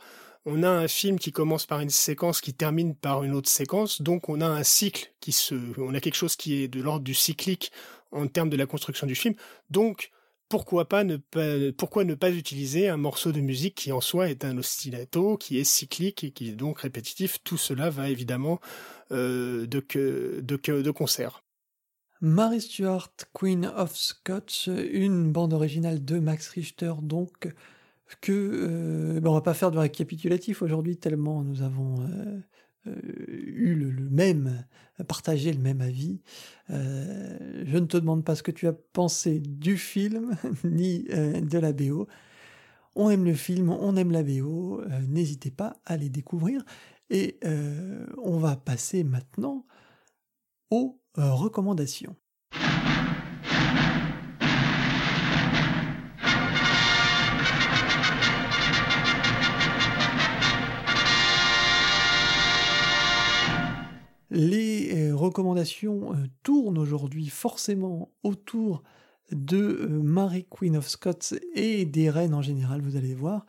on 0.49 0.63
a 0.63 0.69
un 0.69 0.87
film 0.87 1.19
qui 1.19 1.33
commence 1.33 1.65
par 1.65 1.81
une 1.81 1.89
séquence 1.89 2.39
qui 2.39 2.53
termine 2.53 2.95
par 2.95 3.23
une 3.23 3.33
autre 3.35 3.49
séquence, 3.49 4.01
donc 4.01 4.29
on 4.29 4.39
a 4.39 4.47
un 4.47 4.63
cycle 4.63 5.11
qui 5.19 5.33
se, 5.33 5.55
on 5.77 5.93
a 5.93 5.99
quelque 5.99 6.15
chose 6.15 6.37
qui 6.37 6.63
est 6.63 6.69
de 6.69 6.81
l'ordre 6.81 7.03
du 7.03 7.13
cyclique 7.13 7.69
en 8.11 8.27
termes 8.27 8.49
de 8.49 8.55
la 8.55 8.65
construction 8.65 9.05
du 9.05 9.15
film. 9.15 9.35
Donc 9.69 10.09
pourquoi 10.47 10.87
pas 10.87 11.03
ne 11.03 11.17
pas, 11.17 11.73
pourquoi 11.77 12.05
ne 12.05 12.15
pas 12.15 12.31
utiliser 12.31 12.87
un 12.87 12.95
morceau 12.95 13.33
de 13.33 13.41
musique 13.41 13.75
qui 13.75 13.91
en 13.91 13.99
soi 13.99 14.29
est 14.29 14.45
un 14.45 14.57
ostinato, 14.57 15.35
qui 15.35 15.59
est 15.59 15.65
cyclique 15.65 16.23
et 16.23 16.31
qui 16.31 16.47
est 16.47 16.55
donc 16.55 16.79
répétitif? 16.79 17.43
Tout 17.43 17.57
cela 17.57 17.89
va 17.89 18.09
évidemment 18.09 18.61
euh, 19.11 19.67
de, 19.67 19.81
que, 19.81 20.39
de, 20.39 20.81
de 20.81 20.91
concert. 20.91 21.43
Mary 22.21 22.61
Stuart, 22.61 23.11
Queen 23.33 23.65
of 23.75 23.93
Scots, 23.97 24.69
une 24.69 25.29
bande 25.33 25.51
originale 25.51 26.05
de 26.05 26.19
Max 26.19 26.47
Richter, 26.47 26.93
donc 27.01 27.53
que 28.21 28.31
euh, 28.31 29.19
ben 29.19 29.29
on 29.29 29.33
va 29.33 29.41
pas 29.41 29.53
faire 29.53 29.71
de 29.71 29.77
récapitulatif 29.77 30.61
aujourd'hui 30.61 30.97
tellement 30.97 31.43
nous 31.43 31.61
avons 31.61 32.01
euh, 32.01 32.39
euh, 32.87 32.95
eu 33.27 33.75
le, 33.75 34.09
même, 34.09 34.65
partagé 35.07 35.51
le 35.51 35.59
même 35.59 35.81
avis. 35.81 36.21
je 36.69 37.77
ne 37.77 37.85
te 37.85 37.97
demande 37.97 38.23
pas 38.23 38.35
ce 38.35 38.43
que 38.43 38.51
tu 38.51 38.67
as 38.67 38.73
pensé 38.73 39.39
du 39.39 39.77
film 39.77 40.37
ni 40.63 41.03
de 41.03 41.57
la 41.59 41.73
BO. 41.73 42.07
On 42.95 43.09
aime 43.09 43.25
le 43.25 43.33
film, 43.33 43.69
on 43.69 43.95
aime 43.95 44.11
la 44.11 44.23
BO, 44.23 44.83
n'hésitez 45.07 45.51
pas 45.51 45.77
à 45.85 45.97
les 45.97 46.09
découvrir. 46.09 46.63
Et 47.09 47.39
on 48.23 48.37
va 48.37 48.55
passer 48.55 49.03
maintenant 49.03 49.65
aux 50.71 51.01
recommandations. 51.15 52.15
Les 64.29 65.09
euh, 65.09 65.15
recommandations 65.15 66.13
euh, 66.13 66.17
tournent 66.43 66.77
aujourd'hui 66.77 67.27
forcément 67.27 68.11
autour 68.23 68.83
de 69.31 69.57
euh, 69.57 69.87
Mary 69.87 70.45
Queen 70.49 70.75
of 70.75 70.87
Scots 70.87 71.35
et 71.55 71.85
des 71.85 72.09
reines 72.09 72.33
en 72.33 72.41
général, 72.41 72.81
vous 72.81 72.97
allez 72.97 73.15
voir. 73.15 73.45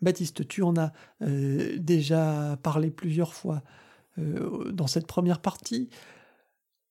Baptiste, 0.00 0.46
tu 0.46 0.62
en 0.62 0.76
as 0.76 0.92
déjà 1.20 2.56
parlé 2.62 2.88
plusieurs 2.92 3.34
fois 3.34 3.64
dans 4.16 4.86
cette 4.86 5.08
première 5.08 5.40
partie. 5.40 5.90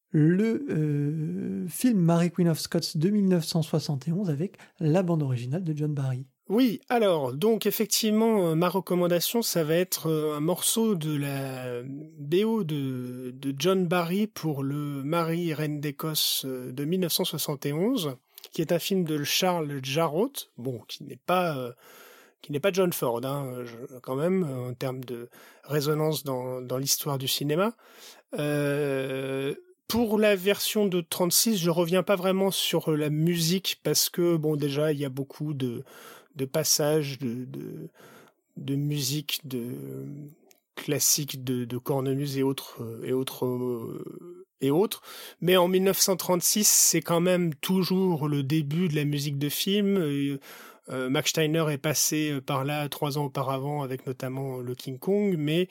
Le 0.09 1.65
film 1.69 1.99
Mary 1.99 2.31
Queen 2.31 2.49
of 2.49 2.59
Scots 2.59 2.95
de 2.95 3.09
1971 3.09 4.29
avec 4.29 4.57
la 4.81 5.03
bande 5.03 5.23
originale 5.23 5.63
de 5.63 5.73
John 5.73 5.93
Barry. 5.93 6.27
Oui, 6.49 6.79
alors, 6.87 7.33
donc 7.33 7.65
effectivement, 7.65 8.47
euh, 8.47 8.55
ma 8.55 8.69
recommandation, 8.69 9.41
ça 9.41 9.65
va 9.65 9.75
être 9.75 10.07
euh, 10.07 10.37
un 10.37 10.39
morceau 10.39 10.95
de 10.95 11.17
la 11.17 11.81
BO 11.83 12.63
de, 12.63 13.33
John 13.57 13.85
Barry 13.85 14.27
pour 14.27 14.63
le 14.63 15.03
Marie 15.03 15.53
Reine 15.53 15.81
d'Écosse 15.81 16.45
euh, 16.45 16.71
de 16.71 16.85
1971, 16.85 18.15
qui 18.53 18.61
est 18.61 18.71
un 18.71 18.79
film 18.79 19.03
de 19.03 19.25
Charles 19.25 19.81
Jarrott, 19.83 20.49
bon, 20.57 20.79
qui 20.87 21.03
n'est 21.03 21.17
pas 21.17 21.73
qui 22.41 22.53
n'est 22.53 22.61
pas 22.61 22.71
John 22.71 22.93
Ford, 22.93 23.25
hein, 23.25 23.65
quand 24.01 24.15
même, 24.15 24.43
en 24.43 24.73
termes 24.73 25.03
de 25.03 25.27
résonance 25.63 26.23
dans, 26.23 26.77
l'histoire 26.77 27.17
du 27.17 27.27
cinéma. 27.27 27.75
Pour 29.87 30.19
la 30.19 30.35
version 30.35 30.85
de 30.85 31.01
36, 31.01 31.57
je 31.57 31.69
reviens 31.69 32.03
pas 32.03 32.15
vraiment 32.15 32.51
sur 32.51 32.91
la 32.91 33.09
musique 33.09 33.79
parce 33.83 34.09
que 34.09 34.35
bon 34.35 34.57
déjà 34.57 34.91
il 34.91 34.99
y 34.99 35.05
a 35.05 35.09
beaucoup 35.09 35.53
de 35.53 35.83
de 36.37 36.45
passages 36.45 37.19
de, 37.19 37.47
de, 38.57 38.75
musique 38.75 39.41
de 39.45 39.63
classique 40.75 41.43
de, 41.43 41.65
de 41.65 41.77
cornemuse 41.77 42.37
et 42.37 42.43
autres 42.43 42.81
et 43.03 43.13
autres 43.13 44.03
et 44.61 44.71
autres. 44.71 45.01
Mais 45.41 45.57
en 45.57 45.67
1936 45.67 46.67
c'est 46.67 47.01
quand 47.01 47.21
même 47.21 47.53
toujours 47.55 48.27
le 48.27 48.43
début 48.43 48.87
de 48.87 48.95
la 48.95 49.05
musique 49.05 49.37
de 49.37 49.49
film. 49.49 49.97
Euh, 50.89 51.09
Max 51.09 51.31
Steiner 51.31 51.65
est 51.69 51.77
passé 51.77 52.39
par 52.45 52.63
là 52.63 52.87
trois 52.87 53.17
ans 53.17 53.25
auparavant 53.25 53.83
avec 53.83 54.07
notamment 54.07 54.59
le 54.59 54.73
King 54.73 54.97
Kong. 54.99 55.35
Mais 55.37 55.67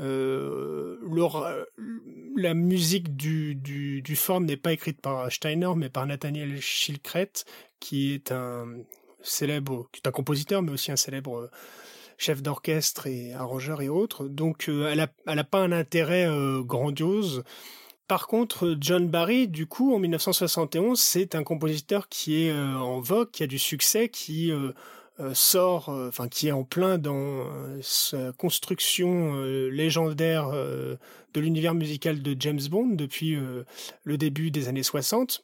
euh, 0.00 0.98
la 2.36 2.54
musique 2.54 3.16
du, 3.16 3.54
du, 3.54 4.02
du 4.02 4.16
Ford 4.16 4.40
n'est 4.40 4.56
pas 4.56 4.72
écrite 4.72 5.00
par 5.00 5.30
Steiner 5.32 5.70
mais 5.76 5.88
par 5.88 6.06
Nathaniel 6.06 6.60
Schilkret 6.60 7.32
qui 7.80 8.12
est 8.12 8.30
un 8.32 8.66
célèbre, 9.22 9.88
qui 9.92 10.00
est 10.04 10.08
un 10.08 10.12
compositeur, 10.12 10.62
mais 10.62 10.72
aussi 10.72 10.92
un 10.92 10.96
célèbre 10.96 11.36
euh, 11.36 11.50
chef 12.16 12.42
d'orchestre 12.42 13.06
et 13.06 13.32
arrangeur 13.32 13.82
et 13.82 13.88
autres. 13.88 14.28
Donc, 14.28 14.68
euh, 14.68 14.90
elle, 14.90 15.00
a, 15.38 15.44
pas 15.44 15.58
un 15.58 15.72
intérêt 15.72 16.28
euh, 16.28 16.62
grandiose. 16.62 17.44
Par 18.06 18.26
contre, 18.26 18.76
John 18.80 19.08
Barry, 19.08 19.48
du 19.48 19.66
coup, 19.66 19.94
en 19.94 19.98
1971, 19.98 20.98
c'est 20.98 21.34
un 21.34 21.44
compositeur 21.44 22.08
qui 22.08 22.46
est 22.46 22.52
en 22.52 23.00
vogue, 23.00 23.30
qui 23.30 23.42
a 23.42 23.46
du 23.46 23.58
succès, 23.58 24.08
qui 24.08 24.50
sort, 25.34 25.90
enfin, 25.90 26.26
qui 26.26 26.48
est 26.48 26.52
en 26.52 26.64
plein 26.64 26.96
dans 26.96 27.44
sa 27.82 28.32
construction 28.32 29.42
légendaire 29.70 30.48
de 30.48 31.40
l'univers 31.40 31.74
musical 31.74 32.22
de 32.22 32.34
James 32.40 32.62
Bond 32.70 32.94
depuis 32.94 33.36
le 34.04 34.16
début 34.16 34.50
des 34.50 34.68
années 34.68 34.82
60. 34.82 35.42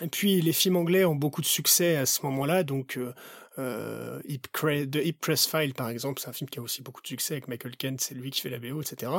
Et 0.00 0.08
puis 0.08 0.40
les 0.40 0.52
films 0.52 0.76
anglais 0.76 1.04
ont 1.04 1.14
beaucoup 1.14 1.40
de 1.40 1.46
succès 1.46 1.96
à 1.96 2.06
ce 2.06 2.22
moment-là, 2.22 2.64
donc 2.64 2.96
euh, 2.96 3.14
euh 3.58 4.20
The 4.22 4.96
Hip 4.96 5.18
Press 5.20 5.46
File 5.46 5.72
par 5.74 5.88
exemple, 5.88 6.20
c'est 6.20 6.28
un 6.28 6.32
film 6.32 6.50
qui 6.50 6.58
a 6.58 6.62
aussi 6.62 6.82
beaucoup 6.82 7.00
de 7.00 7.06
succès 7.06 7.34
avec 7.34 7.46
Michael 7.46 7.76
Kent, 7.76 8.00
c'est 8.00 8.14
lui 8.14 8.30
qui 8.30 8.40
fait 8.40 8.50
la 8.50 8.58
BO, 8.58 8.82
etc. 8.82 9.12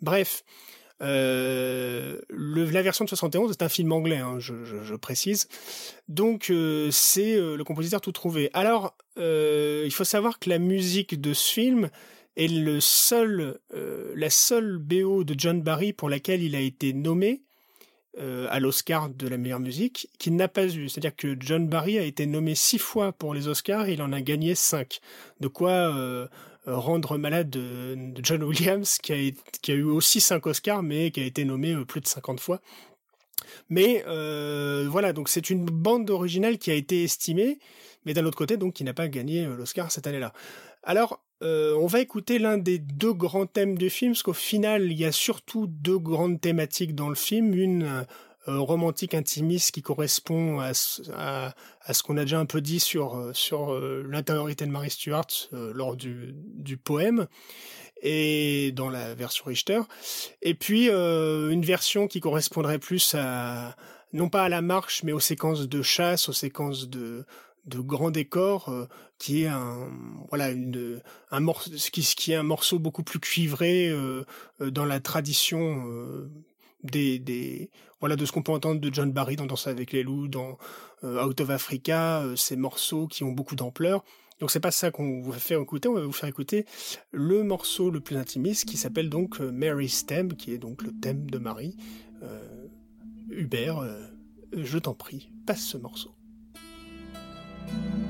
Bref, 0.00 0.42
euh, 1.02 2.18
la 2.30 2.82
version 2.82 3.04
de 3.04 3.10
71 3.10 3.50
est 3.50 3.62
un 3.62 3.68
film 3.68 3.92
anglais, 3.92 4.18
hein, 4.18 4.38
je, 4.38 4.94
précise. 4.94 5.48
Donc 6.08 6.44
c'est 6.90 7.36
le 7.36 7.62
compositeur 7.64 8.00
tout 8.00 8.12
trouvé. 8.12 8.48
Alors, 8.54 8.96
il 9.16 9.92
faut 9.92 10.04
savoir 10.04 10.38
que 10.38 10.48
la 10.48 10.58
musique 10.58 11.20
de 11.20 11.34
ce 11.34 11.52
film 11.52 11.90
est 12.36 12.48
le 12.48 12.80
seul, 12.80 13.58
la 14.14 14.30
seule 14.30 14.78
BO 14.78 15.24
de 15.24 15.34
John 15.36 15.60
Barry 15.60 15.92
pour 15.92 16.08
laquelle 16.08 16.42
il 16.42 16.54
a 16.56 16.60
été 16.60 16.94
nommé 16.94 17.42
euh, 18.18 18.46
à 18.50 18.60
l'Oscar 18.60 19.08
de 19.08 19.26
la 19.26 19.38
meilleure 19.38 19.58
musique 19.58 20.10
qu'il 20.18 20.36
n'a 20.36 20.46
pas 20.46 20.66
eu. 20.66 20.90
C'est-à-dire 20.90 21.16
que 21.16 21.34
John 21.40 21.66
Barry 21.66 21.98
a 21.98 22.02
été 22.02 22.26
nommé 22.26 22.54
six 22.54 22.78
fois 22.78 23.12
pour 23.12 23.32
les 23.32 23.48
Oscars 23.48 23.88
et 23.88 23.94
il 23.94 24.02
en 24.02 24.12
a 24.12 24.20
gagné 24.20 24.54
cinq. 24.54 25.00
De 25.40 25.48
quoi 25.48 25.70
euh, 25.70 26.28
rendre 26.66 27.16
malade 27.16 27.48
de, 27.48 27.96
John 28.22 28.42
Williams 28.42 28.98
qui 28.98 29.14
a, 29.14 29.74
eu 29.74 29.84
aussi 29.84 30.20
cinq 30.20 30.46
Oscars 30.46 30.82
mais 30.82 31.10
qui 31.10 31.20
a 31.20 31.24
été 31.24 31.46
nommé 31.46 31.72
euh, 31.72 31.86
plus 31.86 32.02
de 32.02 32.06
50 32.06 32.38
fois. 32.38 32.60
Mais 33.70 34.04
voilà, 34.88 35.14
donc 35.14 35.30
c'est 35.30 35.48
une 35.48 35.64
bande 35.64 36.10
originale 36.10 36.58
qui 36.58 36.70
a 36.70 36.74
été 36.74 37.04
estimée, 37.04 37.58
mais 38.04 38.12
d'un 38.12 38.26
autre 38.26 38.36
côté, 38.36 38.58
donc 38.58 38.74
qui 38.74 38.84
n'a 38.84 38.94
pas 38.94 39.08
gagné 39.08 39.46
l'Oscar 39.46 39.90
cette 39.90 40.06
année-là. 40.06 40.34
Alors, 40.82 41.22
euh, 41.42 41.74
on 41.76 41.86
va 41.86 42.00
écouter 42.00 42.38
l'un 42.38 42.56
des 42.56 42.78
deux 42.78 43.12
grands 43.12 43.46
thèmes 43.46 43.76
du 43.76 43.90
film, 43.90 44.12
parce 44.12 44.22
qu'au 44.22 44.32
final, 44.32 44.90
il 44.90 44.98
y 44.98 45.04
a 45.04 45.12
surtout 45.12 45.66
deux 45.66 45.98
grandes 45.98 46.40
thématiques 46.40 46.94
dans 46.94 47.08
le 47.08 47.14
film. 47.14 47.54
Une 47.54 48.06
euh, 48.48 48.58
romantique 48.58 49.14
intimiste 49.14 49.72
qui 49.72 49.82
correspond 49.82 50.60
à, 50.60 50.72
ce 50.74 52.02
qu'on 52.02 52.16
a 52.16 52.22
déjà 52.22 52.38
un 52.38 52.46
peu 52.46 52.60
dit 52.60 52.80
sur, 52.80 53.16
euh, 53.16 53.32
sur 53.32 53.78
l'intériorité 53.80 54.66
de 54.66 54.70
Mary 54.70 54.90
Stuart 54.90 55.26
lors 55.50 55.96
du, 55.96 56.34
du, 56.34 56.76
poème 56.76 57.26
et 58.02 58.72
dans 58.72 58.90
la 58.90 59.14
version 59.14 59.44
Richter. 59.46 59.80
Et 60.42 60.54
puis 60.54 60.88
une 60.88 61.64
version 61.64 62.08
qui 62.08 62.20
correspondrait 62.20 62.78
plus 62.78 63.14
à 63.16 63.76
non 64.12 64.28
pas 64.28 64.42
à 64.42 64.48
la 64.48 64.60
marche, 64.60 65.02
mais 65.04 65.12
aux 65.12 65.20
séquences 65.20 65.68
de 65.68 65.82
chasse, 65.82 66.28
aux 66.28 66.34
séquences 66.34 66.88
de, 66.88 67.24
de 67.66 67.78
grands 67.78 68.10
décors 68.10 68.68
euh, 68.68 68.86
qui 69.18 69.42
est 69.42 69.46
un 69.46 69.88
voilà 70.30 70.50
un 71.30 71.40
morceau 71.40 71.70
qui, 71.70 72.02
qui 72.02 72.32
est 72.32 72.36
un 72.36 72.42
morceau 72.42 72.78
beaucoup 72.78 73.02
plus 73.02 73.20
cuivré 73.20 73.88
euh, 73.88 74.24
euh, 74.60 74.70
dans 74.70 74.84
la 74.84 75.00
tradition 75.00 75.86
des, 76.82 77.70
voilà 78.00 78.16
de 78.16 78.26
ce 78.26 78.32
qu'on 78.32 78.42
peut 78.42 78.52
entendre 78.52 78.80
de 78.80 78.92
John 78.92 79.12
Barry 79.12 79.36
dans 79.36 79.46
Danse 79.46 79.68
avec 79.68 79.92
les 79.92 80.02
loups 80.02 80.28
dans 80.28 80.58
Out 81.04 81.40
of 81.40 81.50
Africa 81.50 82.24
ces 82.36 82.56
morceaux 82.56 83.06
qui 83.06 83.24
ont 83.24 83.32
beaucoup 83.32 83.54
d'ampleur. 83.54 84.04
Donc 84.40 84.50
c'est 84.50 84.60
pas 84.60 84.72
ça 84.72 84.90
qu'on 84.90 85.20
vous 85.20 85.32
faire 85.32 85.60
écouter 85.60 85.88
on 85.88 85.94
va 85.94 86.00
vous 86.00 86.12
faire 86.12 86.28
écouter 86.28 86.66
le 87.12 87.44
morceau 87.44 87.90
le 87.90 88.00
plus 88.00 88.16
intimiste 88.16 88.64
qui 88.64 88.76
s'appelle 88.76 89.08
donc 89.08 89.38
Mary's 89.38 90.04
Theme 90.04 90.34
qui 90.34 90.52
est 90.52 90.58
donc 90.58 90.82
le 90.82 90.90
thème 90.92 91.30
de 91.30 91.38
Marie. 91.38 91.76
Hubert 93.30 93.84
je 94.52 94.78
t'en 94.78 94.94
prie 94.94 95.30
passe 95.46 95.64
ce 95.64 95.76
morceau 95.76 96.12
thank 97.68 97.84
you 97.84 98.01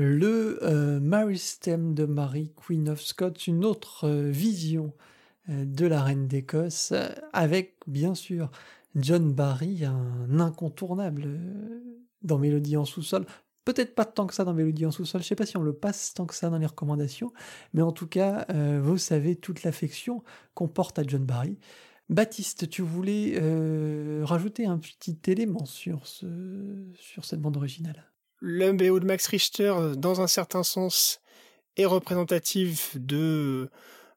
le 0.00 0.58
euh, 0.62 0.98
Maristème 0.98 1.94
de 1.94 2.06
Mary, 2.06 2.52
Queen 2.56 2.88
of 2.88 3.02
Scots, 3.02 3.34
une 3.46 3.66
autre 3.66 4.08
euh, 4.08 4.30
vision 4.30 4.94
euh, 5.50 5.64
de 5.66 5.86
la 5.86 6.02
reine 6.02 6.26
d'Écosse, 6.26 6.94
avec 7.34 7.76
bien 7.86 8.14
sûr 8.14 8.50
John 8.96 9.32
Barry, 9.32 9.84
un 9.84 10.40
incontournable 10.40 11.38
dans 12.22 12.38
Mélodie 12.38 12.78
en 12.78 12.86
sous-sol. 12.86 13.26
Peut-être 13.66 13.94
pas 13.94 14.06
tant 14.06 14.26
que 14.26 14.34
ça 14.34 14.44
dans 14.44 14.54
Mélodie 14.54 14.86
en 14.86 14.90
sous-sol, 14.90 15.22
je 15.22 15.26
sais 15.26 15.36
pas 15.36 15.44
si 15.44 15.58
on 15.58 15.62
le 15.62 15.74
passe 15.74 16.14
tant 16.14 16.24
que 16.24 16.34
ça 16.34 16.48
dans 16.48 16.58
les 16.58 16.66
recommandations, 16.66 17.32
mais 17.74 17.82
en 17.82 17.92
tout 17.92 18.06
cas, 18.08 18.46
vous 18.80 18.98
savez 18.98 19.36
toute 19.36 19.62
l'affection 19.62 20.24
qu'on 20.54 20.66
porte 20.66 20.98
à 20.98 21.04
John 21.06 21.24
Barry. 21.24 21.58
Baptiste, 22.08 22.68
tu 22.68 22.82
voulais 22.82 23.38
rajouter 24.24 24.66
un 24.66 24.78
petit 24.78 25.18
élément 25.28 25.66
sur, 25.66 26.06
ce, 26.06 26.26
sur 26.94 27.24
cette 27.24 27.40
bande 27.40 27.58
originale? 27.58 28.09
Le 28.40 28.72
de 28.72 29.06
Max 29.06 29.26
Richter, 29.26 29.74
dans 29.96 30.20
un 30.20 30.26
certain 30.26 30.62
sens, 30.62 31.20
est 31.76 31.84
représentatif 31.84 32.96
de 32.96 33.70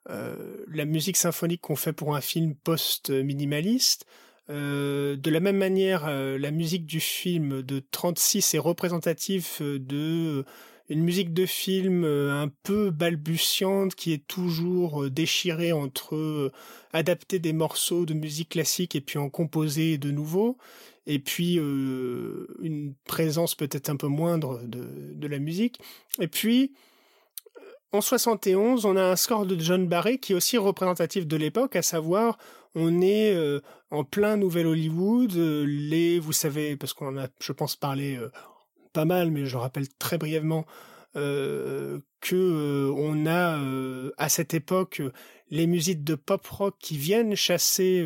euh, 0.09 0.65
la 0.67 0.85
musique 0.85 1.17
symphonique 1.17 1.61
qu'on 1.61 1.75
fait 1.75 1.93
pour 1.93 2.15
un 2.15 2.21
film 2.21 2.55
post-minimaliste. 2.55 4.05
Euh, 4.49 5.15
de 5.15 5.29
la 5.29 5.39
même 5.39 5.57
manière, 5.57 6.05
euh, 6.07 6.37
la 6.37 6.51
musique 6.51 6.85
du 6.85 6.99
film 6.99 7.61
de 7.61 7.81
36 7.91 8.53
est 8.53 8.59
représentative 8.59 9.47
de 9.61 10.43
une 10.89 11.01
musique 11.01 11.33
de 11.33 11.45
film 11.45 12.03
un 12.03 12.51
peu 12.63 12.91
balbutiante 12.91 13.95
qui 13.95 14.11
est 14.11 14.27
toujours 14.27 15.09
déchirée 15.09 15.71
entre 15.71 16.51
adapter 16.91 17.39
des 17.39 17.53
morceaux 17.53 18.05
de 18.05 18.13
musique 18.13 18.49
classique 18.49 18.93
et 18.93 19.01
puis 19.01 19.17
en 19.17 19.29
composer 19.29 19.97
de 19.97 20.11
nouveau 20.11 20.57
et 21.05 21.19
puis 21.19 21.59
euh, 21.59 22.47
une 22.61 22.93
présence 23.05 23.55
peut-être 23.55 23.89
un 23.89 23.95
peu 23.95 24.07
moindre 24.07 24.61
de, 24.63 24.87
de, 25.13 25.27
la 25.27 25.39
musique. 25.39 25.79
Et 26.19 26.27
puis, 26.27 26.73
en 27.91 28.01
71, 28.01 28.85
on 28.85 28.95
a 28.95 29.03
un 29.03 29.15
score 29.15 29.45
de 29.45 29.59
John 29.59 29.87
Barry 29.87 30.19
qui 30.19 30.33
est 30.33 30.35
aussi 30.35 30.57
représentatif 30.57 31.27
de 31.27 31.37
l'époque, 31.37 31.75
à 31.75 31.81
savoir, 31.81 32.37
on 32.75 33.01
est 33.01 33.35
euh, 33.35 33.59
en 33.91 34.03
plein 34.03 34.37
Nouvel 34.37 34.65
Hollywood, 34.65 35.35
euh, 35.35 35.65
les, 35.67 36.19
vous 36.19 36.31
savez, 36.31 36.75
parce 36.75 36.93
qu'on 36.93 37.07
en 37.07 37.17
a, 37.17 37.27
je 37.39 37.51
pense, 37.51 37.75
parlé 37.75 38.19
pas 38.93 39.05
mal, 39.05 39.29
mais 39.31 39.45
je 39.45 39.57
rappelle 39.57 39.87
très 39.99 40.17
brièvement 40.17 40.65
que 41.15 42.91
on 42.97 43.27
a 43.27 43.59
à 44.17 44.29
cette 44.29 44.55
époque 44.55 45.03
les 45.51 45.67
musiques 45.67 46.03
de 46.03 46.15
pop 46.15 46.43
rock 46.47 46.75
qui 46.79 46.97
viennent 46.97 47.35
chasser 47.35 48.03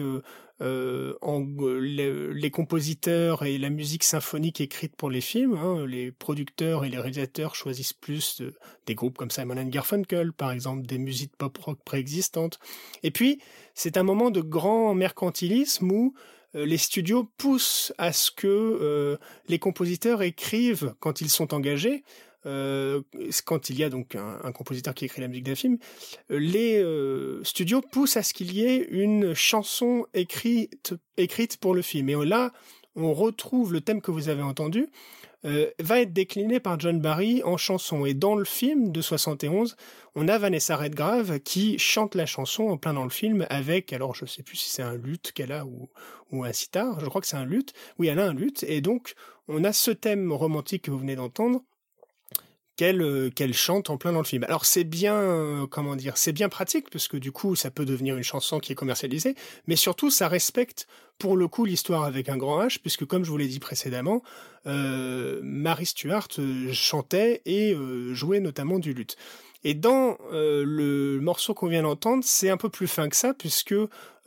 en, 0.62 1.46
les, 1.80 2.52
compositeurs 2.52 3.44
et 3.44 3.58
la 3.58 3.70
musique 3.70 4.04
symphonique 4.04 4.62
écrite 4.62 4.96
pour 4.96 5.10
les 5.10 5.22
films. 5.22 5.56
Hein, 5.56 5.86
les 5.86 6.12
producteurs 6.12 6.86
et 6.86 6.90
les 6.90 6.98
réalisateurs 6.98 7.56
choisissent 7.56 7.94
plus 7.94 8.42
des 8.86 8.96
groupes 8.96 9.18
comme 9.18 9.32
Simon 9.32 9.62
Garfunkel, 9.66 10.34
par 10.34 10.52
exemple, 10.52 10.86
des 10.86 10.98
musiques 10.98 11.36
pop-rock 11.38 11.80
préexistantes. 11.84 12.60
Et 13.04 13.12
puis, 13.12 13.40
c'est 13.74 13.98
un 13.98 14.04
moment 14.04 14.32
de 14.32 14.42
grand 14.42 14.94
mercantilisme 14.94 15.92
où 15.92 16.14
euh, 16.56 16.66
les 16.66 16.78
studios 16.78 17.30
poussent 17.38 17.94
à 17.98 18.14
ce 18.14 18.32
que 18.32 18.48
euh, 18.48 19.18
les 19.48 19.60
compositeurs 19.60 20.22
écrivent 20.22 20.96
quand 21.00 21.22
ils 21.22 21.30
sont 21.30 21.54
engagés 21.54 22.04
euh, 22.48 23.02
quand 23.46 23.70
il 23.70 23.78
y 23.78 23.84
a 23.84 23.90
donc 23.90 24.16
un, 24.16 24.52
compositeur 24.52 24.94
qui 24.94 25.06
écrit 25.06 25.22
la 25.22 25.28
musique 25.28 25.46
d'un 25.46 25.56
film, 25.56 25.78
euh, 26.32 26.38
les 26.40 26.82
euh, 26.82 27.44
studios 27.44 27.82
poussent 27.82 28.18
à 28.18 28.24
ce 28.24 28.34
qu'il 28.34 28.54
y 28.54 28.64
ait 28.64 28.88
une 28.90 29.34
chanson 29.34 30.06
écrite, 30.14 30.96
écrite 31.18 31.58
pour 31.58 31.76
le 31.76 31.82
film. 31.82 32.10
Et 32.10 32.16
là, 32.26 32.52
on 32.96 33.14
retrouve 33.14 33.74
le 33.74 33.82
thème 33.82 34.02
que 34.02 34.12
vous 34.12 34.30
avez 34.30 34.42
entendu, 34.42 34.88
va 35.80 36.02
être 36.02 36.12
décliné 36.12 36.60
par 36.60 36.78
John 36.78 37.00
Barry 37.00 37.42
en 37.44 37.56
chanson. 37.56 38.06
Et 38.06 38.14
dans 38.14 38.36
le 38.36 38.44
film 38.44 38.92
de 38.92 39.00
71, 39.00 39.78
on 40.16 40.28
a 40.28 40.38
Vanessa 40.38 40.76
Redgrave 40.76 41.40
qui 41.40 41.80
chante 41.80 42.16
la 42.16 42.26
chanson 42.26 42.64
en 42.64 42.76
plein 42.76 42.94
dans 42.94 43.06
le 43.06 43.10
film 43.10 43.46
avec, 43.50 43.94
alors 43.94 44.14
je 44.14 44.26
sais 44.26 44.44
plus 44.44 44.58
si 44.58 44.70
c'est 44.72 44.82
un 44.82 44.96
luth 44.96 45.32
qu'elle 45.32 45.54
a 45.54 45.66
ou, 45.66 45.88
ou 46.32 46.44
un 46.44 46.52
sitar, 46.52 47.00
je 47.00 47.06
crois 47.06 47.22
que 47.22 47.28
c'est 47.28 47.38
un 47.38 47.46
luth. 47.46 47.72
Oui, 47.98 48.08
elle 48.08 48.20
a 48.20 48.26
un 48.26 48.34
luth. 48.34 48.66
Et 48.68 48.82
donc, 48.82 49.14
on 49.48 49.64
a 49.64 49.72
ce 49.72 49.92
thème 49.92 50.34
romantique 50.34 50.82
que 50.82 50.92
vous 50.92 51.00
venez 51.00 51.16
d'entendre 51.16 51.64
qu'elle 52.78 53.02
euh, 53.02 53.30
qu'elle 53.30 53.54
chante 53.54 53.90
en 53.90 53.98
plein 53.98 54.14
dans 54.14 54.20
le 54.20 54.26
film. 54.26 54.46
Alors 54.46 54.64
c'est 54.64 54.86
bien 54.86 55.16
euh, 55.16 55.68
comment 55.68 55.96
dire, 55.96 56.16
c'est 56.16 56.32
bien 56.32 56.48
pratique 56.48 56.90
parce 56.90 57.10
que 57.10 57.18
du 57.18 57.34
coup 57.34 57.56
ça 57.56 57.72
peut 57.72 57.86
devenir 57.86 58.16
une 58.16 58.24
chanson 58.24 58.60
qui 58.60 58.72
est 58.72 58.76
commercialisée, 58.76 59.36
mais 59.66 59.76
surtout 59.76 60.10
ça 60.10 60.30
respecte 60.30 60.88
pour 61.18 61.36
le 61.36 61.48
coup 61.48 61.66
l'histoire 61.66 62.04
avec 62.04 62.30
un 62.30 62.38
grand 62.38 62.64
H 62.64 62.80
puisque 62.80 63.06
comme 63.06 63.26
je 63.26 63.32
vous 63.32 63.38
l'ai 63.38 63.48
dit 63.48 63.60
précédemment, 63.60 64.24
euh, 64.68 65.42
Mary 65.44 65.88
Stuart 65.88 66.28
euh, 66.40 66.72
chantait 66.72 67.42
et 67.46 67.76
jouait 68.14 68.40
notamment 68.40 68.80
du 68.80 68.94
luth. 68.94 69.18
Et 69.64 69.74
dans 69.74 70.18
le 70.32 71.20
morceau 71.20 71.54
qu'on 71.54 71.68
vient 71.68 71.82
d'entendre, 71.82 72.24
c'est 72.26 72.50
un 72.50 72.58
peu 72.58 72.70
plus 72.70 72.88
fin 72.88 73.10
que 73.10 73.16
ça 73.16 73.34
puisque 73.34 73.74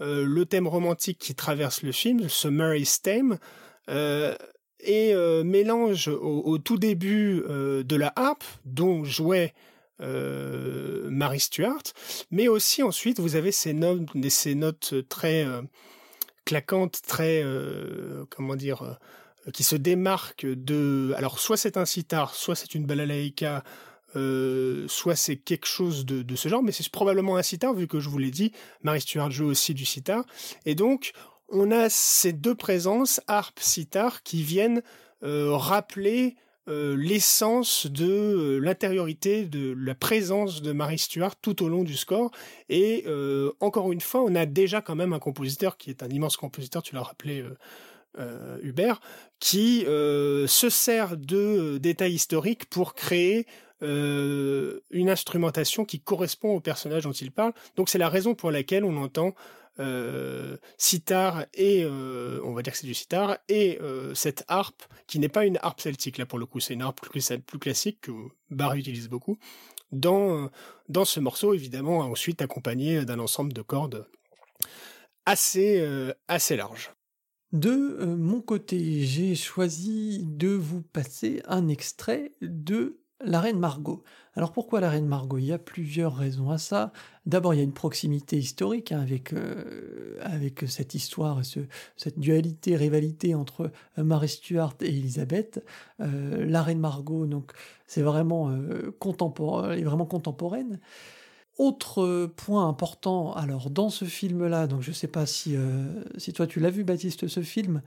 le 0.00 0.44
thème 0.44 0.66
romantique 0.66 1.18
qui 1.18 1.34
traverse 1.34 1.82
le 1.82 1.92
film, 1.92 2.28
ce 2.28 2.48
Mary's 2.48 3.00
Theme, 3.00 3.38
et 4.82 5.14
euh, 5.14 5.44
mélange 5.44 6.08
au, 6.08 6.58
tout 6.58 6.78
début 6.78 7.42
euh, 7.48 7.82
de 7.82 7.96
la 7.96 8.12
harpe 8.16 8.44
dont 8.64 9.04
jouait 9.04 9.54
euh, 10.00 11.08
Mary 11.10 11.40
Stuart, 11.40 11.82
mais 12.30 12.48
aussi 12.48 12.82
ensuite 12.82 13.20
vous 13.20 13.36
avez 13.36 13.52
ces 13.52 13.72
notes, 13.72 14.08
ces 14.28 14.54
notes 14.54 14.94
très 15.08 15.46
claquantes, 16.44 17.00
très 17.06 17.44
comment 18.30 18.56
dire, 18.56 18.98
qui 19.52 19.62
se 19.62 19.76
démarquent 19.76 20.46
de. 20.46 21.12
Alors 21.16 21.38
soit 21.38 21.56
c'est 21.56 21.76
un 21.76 21.84
sitar, 21.84 22.34
soit 22.34 22.54
c'est 22.54 22.74
une 22.74 22.86
balalaïka, 22.86 23.62
soit 24.14 25.16
c'est 25.16 25.36
quelque 25.36 25.66
chose 25.66 26.06
de, 26.06 26.22
de, 26.22 26.36
ce 26.36 26.48
genre, 26.48 26.62
mais 26.62 26.72
c'est 26.72 26.88
probablement 26.88 27.36
un 27.36 27.42
sitar 27.42 27.74
vu 27.74 27.86
que 27.86 28.00
je 28.00 28.08
vous 28.08 28.18
l'ai 28.18 28.30
dit, 28.30 28.52
Mary 28.82 29.02
Stuart 29.02 29.30
joue 29.30 29.46
aussi 29.46 29.74
du 29.74 29.84
sitar, 29.84 30.24
et 30.64 30.74
donc 30.74 31.12
on 31.50 31.70
a 31.70 31.88
ces 31.88 32.32
deux 32.32 32.54
présences, 32.54 33.20
harpe, 33.26 33.60
sitar, 33.60 34.22
qui 34.22 34.42
viennent 34.42 34.82
euh, 35.22 35.54
rappeler 35.54 36.36
euh, 36.68 36.96
l'essence 36.96 37.86
de 37.86 38.06
euh, 38.06 38.58
l'intériorité, 38.58 39.44
de 39.44 39.74
la 39.76 39.94
présence 39.94 40.62
de 40.62 40.72
Marie 40.72 40.98
Stuart 40.98 41.36
tout 41.36 41.62
au 41.62 41.68
long 41.68 41.84
du 41.84 41.96
score. 41.96 42.30
Et 42.68 43.04
encore 43.60 43.92
une 43.92 44.00
fois, 44.00 44.22
on 44.22 44.34
a 44.34 44.46
déjà 44.46 44.80
quand 44.80 44.94
même 44.94 45.12
un 45.12 45.18
compositeur 45.18 45.76
qui 45.76 45.90
est 45.90 46.02
un 46.02 46.08
immense 46.08 46.36
compositeur, 46.36 46.82
tu 46.82 46.94
l'as 46.94 47.02
rappelé. 47.02 47.44
Hubert, 48.62 49.00
qui 49.38 49.82
se 49.84 50.68
sert 50.68 51.16
de 51.16 51.78
détails 51.78 52.14
historiques 52.14 52.66
pour 52.66 52.94
créer 52.94 53.46
une 53.80 55.08
instrumentation 55.08 55.84
qui 55.84 56.00
correspond 56.00 56.56
au 56.56 56.60
personnage 56.60 57.04
dont 57.04 57.12
il 57.12 57.30
parle. 57.30 57.52
Donc 57.76 57.88
c'est 57.88 57.98
la 57.98 58.08
raison 58.08 58.34
pour 58.34 58.50
laquelle 58.50 58.84
on 58.84 58.96
entend 58.96 59.32
sitar 60.76 61.46
et 61.54 61.84
euh, 61.84 62.40
on 62.44 62.52
va 62.52 62.62
dire 62.62 62.72
que 62.72 62.78
c'est 62.78 62.86
du 62.86 62.94
sitar 62.94 63.38
et 63.48 63.78
euh, 63.80 64.14
cette 64.14 64.44
harpe 64.48 64.82
qui 65.06 65.18
n'est 65.18 65.28
pas 65.28 65.44
une 65.46 65.58
harpe 65.62 65.80
celtique 65.80 66.18
là 66.18 66.26
pour 66.26 66.38
le 66.38 66.46
coup 66.46 66.60
c'est 66.60 66.74
une 66.74 66.82
harpe 66.82 67.00
plus, 67.00 67.32
plus 67.46 67.58
classique 67.58 68.02
que 68.02 68.12
Barry 68.50 68.80
utilise 68.80 69.08
beaucoup 69.08 69.38
dans 69.92 70.50
dans 70.88 71.04
ce 71.04 71.20
morceau 71.20 71.54
évidemment 71.54 71.98
ensuite 71.98 72.42
accompagné 72.42 73.04
d'un 73.04 73.18
ensemble 73.18 73.52
de 73.52 73.62
cordes 73.62 74.06
assez 75.26 75.84
assez 76.28 76.56
large. 76.56 76.92
De 77.52 78.04
mon 78.04 78.40
côté, 78.40 79.04
j'ai 79.04 79.34
choisi 79.34 80.24
de 80.24 80.48
vous 80.48 80.82
passer 80.82 81.42
un 81.46 81.66
extrait 81.66 82.32
de 82.40 82.99
La 83.24 83.40
Reine 83.40 83.58
Margot. 83.58 84.02
Alors 84.34 84.52
pourquoi 84.52 84.80
la 84.80 84.90
reine 84.90 85.06
Margot? 85.06 85.38
Il 85.38 85.46
y 85.46 85.52
a 85.52 85.58
plusieurs 85.58 86.14
raisons 86.14 86.50
à 86.50 86.58
ça. 86.58 86.92
D'abord, 87.26 87.52
il 87.52 87.56
y 87.56 87.60
a 87.60 87.64
une 87.64 87.72
proximité 87.72 88.38
historique 88.38 88.92
hein, 88.92 89.00
avec, 89.00 89.32
euh, 89.32 90.16
avec 90.22 90.64
cette 90.68 90.94
histoire, 90.94 91.44
ce, 91.44 91.60
cette 91.96 92.18
dualité, 92.18 92.76
rivalité 92.76 93.34
entre 93.34 93.72
euh, 93.98 94.04
Marie 94.04 94.28
Stuart 94.28 94.74
et 94.80 94.88
Elisabeth. 94.88 95.64
Euh, 96.00 96.46
la 96.46 96.62
reine 96.62 96.78
Margot, 96.78 97.26
donc, 97.26 97.52
c'est 97.86 98.02
vraiment, 98.02 98.50
vraiment 99.00 100.06
contemporaine. 100.06 100.78
Autre 101.58 102.26
point 102.36 102.68
important, 102.68 103.34
alors 103.34 103.68
dans 103.68 103.90
ce 103.90 104.04
film-là, 104.04 104.66
donc 104.68 104.80
je 104.80 104.90
ne 104.90 104.94
sais 104.94 105.08
pas 105.08 105.26
si, 105.26 105.56
si 106.16 106.32
toi 106.32 106.46
tu 106.46 106.60
l'as 106.60 106.70
vu 106.70 106.84
Baptiste, 106.84 107.26
ce 107.26 107.40
film, 107.40 107.82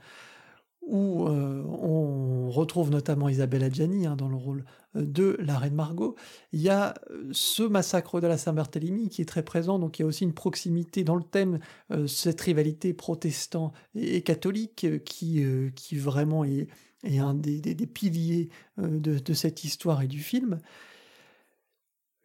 où 0.86 1.26
on 1.26 2.50
retrouve 2.50 2.90
notamment 2.90 3.28
Isabelle 3.30 3.64
Adjani 3.64 4.06
hein, 4.06 4.14
dans 4.14 4.28
le 4.28 4.36
rôle 4.36 4.64
de 4.94 5.36
la 5.40 5.58
reine 5.58 5.74
Margot. 5.74 6.16
Il 6.52 6.60
y 6.60 6.68
a 6.68 6.94
euh, 7.10 7.28
ce 7.32 7.62
massacre 7.62 8.20
de 8.20 8.26
la 8.26 8.38
Saint-Barthélemy 8.38 9.08
qui 9.08 9.22
est 9.22 9.26
très 9.26 9.42
présent, 9.42 9.78
donc 9.78 9.98
il 9.98 10.02
y 10.02 10.04
a 10.04 10.06
aussi 10.06 10.24
une 10.24 10.34
proximité 10.34 11.04
dans 11.04 11.16
le 11.16 11.22
thème, 11.22 11.58
cette 12.06 12.40
rivalité 12.40 12.94
protestant 12.94 13.72
et, 13.94 14.22
catholique 14.22 14.86
qui, 15.04 15.44
qui 15.74 15.96
vraiment 15.96 16.44
est, 16.44 16.68
un 17.04 17.34
des, 17.34 17.60
des, 17.60 17.86
piliers 17.86 18.48
de, 18.78 19.18
de, 19.18 19.34
cette 19.34 19.64
histoire 19.64 20.02
et 20.02 20.06
du 20.06 20.20
film. 20.20 20.58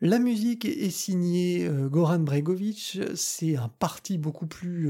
La 0.02 0.20
musique 0.20 0.66
est 0.66 0.90
signée 0.90 1.70
Goran 1.90 2.20
Bregovic, 2.20 3.00
c'est 3.16 3.58
un 3.58 3.70
parti 3.70 4.18
beaucoup 4.18 4.48
plus 4.48 4.90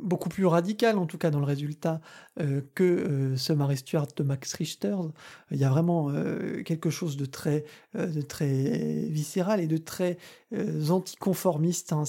beaucoup 0.00 0.28
plus 0.28 0.46
radical, 0.46 0.98
en 0.98 1.06
tout 1.06 1.18
cas 1.18 1.30
dans 1.30 1.40
le 1.40 1.44
résultat, 1.44 2.00
euh, 2.40 2.62
que 2.74 2.84
euh, 2.84 3.36
ce 3.36 3.52
Mary 3.52 3.76
Stuart 3.76 4.08
de 4.16 4.22
Max 4.22 4.52
Richter. 4.54 4.96
Il 5.50 5.58
y 5.58 5.64
a 5.64 5.70
vraiment 5.70 6.10
euh, 6.10 6.62
quelque 6.62 6.90
chose 6.90 7.16
de 7.16 7.26
très, 7.26 7.64
de 7.94 8.20
très 8.20 9.06
viscéral 9.08 9.60
et 9.60 9.66
de 9.66 9.76
très 9.76 10.18
anticonformiste. 10.88 11.92
Hein. 11.92 12.04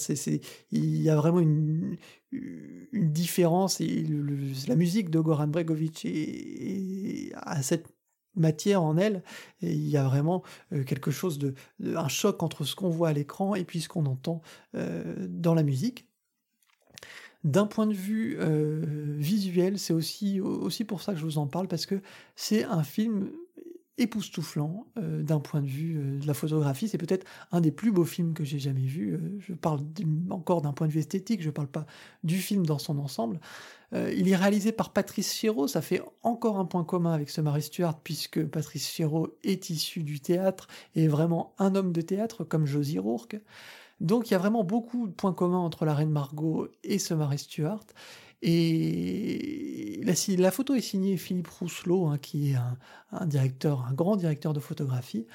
Il 0.71 1.01
y 1.01 1.09
a 1.09 1.15
vraiment 1.15 1.39
une, 1.39 1.97
différence 2.93 3.81
la 4.67 4.75
musique 4.75 5.09
de 5.09 5.19
Goran 5.19 5.47
Bregovic 5.47 6.05
a 7.33 7.63
cette 7.63 7.87
matière 8.35 8.83
en 8.83 8.97
elle 8.97 9.23
il 9.61 9.89
y 9.89 9.97
a 9.97 10.03
vraiment 10.03 10.43
quelque 10.85 11.09
chose 11.09 11.39
de, 11.39 11.55
un 11.83 12.07
choc 12.07 12.43
entre 12.43 12.65
ce 12.65 12.75
qu'on 12.75 12.89
voit 12.89 13.09
à 13.09 13.13
l'écran 13.13 13.55
et 13.55 13.63
puis 13.63 13.81
ce 13.81 13.89
qu'on 13.89 14.05
entend 14.05 14.43
dans 14.75 15.55
la 15.55 15.63
musique 15.63 16.08
d'un 17.43 17.65
point 17.65 17.87
de 17.87 17.93
vue 17.93 18.37
euh, 18.39 18.83
visuel, 19.17 19.79
c'est 19.79 19.93
aussi, 19.93 20.41
pour 20.87 21.01
ça 21.01 21.13
que 21.13 21.19
je 21.19 21.25
vous 21.25 21.37
en 21.37 21.47
parle, 21.47 21.67
parce 21.67 21.85
que 21.85 22.01
c'est 22.35 22.63
un 22.65 22.83
film 22.83 23.29
époustouflant 23.97 24.87
euh, 24.97 25.23
d'un 25.23 25.39
point 25.39 25.61
de 25.61 25.67
vue 25.67 25.97
euh, 25.97 26.19
de 26.19 26.27
la 26.27 26.33
photographie. 26.33 26.87
C'est 26.87 26.97
peut-être 26.97 27.25
un 27.51 27.61
des 27.61 27.71
plus 27.71 27.91
beaux 27.91 28.05
films 28.05 28.33
que 28.33 28.43
j'ai 28.43 28.59
jamais 28.59 28.85
vu. 28.85 29.19
je 29.39 29.53
parle 29.53 29.81
encore 30.29 30.61
d'un 30.61 30.73
point 30.73 30.87
de 30.87 30.91
vue 30.91 30.99
esthétique, 30.99 31.41
je 31.41 31.47
ne 31.47 31.53
parle 31.53 31.67
pas 31.67 31.85
du 32.23 32.37
film 32.37 32.65
dans 32.65 32.79
son 32.79 32.97
ensemble. 32.99 33.39
il 33.93 34.29
est 34.29 34.35
réalisé 34.35 34.71
par 34.71 34.91
Patrice 34.91 35.33
Chéreau, 35.33 35.67
ça 35.67 35.81
fait 35.81 36.01
encore 36.23 36.59
un 36.59 36.65
point 36.65 36.83
commun 36.83 37.11
avec 37.13 37.29
ce 37.29 37.41
Marie 37.41 37.61
Stuart, 37.61 37.99
puisque 38.01 38.45
Patrice 38.45 38.89
Chéreau 38.89 39.37
est 39.43 39.69
issu 39.69 40.03
du 40.03 40.19
théâtre 40.19 40.67
et 40.95 41.07
vraiment 41.07 41.53
un 41.57 41.75
homme 41.75 41.91
de 41.91 42.01
théâtre 42.01 42.43
comme 42.43 42.65
Josie 42.65 42.99
Rourke. 42.99 43.37
Donc 43.99 44.29
il 44.29 44.33
y 44.33 44.35
a 44.35 44.39
vraiment 44.39 44.63
beaucoup 44.63 45.07
de 45.07 45.13
points 45.13 45.33
communs 45.33 45.59
entre 45.59 45.85
la 45.85 45.93
reine 45.93 46.09
Margot 46.09 46.67
et 46.83 46.99
ce 46.99 47.13
Marie 47.13 47.39
Stuart. 47.39 47.85
Et 48.41 50.01
la, 50.37 50.51
photo 50.51 50.73
est 50.73 50.81
signée 50.81 51.17
Philippe 51.17 51.47
Rousselot, 51.47 52.07
hein, 52.07 52.17
qui 52.17 52.51
est 52.51 52.57
un, 53.11 53.25
directeur, 53.25 53.85
un 53.85 53.93
grand 53.93 54.15
directeur 54.15 54.53
de 54.53 54.59
photographie. 54.59 55.27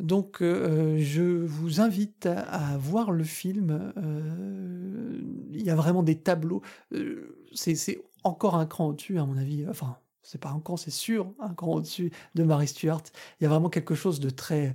Donc 0.00 0.40
euh, 0.40 0.96
je 0.98 1.22
vous 1.22 1.80
invite 1.80 2.26
à, 2.26 2.78
voir 2.78 3.10
le 3.10 3.24
film. 3.24 3.92
Euh, 3.96 5.20
il 5.50 5.62
y 5.62 5.70
a 5.70 5.74
vraiment 5.74 6.02
des 6.02 6.18
tableaux. 6.18 6.62
Euh, 6.92 7.36
c'est 7.52 8.00
encore 8.24 8.54
un 8.54 8.66
cran 8.66 8.88
au-dessus, 8.88 9.18
à 9.18 9.26
mon 9.26 9.36
avis. 9.36 9.66
Enfin, 9.68 9.98
c'est 10.22 10.40
pas 10.40 10.50
un 10.50 10.60
cran, 10.60 10.76
c'est 10.76 10.90
sûr, 10.90 11.34
un 11.40 11.52
cran 11.52 11.74
au-dessus 11.74 12.12
de 12.34 12.44
Marie 12.44 12.68
Stuart. 12.68 13.02
Il 13.40 13.44
y 13.44 13.46
a 13.46 13.50
vraiment 13.50 13.68
quelque 13.68 13.94
chose 13.94 14.20
de 14.20 14.30
très 14.30 14.74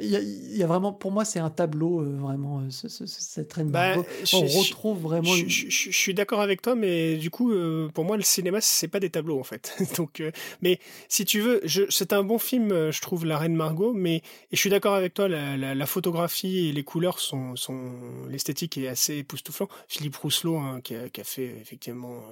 il 0.00 0.56
y, 0.56 0.62
a, 0.62 0.66
vraiment, 0.66 0.92
pour 0.92 1.10
moi, 1.10 1.24
c'est 1.24 1.38
un 1.38 1.50
tableau, 1.50 2.00
euh, 2.00 2.16
vraiment, 2.18 2.60
euh, 2.60 2.70
cette 2.70 3.52
reine 3.52 3.70
bah, 3.70 3.94
On 4.32 4.40
retrouve 4.46 5.00
vraiment. 5.00 5.34
Je, 5.34 5.68
suis 5.68 6.14
d'accord 6.14 6.40
avec 6.40 6.62
toi, 6.62 6.74
mais 6.74 7.16
du 7.16 7.30
coup, 7.30 7.52
euh, 7.52 7.88
pour 7.92 8.04
moi, 8.04 8.16
le 8.16 8.22
cinéma, 8.22 8.60
c'est 8.60 8.88
pas 8.88 9.00
des 9.00 9.10
tableaux, 9.10 9.38
en 9.38 9.44
fait. 9.44 9.74
Donc, 9.96 10.22
mais 10.62 10.78
si 11.08 11.24
tu 11.24 11.40
veux, 11.40 11.62
c'est 11.90 12.12
un 12.12 12.22
bon 12.22 12.38
film, 12.38 12.90
je 12.90 13.00
trouve, 13.00 13.24
La 13.24 13.38
Reine 13.38 13.56
Margot, 13.56 13.92
mais 13.92 14.16
et 14.16 14.22
je 14.52 14.58
suis 14.58 14.70
d'accord 14.70 14.94
avec 14.94 15.14
toi, 15.14 15.28
la, 15.28 15.86
photographie 15.86 16.68
et 16.68 16.72
les 16.72 16.84
couleurs 16.84 17.18
sont, 17.18 17.56
sont 17.56 17.92
l'esthétique 18.28 18.78
est 18.78 18.88
assez 18.88 19.16
époustouflant. 19.16 19.68
Philippe 19.88 20.16
Rousselot, 20.16 20.56
hein, 20.56 20.80
qui, 20.82 20.94
a, 20.94 21.08
qui, 21.08 21.20
a, 21.20 21.24
fait 21.24 21.54
effectivement 21.60 22.22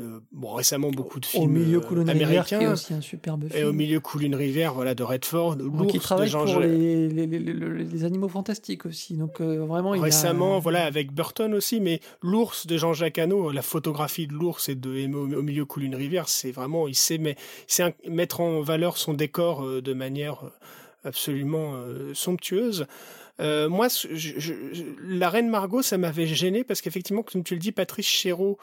euh, 0.00 0.18
bon, 0.32 0.54
récemment 0.54 0.90
beaucoup 0.90 1.20
de 1.20 1.26
films 1.26 1.44
au 1.44 1.46
milieu 1.46 1.80
euh, 1.80 2.06
américains. 2.08 2.72
Aussi 2.72 2.94
un 2.94 3.00
superbe 3.00 3.48
film. 3.48 3.56
Et 3.56 3.62
au 3.62 3.72
milieu 3.72 4.00
coule 4.00 4.24
une 4.24 4.34
rivière, 4.34 4.74
voilà, 4.74 4.96
de 4.96 5.04
Redford, 5.04 5.54
l'ours 5.54 5.92
qui 5.92 6.00
travaille 6.00 6.28
de 6.28 6.34
pour 6.34 6.60
les, 6.60 7.08
les, 7.08 7.26
les, 7.28 7.38
les, 7.38 8.04
animaux 8.04 8.28
fantastiques 8.28 8.86
aussi. 8.86 9.14
Donc 9.14 9.40
euh, 9.40 9.64
vraiment, 9.64 9.90
récemment, 9.90 10.58
voilà, 10.58 10.84
avec 10.84 11.12
Burton 11.12 11.54
aussi, 11.54 11.80
mais 11.80 12.00
l'ours 12.22 12.66
de 12.66 12.76
Jean-Jacques 12.76 13.18
Hano, 13.18 13.52
la 13.52 13.62
photographie 13.62 14.26
de 14.26 14.32
l'ours 14.32 14.68
et 14.68 14.74
de 14.74 15.04
au 15.14 15.42
milieu 15.42 15.64
coule 15.64 15.84
une 15.84 15.94
rivière, 15.94 16.28
c'est 16.28 16.50
vraiment, 16.50 16.88
il 16.88 16.96
sait 16.96 17.18
mais, 17.18 17.36
c'est 17.68 17.94
mettre 18.08 18.40
en 18.40 18.62
valeur 18.62 18.98
son 18.98 19.14
décor 19.14 19.80
de 19.80 19.94
manière 19.94 20.40
absolument 21.04 21.74
somptueuse. 22.14 22.86
moi, 23.38 23.86
la 25.04 25.28
reine 25.28 25.48
Margot, 25.48 25.82
ça 25.82 25.98
m'avait 25.98 26.26
gêné 26.26 26.64
parce 26.64 26.80
qu'effectivement, 26.80 27.22
comme 27.22 27.44
tu 27.44 27.54
le 27.54 27.60
dis, 27.60 27.70
Patrice 27.70 28.06
Chéreau 28.06 28.58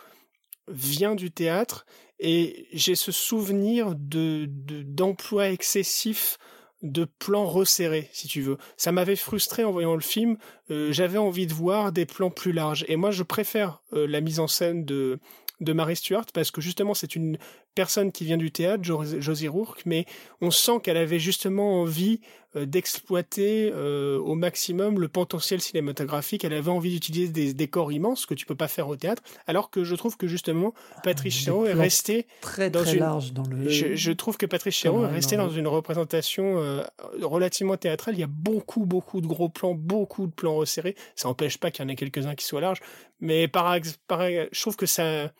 vient 0.71 1.15
du 1.15 1.31
théâtre 1.31 1.85
et 2.19 2.67
j'ai 2.73 2.95
ce 2.95 3.11
souvenir 3.11 3.95
de 3.95 4.47
d'emploi 4.47 5.49
excessif 5.49 6.37
de 6.81 7.05
plans 7.19 7.45
resserrés, 7.45 8.09
si 8.11 8.27
tu 8.27 8.41
veux. 8.41 8.57
Ça 8.75 8.91
m'avait 8.91 9.15
frustré 9.15 9.63
en 9.63 9.71
voyant 9.71 9.93
le 9.93 10.01
film. 10.01 10.37
Euh, 10.71 10.91
j'avais 10.91 11.19
envie 11.19 11.45
de 11.45 11.53
voir 11.53 11.91
des 11.91 12.07
plans 12.07 12.31
plus 12.31 12.53
larges. 12.53 12.85
Et 12.87 12.95
moi, 12.95 13.11
je 13.11 13.21
préfère 13.21 13.83
euh, 13.93 14.07
la 14.07 14.19
mise 14.19 14.39
en 14.39 14.47
scène 14.47 14.83
de 14.83 15.19
de 15.61 15.73
Mary 15.73 15.95
Stuart 15.95 16.25
parce 16.33 16.51
que 16.51 16.59
justement 16.59 16.93
c'est 16.93 17.15
une 17.15 17.37
personne 17.75 18.11
qui 18.11 18.25
vient 18.25 18.37
du 18.37 18.51
théâtre, 18.51 18.83
Josie 18.83 19.47
Rourke, 19.47 19.81
mais 19.85 20.05
on 20.41 20.51
sent 20.51 20.79
qu'elle 20.83 20.97
avait 20.97 21.19
justement 21.19 21.81
envie 21.81 22.19
euh, 22.57 22.65
d'exploiter 22.65 23.71
euh, 23.73 24.17
au 24.19 24.35
maximum 24.35 24.99
le 24.99 25.07
potentiel 25.07 25.61
cinématographique. 25.61 26.43
Elle 26.43 26.53
avait 26.53 26.69
envie 26.69 26.91
d'utiliser 26.91 27.31
des 27.31 27.53
décors 27.53 27.93
immenses 27.93 28.25
que 28.25 28.33
tu 28.33 28.45
peux 28.45 28.55
pas 28.55 28.67
faire 28.67 28.89
au 28.89 28.97
théâtre, 28.97 29.23
alors 29.47 29.69
que 29.69 29.85
je 29.85 29.95
trouve 29.95 30.17
que 30.17 30.27
justement 30.27 30.73
Patrice 31.01 31.37
ah, 31.39 31.43
Chéreau 31.45 31.65
est 31.65 31.73
resté 31.73 32.27
très 32.41 32.69
dans 32.69 32.83
très 32.83 32.95
large 32.95 33.31
dans 33.31 33.43
le. 33.43 33.69
Je, 33.69 34.11
trouve 34.11 34.35
que 34.35 34.45
Patrice 34.45 34.75
Chéreau 34.75 35.05
est 35.05 35.11
resté 35.11 35.37
dans 35.37 35.49
une 35.49 35.67
représentation 35.67 36.57
euh, 36.57 36.83
relativement 37.21 37.77
théâtrale. 37.77 38.15
Il 38.15 38.19
y 38.19 38.23
a 38.23 38.27
beaucoup 38.29 38.85
beaucoup 38.85 39.21
de 39.21 39.27
gros 39.27 39.47
plans, 39.47 39.73
beaucoup 39.73 40.27
de 40.27 40.33
plans 40.33 40.55
resserrés. 40.55 40.95
Ça 41.15 41.29
n'empêche 41.29 41.57
pas 41.57 41.71
qu'il 41.71 41.85
y 41.85 41.87
en 41.87 41.89
ait 41.89 41.95
quelques-uns 41.95 42.35
qui 42.35 42.45
soient 42.45 42.59
larges, 42.59 42.81
mais 43.21 43.47
par, 43.47 43.77
par 44.07 44.27
je 44.27 44.59
trouve 44.59 44.75
que 44.75 44.85
ça 44.85 45.31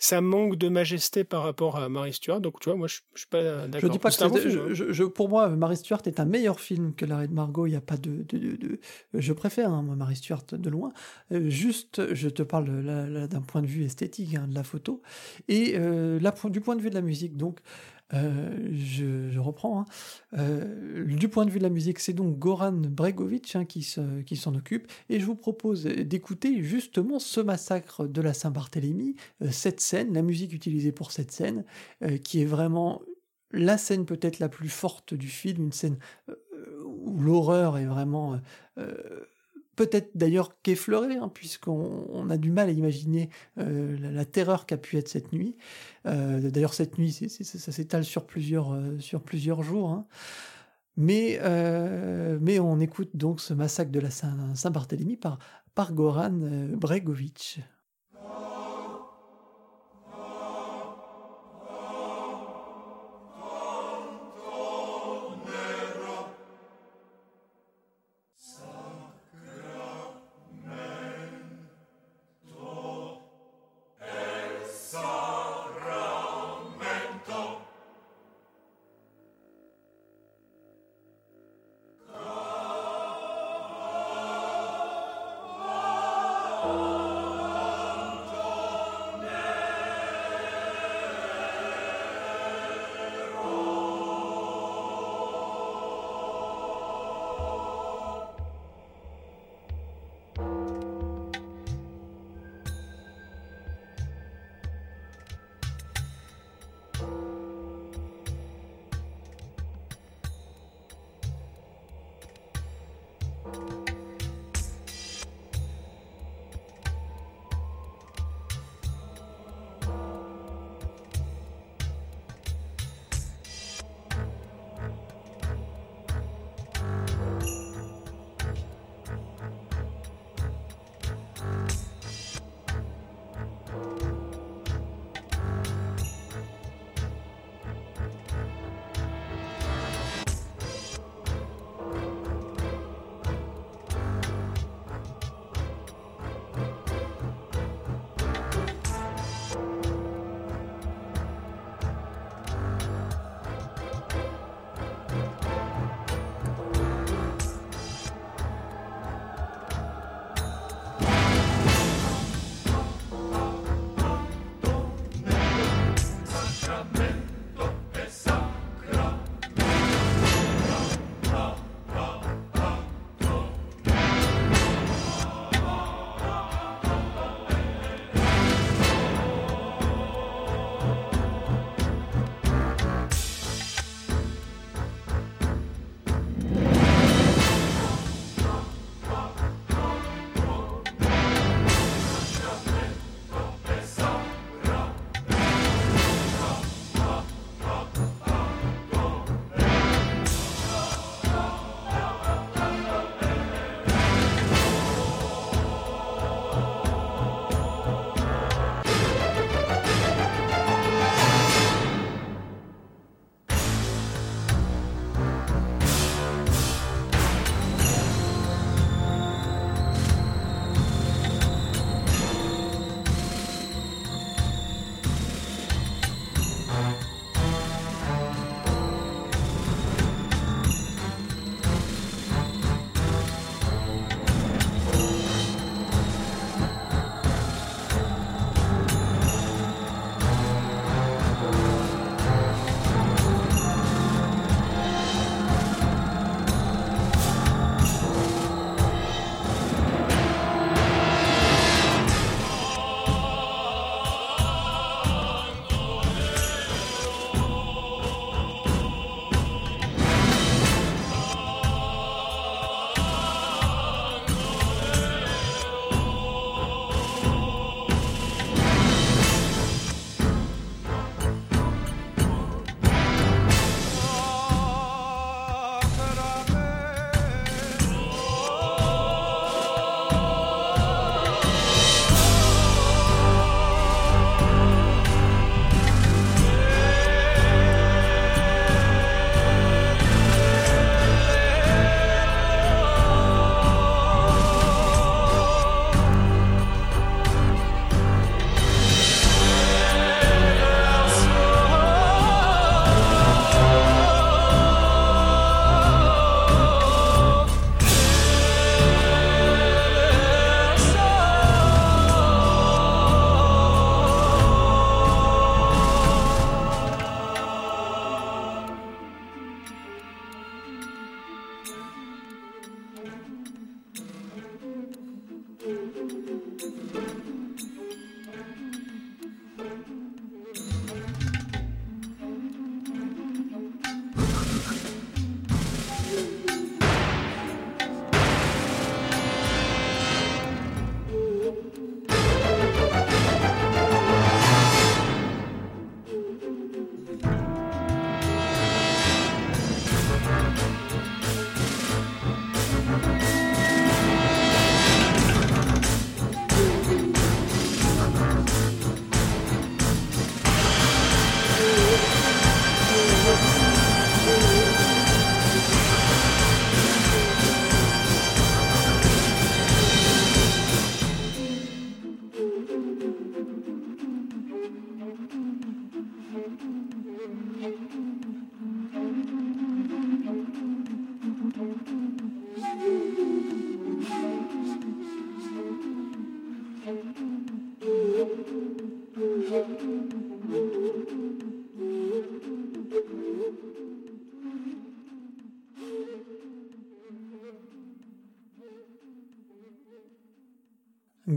ça 0.00 0.22
manque 0.22 0.56
de 0.56 0.70
majesté 0.70 1.24
par 1.24 1.42
rapport 1.42 1.76
à 1.76 1.88
Marie 1.90 2.14
Stuart. 2.14 2.40
Donc, 2.40 2.58
tu 2.58 2.70
vois, 2.70 2.76
moi, 2.76 2.88
je, 2.88 3.00
je 3.12 3.20
suis 3.20 3.28
pas 3.28 3.68
d'accord. 3.68 3.80
Je 3.80 3.86
dis 3.88 3.98
pas 3.98 4.08
que 4.08 4.14
c'est 4.14 4.24
hein. 4.24 4.30
je, 4.72 5.04
pour 5.04 5.28
moi, 5.28 5.50
Marie 5.50 5.76
Stuart 5.76 6.00
est 6.06 6.18
un 6.18 6.24
meilleur 6.24 6.58
film 6.58 6.94
que 6.94 7.04
L'arrêt 7.04 7.28
de 7.28 7.34
Margot. 7.34 7.66
Il 7.66 7.70
n'y 7.70 7.76
a 7.76 7.82
pas 7.82 7.98
de, 7.98 8.24
de, 8.26 8.56
de, 8.56 8.80
je 9.12 9.32
préfère 9.34 9.70
hein, 9.70 9.82
Marie 9.82 10.16
Stuart 10.16 10.44
de 10.52 10.70
loin. 10.70 10.94
Euh, 11.32 11.50
juste, 11.50 12.14
je 12.14 12.30
te 12.30 12.42
parle 12.42 13.28
d'un 13.28 13.42
point 13.42 13.60
de 13.60 13.66
vue 13.66 13.84
esthétique, 13.84 14.34
hein, 14.34 14.46
de 14.48 14.54
la 14.54 14.64
photo 14.64 15.02
et 15.48 15.74
euh, 15.76 16.18
du 16.46 16.62
point 16.62 16.76
de 16.76 16.80
vue 16.80 16.90
de 16.90 16.94
la 16.94 17.02
musique. 17.02 17.36
Donc, 17.36 17.60
euh, 18.14 18.68
je, 18.72 19.38
reprends. 19.38 19.80
Hein. 19.80 19.84
Euh, 20.38 21.04
du 21.04 21.28
point 21.28 21.44
de 21.44 21.50
vue 21.50 21.58
de 21.58 21.64
la 21.64 21.70
musique, 21.70 21.98
c'est 21.98 22.12
donc 22.12 22.38
Goran 22.38 22.72
Bregovic 22.72 23.56
hein, 23.56 23.64
qui, 23.64 23.82
s'en 23.82 24.54
occupe. 24.54 24.90
Et 25.08 25.20
je 25.20 25.26
vous 25.26 25.36
propose 25.36 25.84
d'écouter 25.84 26.62
justement 26.62 27.18
ce 27.18 27.40
massacre 27.40 28.06
de 28.06 28.20
la 28.20 28.34
Saint-Barthélemy, 28.34 29.16
euh, 29.42 29.50
cette 29.50 29.80
scène, 29.80 30.12
la 30.12 30.22
musique 30.22 30.52
utilisée 30.52 30.92
pour 30.92 31.12
cette 31.12 31.32
scène, 31.32 31.64
qui 32.24 32.42
est 32.42 32.46
vraiment 32.46 33.02
la 33.52 33.78
scène 33.78 34.06
peut-être 34.06 34.38
la 34.38 34.48
plus 34.48 34.68
forte 34.68 35.14
du 35.14 35.28
film, 35.28 35.64
une 35.64 35.72
scène 35.72 35.98
où 36.84 37.20
l'horreur 37.20 37.78
est 37.78 37.86
vraiment 37.86 38.38
peut-être 39.80 40.10
d'ailleurs 40.14 40.60
qu'effleuré, 40.60 41.16
hein, 41.16 41.30
puisqu'on 41.32 42.28
a 42.28 42.36
du 42.36 42.50
mal 42.50 42.68
à 42.68 42.72
imaginer 42.72 43.30
euh, 43.56 43.96
la, 43.98 44.26
terreur 44.26 44.66
qu'a 44.66 44.76
pu 44.76 44.98
être 44.98 45.08
cette 45.08 45.32
nuit. 45.32 45.56
Euh, 46.04 46.50
d'ailleurs, 46.50 46.74
cette 46.74 46.98
nuit, 46.98 47.12
ça 47.12 47.72
s'étale 47.72 48.04
sur 48.04 48.26
plusieurs, 48.26 48.74
euh, 48.74 48.98
sur 48.98 49.22
plusieurs 49.22 49.62
jours. 49.62 49.88
Hein. 49.88 50.06
Mais, 50.98 51.40
mais 52.42 52.60
on 52.60 52.78
écoute 52.78 53.12
donc 53.14 53.40
ce 53.40 53.54
massacre 53.54 53.90
de 53.90 54.00
la 54.00 54.10
Saint-Barthélemy 54.10 55.16
par, 55.16 55.38
par 55.74 55.94
Goran 55.94 56.38
Bregovic. 56.74 57.60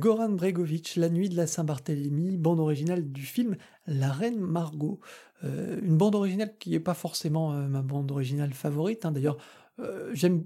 Goran 0.03 0.31
Bregovic, 0.31 0.97
La 0.97 1.07
nuit 1.07 1.30
de 1.30 1.38
la 1.38 1.47
Saint-Barthélemy, 1.47 2.35
bande 2.35 2.59
originale 2.59 3.09
du 3.09 3.21
film 3.21 3.55
La 3.88 4.11
Reine 4.11 4.38
Margot. 4.38 4.99
Euh, 5.45 5.80
une 5.81 5.95
bande 5.95 6.15
originale 6.15 6.57
qui 6.59 6.71
n'est 6.71 6.81
pas 6.81 6.93
forcément 6.93 7.53
euh, 7.53 7.69
ma 7.69 7.81
bande 7.81 8.11
originale 8.11 8.51
favorite. 8.51 9.05
Hein. 9.05 9.13
D'ailleurs, 9.13 9.38
euh, 9.80 10.09
j'aime 10.11 10.43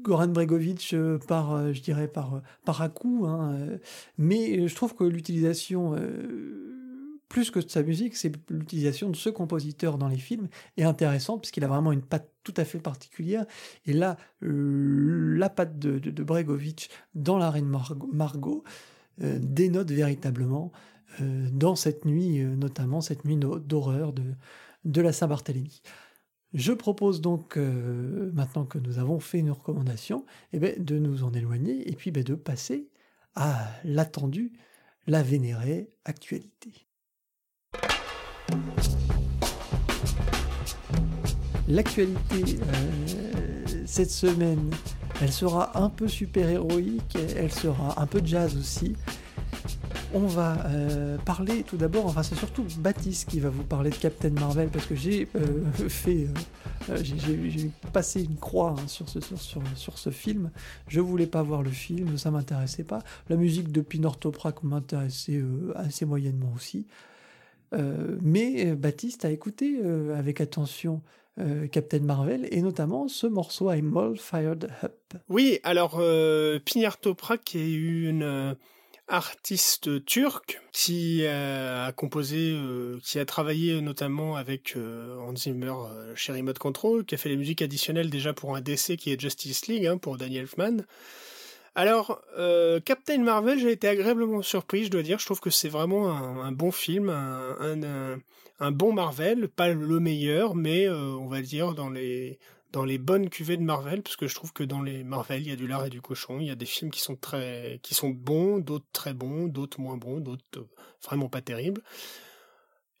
Goran 0.00 0.28
Bregovic 0.28 0.94
par, 1.26 1.72
je 1.72 1.82
dirais, 1.82 2.06
par, 2.06 2.40
par 2.64 2.82
à 2.82 2.88
coup, 2.88 3.26
hein, 3.26 3.58
mais 4.16 4.68
je 4.68 4.74
trouve 4.76 4.94
que 4.94 5.02
l'utilisation 5.02 5.96
plus 7.28 7.50
que 7.50 7.58
de 7.58 7.68
sa 7.68 7.82
musique, 7.82 8.16
c'est 8.16 8.32
l'utilisation 8.48 9.10
de 9.10 9.16
ce 9.16 9.28
compositeur 9.28 9.98
dans 9.98 10.08
les 10.08 10.18
films 10.18 10.48
est 10.76 10.84
intéressante 10.84 11.42
puisqu'il 11.42 11.64
a 11.64 11.68
vraiment 11.68 11.92
une 11.92 12.00
patte 12.00 12.32
tout 12.44 12.54
à 12.56 12.64
fait 12.64 12.78
particulière. 12.78 13.44
Et 13.84 13.92
là, 13.92 14.16
la 14.40 15.50
patte 15.50 15.78
de, 15.78 15.98
de, 15.98 16.22
Bregovic 16.22 16.88
dans 17.14 17.36
La 17.36 17.50
Reine 17.50 17.70
Margot 18.12 18.64
dénote 19.20 19.90
véritablement 19.90 20.72
euh, 21.20 21.48
dans 21.52 21.74
cette 21.74 22.04
nuit, 22.04 22.40
euh, 22.40 22.54
notamment 22.54 23.00
cette 23.00 23.24
nuit 23.24 23.36
d'horreur 23.36 24.12
de, 24.12 25.00
la 25.00 25.12
Saint-Barthélemy. 25.12 25.82
Je 26.54 26.72
propose 26.72 27.20
donc, 27.20 27.56
euh, 27.56 28.30
maintenant 28.32 28.64
que 28.64 28.78
nous 28.78 28.98
avons 28.98 29.18
fait 29.18 29.42
nos 29.42 29.54
recommandations, 29.54 30.24
eh 30.52 30.60
bien, 30.60 30.72
de 30.78 30.98
nous 30.98 31.24
en 31.24 31.32
éloigner 31.32 31.88
et 31.90 31.96
puis 31.96 32.10
ben, 32.12 32.22
de 32.22 32.34
passer 32.34 32.90
à 33.34 33.70
l'attendue, 33.84 34.52
la 35.06 35.22
vénérée 35.22 35.90
actualité. 36.04 36.86
L'actualité 41.68 42.58
cette 43.86 44.10
semaine, 44.10 44.70
elle 45.20 45.32
sera 45.32 45.78
un 45.78 45.88
peu 45.88 46.08
super-héroïque, 46.08 47.16
elle 47.36 47.52
sera 47.52 48.00
un 48.00 48.06
peu 48.06 48.20
jazz 48.24 48.56
aussi, 48.56 48.96
on 50.12 50.26
va 50.26 50.66
euh, 50.66 51.18
parler 51.18 51.62
tout 51.62 51.76
d'abord, 51.76 52.06
enfin 52.06 52.22
c'est 52.22 52.34
surtout 52.34 52.64
Baptiste 52.78 53.28
qui 53.28 53.38
va 53.38 53.48
vous 53.48 53.62
parler 53.62 53.90
de 53.90 53.94
Captain 53.94 54.30
Marvel 54.30 54.68
parce 54.68 54.86
que 54.86 54.96
j'ai 54.96 55.28
euh, 55.36 55.64
fait, 55.88 56.26
euh, 56.88 56.96
j'ai 57.02 57.70
passé 57.92 58.24
une 58.24 58.36
croix 58.36 58.74
hein, 58.76 58.88
sur, 58.88 59.08
ce, 59.08 60.10
film. 60.10 60.50
Je 60.88 61.00
voulais 61.00 61.26
pas 61.26 61.42
voir 61.42 61.62
le 61.62 61.70
film, 61.70 62.18
ça 62.18 62.30
m'intéressait 62.30 62.84
pas. 62.84 63.00
La 63.28 63.36
musique 63.36 63.70
de 63.70 63.80
Pinortoprak 63.80 64.62
m'intéressait 64.64 65.42
assez 65.76 66.04
moyennement 66.04 66.52
aussi. 66.56 66.86
mais 68.20 68.74
Baptiste 68.74 69.24
a 69.24 69.30
écouté 69.30 69.80
avec 70.16 70.40
attention 70.40 71.02
Captain 71.72 72.00
Marvel 72.00 72.48
et 72.50 72.62
notamment 72.62 73.08
ce 73.08 73.26
morceau 73.26 73.72
I'm 73.72 73.96
All 73.96 74.16
Fired 74.16 74.70
Up. 74.82 75.14
Oui, 75.28 75.58
alors 75.62 75.96
euh, 75.98 76.58
Toprak 77.00 77.54
a 77.54 77.58
eu 77.58 78.08
une 78.08 78.56
artiste 79.10 80.04
turc 80.04 80.60
qui 80.72 81.26
a 81.26 81.92
composé, 81.92 82.52
euh, 82.54 82.98
qui 83.02 83.18
a 83.18 83.24
travaillé 83.24 83.80
notamment 83.80 84.36
avec 84.36 84.74
euh, 84.76 85.18
Hans 85.18 85.36
Zimmer 85.36 85.72
euh, 85.72 86.14
chez 86.14 86.32
Remote 86.32 86.58
Control, 86.58 87.04
qui 87.04 87.16
a 87.16 87.18
fait 87.18 87.28
les 87.28 87.36
musiques 87.36 87.60
additionnelles 87.60 88.08
déjà 88.08 88.32
pour 88.32 88.56
un 88.56 88.60
DC 88.60 88.96
qui 88.96 89.12
est 89.12 89.20
Justice 89.20 89.66
League, 89.66 89.86
hein, 89.86 89.98
pour 89.98 90.16
Daniel 90.16 90.42
Elfman. 90.42 90.84
Alors, 91.76 92.20
Captain 92.84 93.18
Marvel, 93.18 93.60
j'ai 93.60 93.70
été 93.70 93.86
agréablement 93.86 94.42
surpris, 94.42 94.84
je 94.84 94.90
dois 94.90 95.02
dire. 95.02 95.20
Je 95.20 95.24
trouve 95.24 95.38
que 95.38 95.50
c'est 95.50 95.68
vraiment 95.68 96.10
un, 96.10 96.50
bon 96.50 96.72
film, 96.72 97.08
un, 97.08 98.18
bon 98.60 98.92
Marvel, 98.92 99.48
pas 99.48 99.68
le 99.68 100.00
meilleur, 100.00 100.54
mais 100.54 100.88
on 100.88 101.26
va 101.26 101.40
dire 101.42 101.74
dans 101.74 101.88
les 101.88 102.38
dans 102.72 102.84
les 102.84 102.98
bonnes 102.98 103.28
cuvées 103.30 103.56
de 103.56 103.62
Marvel, 103.62 104.02
parce 104.02 104.16
que 104.16 104.26
je 104.26 104.34
trouve 104.34 104.52
que 104.52 104.62
dans 104.62 104.82
les 104.82 105.02
Marvel, 105.02 105.42
il 105.42 105.48
y 105.48 105.52
a 105.52 105.56
du 105.56 105.66
lard 105.66 105.86
et 105.86 105.90
du 105.90 106.00
cochon. 106.00 106.38
Il 106.40 106.46
y 106.46 106.50
a 106.50 106.54
des 106.54 106.66
films 106.66 106.90
qui 106.90 107.00
sont 107.00 107.16
très, 107.16 107.80
qui 107.82 107.94
sont 107.94 108.10
bons, 108.10 108.58
d'autres 108.58 108.86
très 108.92 109.14
bons, 109.14 109.46
d'autres 109.48 109.80
moins 109.80 109.96
bons, 109.96 110.20
d'autres 110.20 110.44
euh, 110.56 110.68
vraiment 111.04 111.28
pas 111.28 111.40
terribles. 111.40 111.82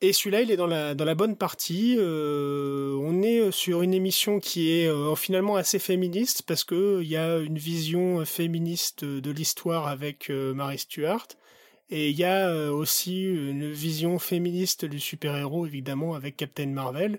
Et 0.02 0.14
celui-là, 0.14 0.40
il 0.40 0.50
est 0.50 0.56
dans 0.56 0.66
la, 0.66 1.14
bonne 1.14 1.36
partie. 1.36 1.94
Euh, 1.98 2.96
on 3.02 3.20
est 3.22 3.50
sur 3.50 3.82
une 3.82 3.92
émission 3.92 4.40
qui 4.40 4.70
est 4.70 4.88
euh, 4.88 5.14
finalement 5.14 5.56
assez 5.56 5.78
féministe 5.78 6.42
parce 6.46 6.64
que 6.64 7.02
il 7.02 7.08
y 7.08 7.18
a 7.18 7.36
une 7.36 7.58
vision 7.58 8.24
féministe 8.24 9.04
de 9.04 9.30
l'histoire 9.30 9.88
avec 9.88 10.30
Mary 10.30 10.78
Stuart. 10.78 11.28
Et 11.90 12.10
il 12.10 12.16
y 12.16 12.24
a 12.24 12.72
aussi 12.72 13.24
une 13.24 13.70
vision 13.70 14.18
féministe 14.18 14.84
du 14.84 15.00
super-héros, 15.00 15.66
évidemment, 15.66 16.14
avec 16.14 16.36
Captain 16.36 16.68
Marvel 16.68 17.18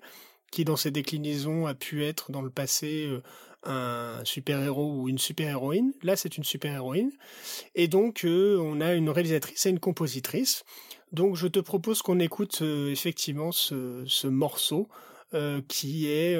qui 0.51 0.65
dans 0.65 0.75
ses 0.75 0.91
déclinaisons 0.91 1.65
a 1.65 1.73
pu 1.73 2.03
être 2.05 2.31
dans 2.31 2.41
le 2.41 2.49
passé 2.49 3.07
euh, 3.07 3.21
un 3.63 4.23
super-héros 4.25 4.93
ou 4.93 5.09
une 5.09 5.17
super-héroïne. 5.17 5.93
Là, 6.03 6.15
c'est 6.15 6.37
une 6.37 6.43
super-héroïne. 6.43 7.11
Et 7.73 7.87
donc, 7.87 8.25
euh, 8.25 8.59
on 8.59 8.81
a 8.81 8.93
une 8.93 9.09
réalisatrice 9.09 9.65
et 9.65 9.69
une 9.69 9.79
compositrice. 9.79 10.63
Donc, 11.11 11.35
je 11.35 11.47
te 11.47 11.59
propose 11.59 12.01
qu'on 12.01 12.19
écoute 12.19 12.59
euh, 12.61 12.91
effectivement 12.91 13.51
ce, 13.51 14.27
morceau 14.27 14.87
qui 15.69 16.09
est 16.09 16.37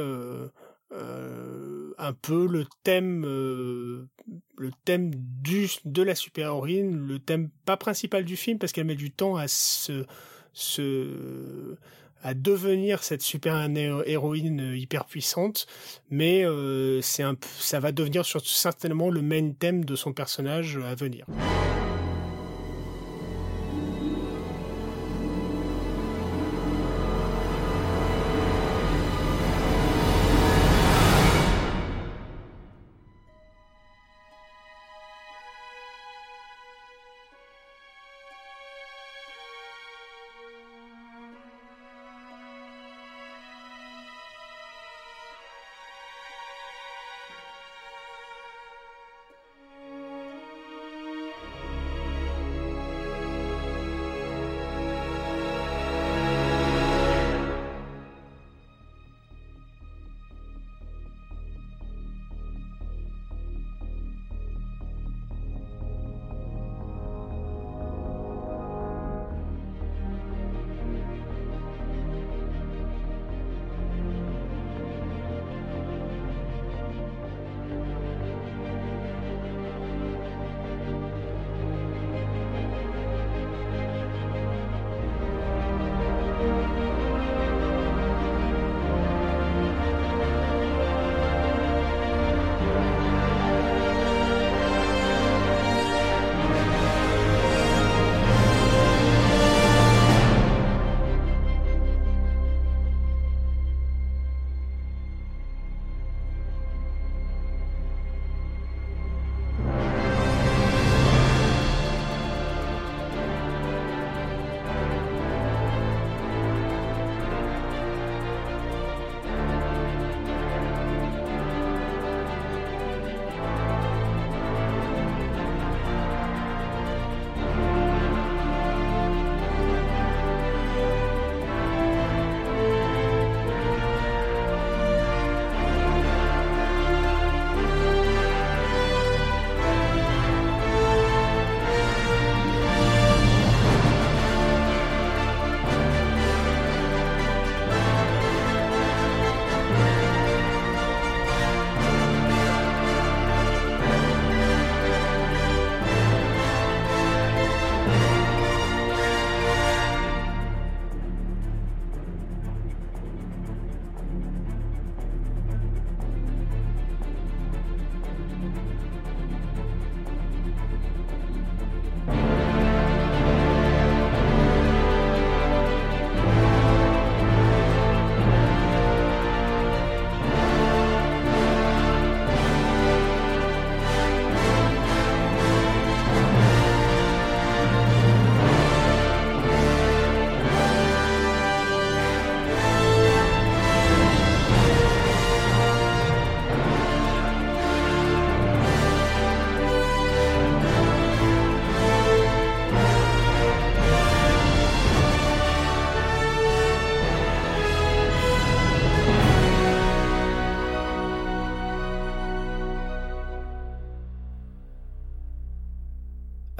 un 0.92 2.14
peu 2.14 2.48
le 2.48 2.66
thème, 2.84 3.24
le 3.24 4.72
thème 4.86 5.12
du, 5.16 5.70
de 5.86 6.02
la 6.04 6.16
super-héroïne, 6.16 7.08
le 7.08 7.20
thème 7.20 7.50
pas 7.66 7.78
principal 7.78 8.26
du 8.26 8.36
film 8.36 8.60
parce 8.60 8.72
qu'elle 8.72 8.86
met 8.86 8.96
du 8.96 9.12
temps 9.12 9.36
à 9.36 9.48
se, 9.48 10.06
se 10.54 11.78
à 12.24 12.34
devenir 12.34 13.04
cette 13.04 13.22
super 13.22 13.68
héroïne 14.06 14.74
hyper 14.76 15.06
puissante, 15.06 15.66
mais 16.10 16.46
euh, 16.46 17.02
c'est 17.02 17.24
un, 17.24 17.36
ça 17.60 17.80
va 17.80 17.92
devenir 17.92 18.26
certainement 18.26 19.10
le 19.10 19.22
main 19.22 19.52
thème 19.52 19.86
de 19.86 19.96
son 19.96 20.14
personnage 20.14 20.78
à 20.78 20.96
venir. 20.96 21.26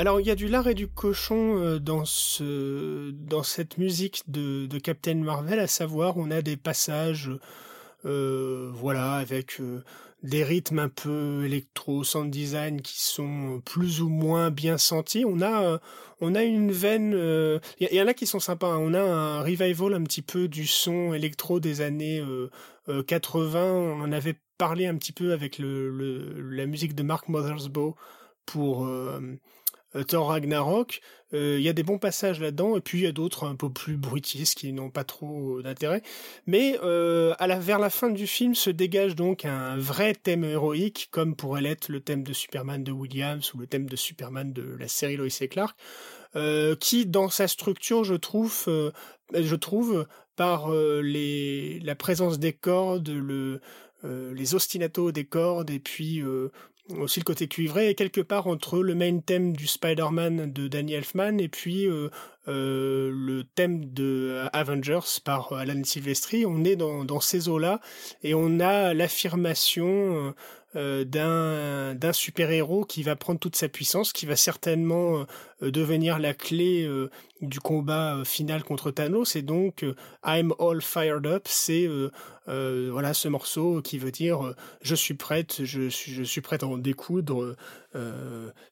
Alors 0.02 0.19
il 0.19 0.26
y 0.26 0.32
a 0.32 0.36
du 0.36 0.48
lard 0.48 0.68
et 0.68 0.73
du 0.73 0.88
cochon 0.88 1.78
dans 1.80 2.06
ce 2.06 3.11
dans 3.11 3.44
cette 3.44 3.78
musique 3.78 4.23
de, 4.28 4.68
Captain 4.80 5.14
Marvel, 5.14 5.60
à 5.60 5.68
savoir 5.68 6.18
on 6.18 6.32
a 6.32 6.41
des 6.41 6.57
passages 6.57 7.30
voilà 8.03 9.14
avec 9.14 9.61
des 10.23 10.44
rythmes 10.44 10.80
un 10.80 10.90
peu 10.90 11.45
électro 11.45 12.03
sound 12.03 12.30
design 12.32 12.82
qui 12.82 13.02
sont 13.02 13.61
plus 13.65 14.02
ou 14.02 14.10
moins 14.10 14.52
bien 14.52 14.78
sentis. 14.78 15.26
On 15.26 15.41
a 15.41 15.64
euh, 15.64 15.78
une 16.22 16.72
veine 16.72 17.11
il 17.11 17.18
euh, 17.18 17.60
y, 17.80 18.02
en 18.02 18.07
a 18.07 18.14
qui 18.14 18.28
sont 18.28 18.40
sympas, 18.40 18.72
hein. 18.72 18.80
on 18.80 18.94
a 18.94 19.02
un 19.02 19.41
revival 19.41 19.94
un 19.94 20.03
petit 20.03 20.22
peu 20.22 20.48
du 20.48 20.68
son 20.68 21.14
électro 21.14 21.60
des 21.60 21.82
années 21.82 22.23
80, 23.07 23.60
euh, 23.60 23.72
on 23.72 24.02
en 24.02 24.11
avait 24.11 24.36
parlé 24.57 24.86
un 24.86 24.95
petit 24.95 25.14
peu 25.14 25.34
avec 25.34 25.60
la 25.60 26.65
musique 26.68 26.94
de 26.94 27.03
Mark 27.03 27.28
Mothersbaugh 27.28 27.95
pour 28.45 28.86
euh, 28.86 29.19
Thor 30.07 30.27
Ragnarok, 30.27 31.01
euh, 31.34 31.57
il 31.57 31.63
y 31.63 31.69
a 31.69 31.73
des 31.73 31.84
bons 31.84 31.97
passages 31.97 32.39
là-dedans, 32.39 32.76
et 32.76 32.81
puis 32.81 32.99
il 32.99 33.03
y 33.03 33.07
a 33.07 33.11
d'autres 33.11 33.45
un 33.45 33.55
peu 33.55 33.69
plus 33.69 33.97
bruitistes 33.97 34.57
qui 34.57 34.73
n'ont 34.73 34.89
pas 34.89 35.03
trop 35.03 35.61
d'intérêt. 35.61 36.01
Mais 36.45 36.77
euh, 36.84 37.34
à 37.39 37.47
la, 37.47 37.59
vers 37.59 37.80
la 37.80 37.89
fin 37.89 38.09
du 38.09 38.27
film 38.27 38.55
se 38.55 38.69
dégage 38.69 39.15
donc 39.15 39.45
un 39.45 39.77
vrai 39.77 40.13
thème 40.13 40.43
héroïque, 40.43 41.09
comme 41.11 41.35
pourrait 41.35 41.61
l'être 41.61 41.89
le 41.89 42.01
thème 42.01 42.23
de 42.23 42.34
Superman 42.34 42.84
de 42.84 42.91
Williams 42.91 43.53
ou 43.53 43.59
le 43.59 43.68
thème 43.68 43.88
de 43.88 43.95
Superman 43.95 44.51
de 44.53 44.76
la 44.77 44.88
série 44.88 45.15
Lois 45.15 45.27
et 45.39 45.47
Clark, 45.47 45.77
qui 46.80 47.05
dans 47.05 47.30
sa 47.30 47.47
structure, 47.47 48.03
je 48.03 48.15
trouve, 48.15 48.65
je 49.34 49.55
trouve 49.55 50.07
par 50.35 50.72
les, 50.72 51.80
la 51.81 51.95
présence 51.95 52.39
des 52.39 52.53
cordes, 52.53 53.09
le, 53.09 53.59
les 54.03 54.55
ostinatos 54.55 55.11
des 55.11 55.26
cordes 55.26 55.69
et 55.69 55.80
puis 55.80 56.22
aussi 56.99 57.19
le 57.19 57.26
côté 57.26 57.47
cuivré 57.47 57.89
est 57.89 57.95
quelque 57.95 58.22
part 58.22 58.47
entre 58.47 58.81
le 58.81 58.95
main 58.95 59.19
thème 59.19 59.55
du 59.55 59.68
Spider-Man 59.68 60.51
de 60.51 60.68
Danny 60.68 60.93
Elfman 60.93 61.39
et 61.39 61.47
puis 61.47 61.88
euh, 61.88 62.09
euh, 62.47 63.11
le 63.13 63.43
thème 63.43 63.93
de 63.93 64.45
Avengers 64.53 65.19
par 65.23 65.53
Alan 65.53 65.84
Silvestri. 65.84 66.45
On 66.45 66.63
est 66.63 66.76
dans, 66.76 67.03
dans 67.03 67.19
ces 67.19 67.49
eaux-là 67.49 67.80
et 68.23 68.34
on 68.34 68.59
a 68.59 68.93
l'affirmation 68.93 70.34
euh, 70.76 71.03
d'un 71.03 72.14
super-héros 72.14 72.85
qui 72.85 73.03
va 73.03 73.15
prendre 73.15 73.39
toute 73.39 73.56
sa 73.56 73.69
puissance, 73.69 74.14
qui 74.14 74.26
va 74.26 74.35
certainement 74.35 75.26
devenir 75.61 76.18
la 76.18 76.34
clé 76.34 76.89
du 77.41 77.60
combat 77.60 78.23
final 78.26 78.64
contre 78.64 78.89
Thanos. 78.91 79.35
Et 79.35 79.41
donc, 79.41 79.85
I'm 80.26 80.53
all 80.60 80.81
fired 80.81 81.26
up, 81.27 81.43
c'est 81.48 81.88
voilà 82.48 83.14
ce 83.14 83.27
morceau 83.27 83.81
qui 83.81 83.98
veut 83.98 84.11
dire 84.11 84.53
je 84.81 84.95
suis 84.95 85.14
prête, 85.14 85.64
je 85.64 85.89
suis 85.89 86.41
prête 86.41 86.64
à 86.64 86.68
en 86.68 86.77
découdre, 86.77 87.56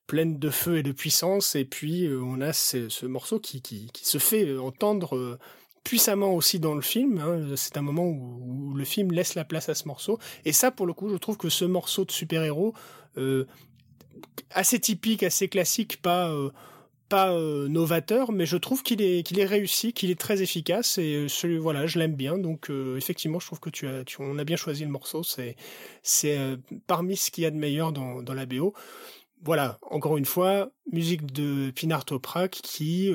pleine 0.07 0.39
de 0.39 0.49
feu 0.49 0.77
et 0.77 0.83
de 0.83 0.91
puissance. 0.91 1.55
Et 1.55 1.65
puis 1.65 2.09
on 2.09 2.41
a 2.41 2.53
ce, 2.53 3.05
morceau 3.05 3.39
qui, 3.39 3.61
qui, 3.61 3.87
qui 3.93 4.05
se 4.05 4.17
fait 4.17 4.57
entendre 4.57 5.37
puissamment 5.83 6.33
aussi 6.33 6.59
dans 6.59 6.75
le 6.75 6.81
film. 6.81 7.19
Hein. 7.19 7.55
C'est 7.55 7.77
un 7.77 7.81
moment 7.81 8.05
où, 8.05 8.73
le 8.73 8.85
film 8.85 9.11
laisse 9.11 9.35
la 9.35 9.43
place 9.43 9.69
à 9.69 9.75
ce 9.75 9.87
morceau. 9.87 10.19
Et 10.45 10.53
ça, 10.53 10.71
pour 10.71 10.85
le 10.85 10.93
coup, 10.93 11.09
je 11.09 11.17
trouve 11.17 11.37
que 11.37 11.49
ce 11.49 11.65
morceau 11.65 12.05
de 12.05 12.11
super-héros, 12.11 12.73
euh, 13.17 13.45
assez 14.51 14.79
typique, 14.79 15.23
assez 15.23 15.49
classique, 15.49 16.01
pas, 16.01 16.29
euh, 16.29 16.49
pas 17.09 17.31
euh, 17.31 17.67
novateur, 17.67 18.31
mais 18.31 18.45
je 18.45 18.57
trouve 18.57 18.83
qu'il 18.83 19.01
est, 19.01 19.23
qu'il 19.23 19.39
est 19.39 19.45
réussi, 19.45 19.91
qu'il 19.93 20.11
est 20.11 20.19
très 20.19 20.41
efficace. 20.41 20.97
Et 20.97 21.27
voilà, 21.59 21.87
je 21.87 21.99
l'aime 21.99 22.15
bien. 22.15 22.37
Donc, 22.37 22.69
effectivement, 22.97 23.39
je 23.39 23.47
trouve 23.47 23.59
que 23.59 23.69
tu 23.69 23.87
as, 23.87 24.03
tu, 24.03 24.17
on 24.21 24.37
a 24.37 24.43
bien 24.43 24.57
choisi 24.57 24.83
le 24.83 24.91
morceau. 24.91 25.23
C'est, 25.23 25.55
c'est 26.03 26.37
parmi 26.87 27.17
ce 27.17 27.31
qu'il 27.31 27.43
y 27.43 27.47
a 27.47 27.51
de 27.51 27.57
meilleur 27.57 27.91
dans, 27.91 28.21
dans 28.21 28.33
la 28.33 28.45
BO. 28.45 28.73
Voilà, 29.41 29.79
encore 29.89 30.17
une 30.17 30.25
fois, 30.25 30.69
musique 30.91 31.31
de 31.31 31.71
Pinar 31.71 32.03
Toprak 32.03 32.51
qui 32.51 33.11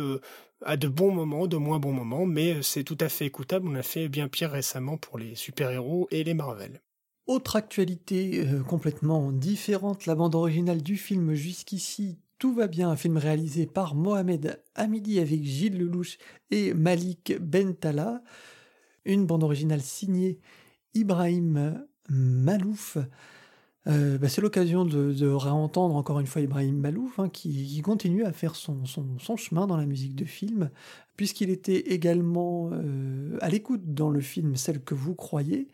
à 0.65 0.77
de 0.77 0.89
bons 0.89 1.12
moments, 1.12 1.47
de 1.47 1.57
moins 1.57 1.78
bons 1.78 1.93
moments, 1.93 2.27
mais 2.27 2.62
c'est 2.62 2.85
tout 2.85 2.99
à 3.01 3.09
fait 3.09 3.27
écoutable. 3.27 3.69
On 3.69 3.74
a 3.74 3.82
fait 3.82 4.09
bien 4.09 4.28
pire 4.28 4.51
récemment 4.51 4.97
pour 4.97 5.19
les 5.19 5.35
super-héros 5.35 6.09
et 6.11 6.24
les 6.24 6.35
Marvel. 6.35 6.81
Autre 7.27 7.57
actualité 7.57 8.47
euh, 8.47 8.62
complètement 8.62 9.32
différente, 9.32 10.05
la 10.05 10.15
bande 10.15 10.35
originale 10.35 10.82
du 10.82 10.97
film 10.97 11.35
Jusqu'ici, 11.35 12.19
tout 12.39 12.55
va 12.55 12.66
bien, 12.66 12.91
un 12.91 12.97
film 12.97 13.16
réalisé 13.16 13.66
par 13.66 13.95
Mohamed 13.95 14.62
Hamidi 14.74 15.20
avec 15.20 15.43
Gilles 15.43 15.78
Lelouch 15.78 16.19
et 16.51 16.74
Malik 16.74 17.35
Bentala. 17.41 18.23
Une 19.07 19.24
bande 19.24 19.45
originale 19.45 19.81
signée 19.81 20.39
Ibrahim 20.93 21.86
Malouf. 22.11 22.99
Euh, 23.86 24.16
bah, 24.16 24.28
c'est 24.28 24.40
l'occasion 24.40 24.85
de, 24.85 25.27
réentendre 25.27 25.94
encore 25.94 26.20
une 26.20 26.27
fois 26.27 26.40
Ibrahim 26.43 26.78
Malouf, 26.78 27.19
hein, 27.19 27.28
qui, 27.28 27.81
continue 27.82 28.24
à 28.24 28.32
faire 28.32 28.56
son, 28.56 28.85
chemin 29.36 29.66
dans 29.66 29.77
la 29.77 29.86
musique 29.86 30.15
de 30.15 30.24
film, 30.24 30.70
puisqu'il 31.16 31.51
était 31.51 31.81
également 31.93 32.70
euh, 32.73 33.36
à 33.40 33.48
l'écoute 33.48 33.94
dans 33.94 34.11
le 34.11 34.20
film 34.20 34.56
Celle 34.56 34.81
que 34.81 34.94
vous 34.94 35.15
croyez, 35.15 35.69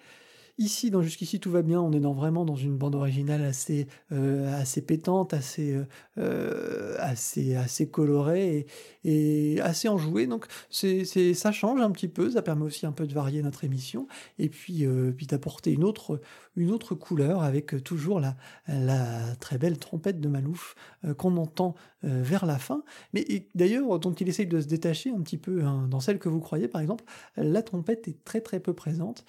Ici, 0.60 0.92
Jusqu'ici, 1.00 1.40
tout 1.40 1.50
va 1.50 1.62
bien. 1.62 1.80
On 1.80 1.90
est 1.90 2.00
dans, 2.00 2.12
vraiment 2.12 2.44
dans 2.44 2.54
une 2.54 2.76
bande 2.76 2.94
originale 2.94 3.42
assez, 3.42 3.86
euh, 4.12 4.60
assez 4.60 4.82
pétante, 4.82 5.32
assez, 5.32 5.74
euh, 6.18 6.96
assez, 6.98 7.56
assez 7.56 7.88
colorée 7.88 8.66
et, 9.02 9.58
assez 9.62 9.88
enjouée. 9.88 10.26
Donc, 10.26 10.44
ça 10.68 11.50
change 11.50 11.80
un 11.80 11.90
petit 11.90 12.08
peu. 12.08 12.32
Ça 12.32 12.42
permet 12.42 12.64
aussi 12.64 12.84
un 12.84 12.92
peu 12.92 13.06
de 13.06 13.14
varier 13.14 13.40
notre 13.40 13.64
émission 13.64 14.06
et 14.38 14.50
puis, 14.50 14.84
euh, 14.84 15.14
d'apporter 15.30 15.72
une 15.72 15.82
autre, 15.82 16.20
une 16.56 16.72
autre 16.72 16.94
couleur 16.94 17.42
avec 17.42 17.82
toujours 17.82 18.20
la, 18.20 18.36
la 18.68 19.34
très 19.36 19.56
belle 19.56 19.78
trompette 19.78 20.20
de 20.20 20.28
Malouf 20.28 20.74
qu'on 21.16 21.38
entend 21.38 21.74
vers 22.02 22.44
la 22.44 22.58
fin. 22.58 22.82
Mais 23.14 23.24
d'ailleurs, 23.54 23.98
dont 23.98 24.12
il 24.12 24.28
essaye 24.28 24.46
de 24.46 24.60
se 24.60 24.66
détacher 24.66 25.10
un 25.10 25.22
petit 25.22 25.38
peu 25.38 25.64
hein, 25.64 25.88
dans 25.88 26.00
celle 26.00 26.18
que 26.18 26.28
vous 26.28 26.40
croyez, 26.40 26.68
par 26.68 26.82
exemple, 26.82 27.04
la 27.38 27.62
trompette 27.62 28.08
est 28.08 28.22
très 28.24 28.42
très 28.42 28.60
peu 28.60 28.74
présente. 28.74 29.24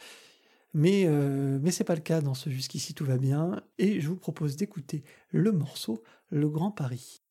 Mais, 0.74 1.06
euh, 1.06 1.60
mais 1.62 1.72
c'est 1.72 1.84
pas 1.84 1.96
le 1.96 2.02
cas 2.02 2.22
dans 2.22 2.34
ce 2.34 2.50
Jusqu'ici 2.50 2.94
tout 2.94 3.06
va 3.06 3.18
bien, 3.18 3.62
et 3.78 4.00
je 4.00 4.08
vous 4.08 4.16
propose 4.16 4.56
d'écouter 4.56 5.04
le 5.30 5.52
morceau 5.52 6.02
Le 6.30 6.50
Grand 6.50 6.72
Paris. 6.72 7.22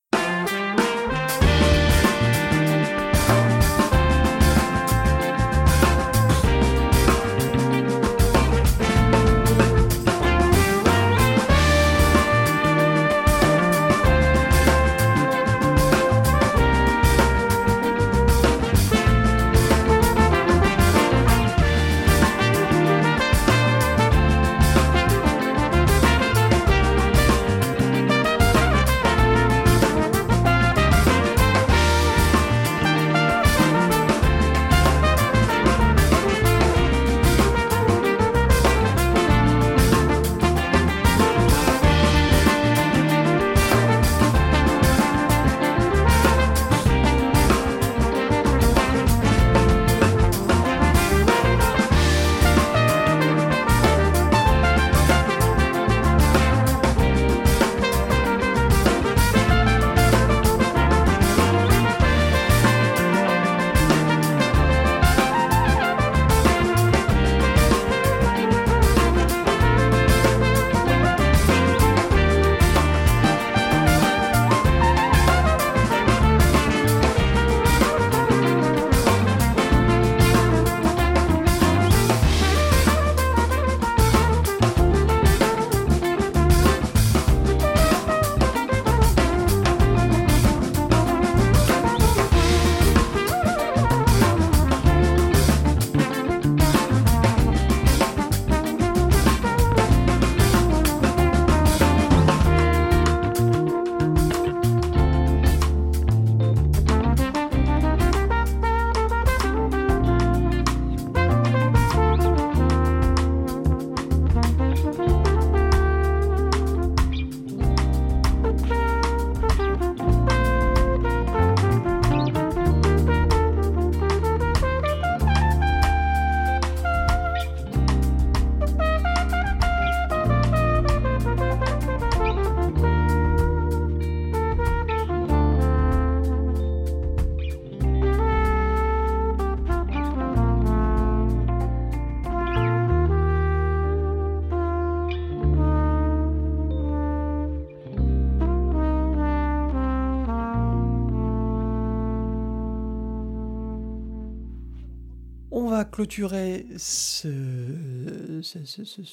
Clôturer 155.93 156.67
ce, 156.77 157.29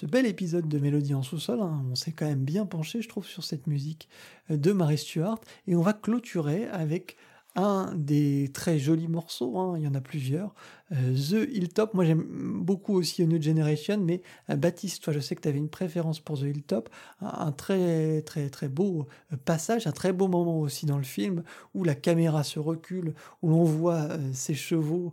bel 0.06 0.26
épisode 0.26 0.68
de 0.68 0.80
Mélodie 0.80 1.14
en 1.14 1.24
sous-sol. 1.24 1.60
Hein. 1.62 1.84
On 1.92 1.96
s'est 1.96 2.12
quand 2.12 2.26
même 2.26 2.44
bien 2.44 2.66
penché, 2.66 3.02
je 3.02 3.10
trouve, 3.10 3.26
sur 3.26 3.44
cette 3.44 3.68
musique 3.68 4.08
de 4.50 4.72
Marie 4.72 4.98
Stuart. 4.98 5.40
Et 5.68 5.76
on 5.76 5.82
va 5.82 5.94
clôturer 5.94 6.68
avec 6.68 7.18
un 7.58 7.92
des 7.96 8.52
très 8.54 8.78
jolis 8.78 9.08
morceaux, 9.08 9.58
hein, 9.58 9.74
il 9.78 9.84
y 9.84 9.88
en 9.88 9.96
a 9.96 10.02
plusieurs, 10.02 10.54
euh, 10.92 11.16
The 11.16 11.50
Hilltop, 11.52 11.96
moi 11.96 12.06
j'aime 12.06 12.24
beaucoup 12.64 12.94
aussi 12.94 13.26
New 13.26 13.42
Generation, 13.42 13.98
mais 13.98 14.22
euh, 14.52 14.56
Baptiste, 14.56 15.04
toi 15.04 15.12
je 15.12 15.20
sais 15.20 15.36
que 15.36 15.42
tu 15.42 15.48
avais 15.48 15.58
une 15.58 15.68
préférence 15.68 16.20
pour 16.20 16.38
The 16.40 16.44
Hilltop, 16.44 16.90
un, 17.20 17.48
un, 17.48 17.52
très 17.52 18.22
très 18.22 18.50
très 18.50 18.68
beau 18.70 19.08
euh, 19.34 19.38
passage, 19.44 19.88
un 19.88 19.92
très 19.92 20.14
beau 20.14 20.28
moment 20.28 20.60
aussi 20.60 20.86
dans 20.86 20.98
le 20.98 21.04
film, 21.04 21.44
où 21.74 21.84
la 21.84 21.96
caméra 21.96 22.44
se 22.44 22.60
recule, 22.60 23.16
où 23.42 23.50
l'on 23.50 23.64
voit 23.64 24.08
ces 24.34 24.54
chevaux 24.54 25.12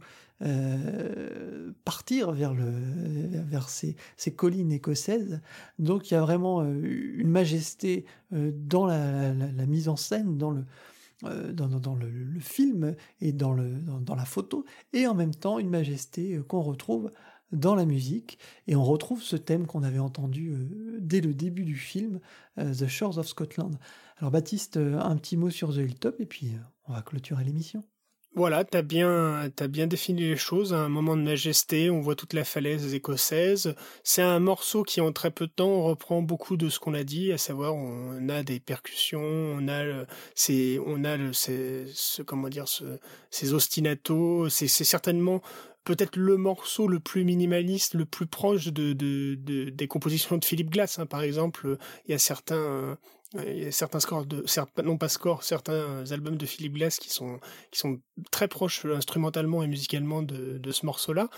partir 1.85 2.33
vers, 2.33 2.55
le, 2.55 2.71
vers 3.47 3.69
ces, 3.69 3.97
ces, 4.17 4.35
collines 4.35 4.73
écossaises. 4.73 5.41
Donc 5.79 6.11
il 6.11 6.15
y 6.15 6.17
a 6.17 6.21
vraiment 6.21 6.63
une 6.65 7.29
majesté 7.29 8.05
dans 8.31 8.87
la, 8.87 9.33
mise 9.67 9.89
en 9.89 9.97
scène, 9.97 10.37
dans 10.37 10.51
le, 10.51 10.65
euh, 11.23 11.53
dans, 11.53 11.95
le, 11.95 12.41
film 12.41 12.97
et 13.21 13.33
dans, 13.33 13.53
le, 13.53 13.71
dans, 14.01 14.15
la 14.17 14.25
photo, 14.25 14.65
et 14.93 15.07
en 15.07 15.15
même 15.15 15.35
temps 15.35 15.59
une 15.59 15.71
majesté 15.71 16.35
euh, 16.35 16.43
qu'on 16.43 16.61
retrouve 16.61 17.11
dans 17.53 17.75
la 17.75 17.87
musique, 17.87 18.39
et 18.67 18.75
on 18.75 18.85
retrouve 18.85 19.23
ce 19.23 19.37
thème 19.37 19.67
qu'on 19.67 19.85
avait 19.85 20.01
entendu 20.01 20.51
euh, 20.51 20.99
dès 21.01 21.21
le 21.21 21.33
début 21.33 21.65
du 21.65 21.77
film, 21.77 22.21
The 22.57 22.89
Shores 22.89 23.19
of 23.19 23.29
Scotland. 23.29 23.79
Alors 24.19 24.33
Baptiste, 24.33 24.77
un 24.77 25.17
petit 25.17 25.37
mot 25.37 25.51
sur 25.51 25.73
The 25.73 25.79
Hilltop, 25.79 26.21
et 26.21 26.27
puis 26.27 26.53
on 26.89 26.93
va 26.93 27.03
clôturer 27.03 27.45
l'émission. 27.45 27.83
Voilà, 28.37 28.65
t'as 28.65 28.83
bien, 28.83 29.49
as 29.61 29.69
bien 29.69 29.87
défini 29.87 30.23
les 30.23 30.37
choses. 30.37 30.75
un 30.75 30.89
moment 30.89 31.17
de 31.17 31.23
majesté, 31.23 31.89
on 31.89 32.01
voit 32.01 32.17
toute 32.17 32.33
la 32.33 32.43
falaise 32.43 32.93
écossaise. 32.93 33.77
C'est 34.03 34.23
un 34.23 34.41
morceau 34.41 34.83
qui, 34.83 35.01
en 35.01 35.13
très 35.13 35.31
peu 35.31 35.47
de 35.47 35.53
temps, 35.53 35.85
reprend 35.85 36.21
beaucoup 36.21 36.57
de 36.57 36.69
ce 36.69 36.81
qu'on 36.81 36.95
a 36.95 37.05
dit, 37.05 37.31
à 37.31 37.39
savoir, 37.39 37.77
on 37.77 38.29
a 38.29 38.43
des 38.43 38.59
percussions, 38.59 39.23
on 39.23 39.69
a, 39.69 40.05
c'est, 40.35 40.81
on 40.85 41.05
a, 41.05 41.17
ce, 41.33 42.23
comment 42.23 42.49
dire, 42.49 42.67
ce, 42.67 42.99
ces 43.31 43.55
ostinatos. 43.55 44.49
C'est, 44.49 44.67
certainement 44.67 45.41
peut-être 45.85 46.17
le 46.17 46.37
morceau 46.37 46.89
le 46.89 46.99
plus 46.99 47.23
minimaliste, 47.23 47.95
le 47.95 48.05
plus 48.05 48.27
proche 48.27 48.67
de, 48.67 48.95
de, 48.95 49.37
des 49.71 49.87
compositions 49.87 50.39
de 50.39 50.45
Philippe 50.45 50.71
Glass. 50.71 50.99
Hein. 50.99 51.07
Par 51.07 51.23
exemple, 51.23 51.79
il 52.09 52.11
y 52.11 52.15
a 52.15 52.19
certains 52.19 52.99
il 53.47 53.65
y 53.65 53.67
a 53.67 53.73
certains 53.73 54.01
scores 54.01 54.27
de, 54.27 54.45
non 54.83 54.97
pas 54.97 55.09
scores, 55.09 55.43
certains 55.43 56.05
albums 56.11 56.37
de 56.37 56.47
Philippe 56.47 56.75
Glass 56.75 56.99
qui 56.99 57.11
sont, 57.11 57.41
très 58.31 58.49
proches 58.49 58.85
instrumentalement 58.85 59.63
et 59.63 59.67
musicalement 59.67 60.23
de, 60.23 60.73
ce 60.73 60.87
morceau-là. 60.87 61.29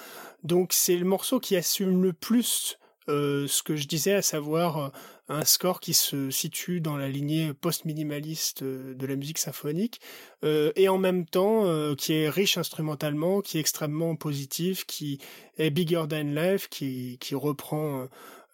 Donc 0.43 0.73
c'est 0.73 0.97
le 0.97 1.05
morceau 1.05 1.41
qui 1.41 1.57
assume 1.57 2.03
le 2.03 2.13
plus 2.13 2.79
euh, 3.09 3.47
ce 3.47 3.63
que 3.63 3.77
je 3.77 3.87
disais, 3.87 4.15
à 4.15 4.23
savoir 4.23 4.79
euh, 4.79 4.89
un 5.29 5.45
score 5.45 5.81
qui 5.81 5.95
se 5.95 6.31
situe 6.31 6.81
dans 6.81 6.97
la 6.97 7.09
lignée 7.09 7.53
post-minimaliste 7.53 8.63
euh, 8.63 8.95
de 8.95 9.07
la 9.07 9.17
musique 9.17 9.39
symphonique, 9.39 10.01
euh, 10.45 10.73
et 10.77 10.89
en 10.89 10.99
même 10.99 11.27
temps 11.27 11.67
euh, 11.67 11.95
qui 11.95 12.13
est 12.15 12.29
riche 12.29 12.59
instrumentalement, 12.59 13.41
qui 13.41 13.57
est 13.57 13.61
extrêmement 13.61 14.15
positif, 14.17 14.87
qui 14.87 15.19
est 15.59 15.71
bigger 15.71 16.05
than 16.09 16.23
life, 16.23 16.69
qui 16.69 17.19
reprend 17.33 18.07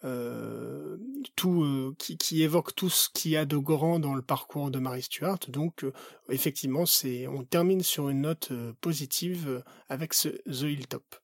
euh, 0.05 0.97
tout, 1.35 1.63
euh, 1.63 1.95
qui, 1.97 2.43
évoque 2.43 2.75
tout 2.75 2.89
ce 2.89 3.07
qu'il 3.09 3.31
y 3.31 3.37
a 3.37 3.45
de 3.45 3.55
grand 3.57 3.99
dans 3.99 4.15
le 4.15 4.21
parcours 4.21 4.69
de 4.69 4.79
Marie 4.79 5.01
Stuart. 5.01 5.39
Donc, 5.47 5.83
euh, 5.83 5.93
effectivement, 6.29 6.85
c'est, 6.85 7.27
on 7.27 7.43
termine 7.43 7.81
sur 7.81 8.09
une 8.09 8.21
note 8.21 8.51
positive 8.81 9.63
avec 9.87 10.13
ce 10.13 10.29
The 10.29 10.63
Hilltop. 10.63 11.15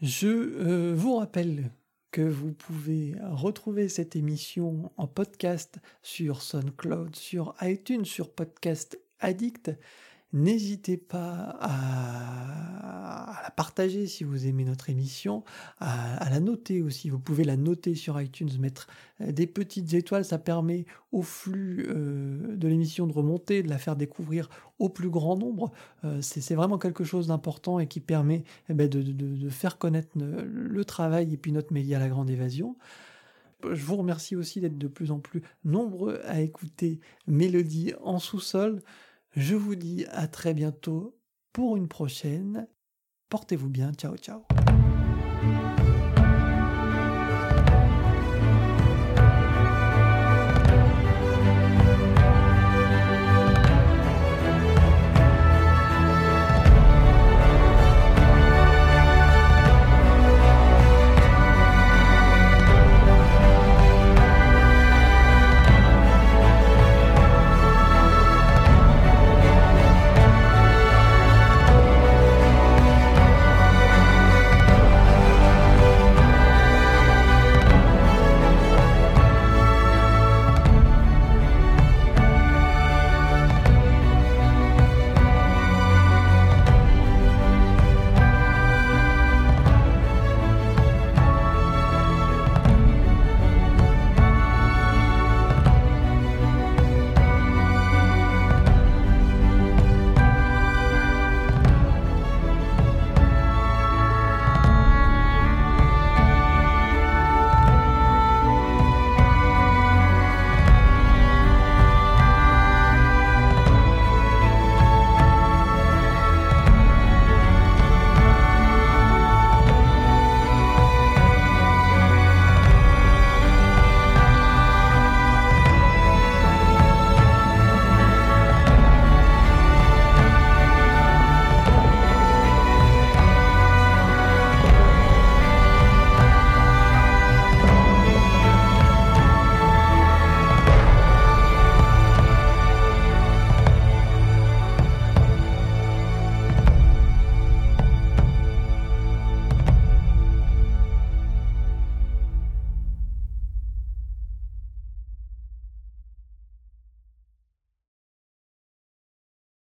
Je 0.00 0.92
vous 0.92 1.16
rappelle 1.16 1.70
que 2.10 2.22
vous 2.22 2.52
pouvez 2.52 3.14
retrouver 3.22 3.88
cette 3.88 4.16
émission 4.16 4.92
en 4.96 5.06
podcast 5.06 5.78
sur 6.02 6.42
SoundCloud, 6.42 7.14
sur 7.14 7.54
iTunes, 7.62 8.04
sur 8.04 8.32
Podcast 8.32 8.98
Addict. 9.20 9.70
N'hésitez 10.34 10.96
pas 10.96 11.56
à, 11.60 13.40
la 13.44 13.50
partager 13.50 14.08
si 14.08 14.24
vous 14.24 14.48
aimez 14.48 14.64
notre 14.64 14.90
émission, 14.90 15.44
à, 15.78 16.28
la 16.28 16.40
noter 16.40 16.82
aussi. 16.82 17.08
Vous 17.08 17.20
pouvez 17.20 17.44
la 17.44 17.56
noter 17.56 17.94
sur 17.94 18.20
iTunes, 18.20 18.50
mettre 18.58 18.88
euh, 19.20 19.30
des 19.30 19.46
petites 19.46 19.94
étoiles. 19.94 20.24
Ça 20.24 20.38
permet 20.38 20.86
au 21.12 21.22
flux 21.22 21.86
euh, 21.88 22.56
de 22.56 22.66
l'émission 22.66 23.06
de 23.06 23.12
remonter, 23.12 23.62
de 23.62 23.68
la 23.68 23.78
faire 23.78 23.94
découvrir 23.94 24.50
au 24.80 24.88
plus 24.88 25.08
grand 25.08 25.36
nombre. 25.36 25.70
Euh, 26.02 26.18
c'est 26.20 26.56
vraiment 26.56 26.78
quelque 26.78 27.04
chose 27.04 27.28
d'important 27.28 27.78
et 27.78 27.86
qui 27.86 28.00
permet 28.00 28.42
eh 28.68 28.74
ben, 28.74 28.88
de, 28.88 29.48
faire 29.50 29.78
connaître 29.78 30.08
le, 30.16 30.84
travail 30.84 31.32
et 31.32 31.36
puis 31.36 31.52
notre 31.52 31.72
média 31.72 32.00
La 32.00 32.08
Grande 32.08 32.28
Évasion. 32.28 32.76
Je 33.62 33.84
vous 33.84 33.96
remercie 33.96 34.34
aussi 34.34 34.60
d'être 34.60 34.78
de 34.78 34.88
plus 34.88 35.12
en 35.12 35.20
plus 35.20 35.42
nombreux 35.64 36.20
à 36.24 36.40
écouter 36.40 36.98
Mélodie 37.28 37.92
en 38.02 38.18
sous-sol. 38.18 38.82
Je 39.36 39.54
vous 39.56 39.74
dis 39.74 40.06
à 40.12 40.28
très 40.28 40.54
bientôt 40.54 41.18
pour 41.52 41.76
une 41.76 41.88
prochaine. 41.88 42.68
Portez-vous 43.28 43.68
bien. 43.68 43.92
Ciao, 43.92 44.16
ciao. 44.16 44.42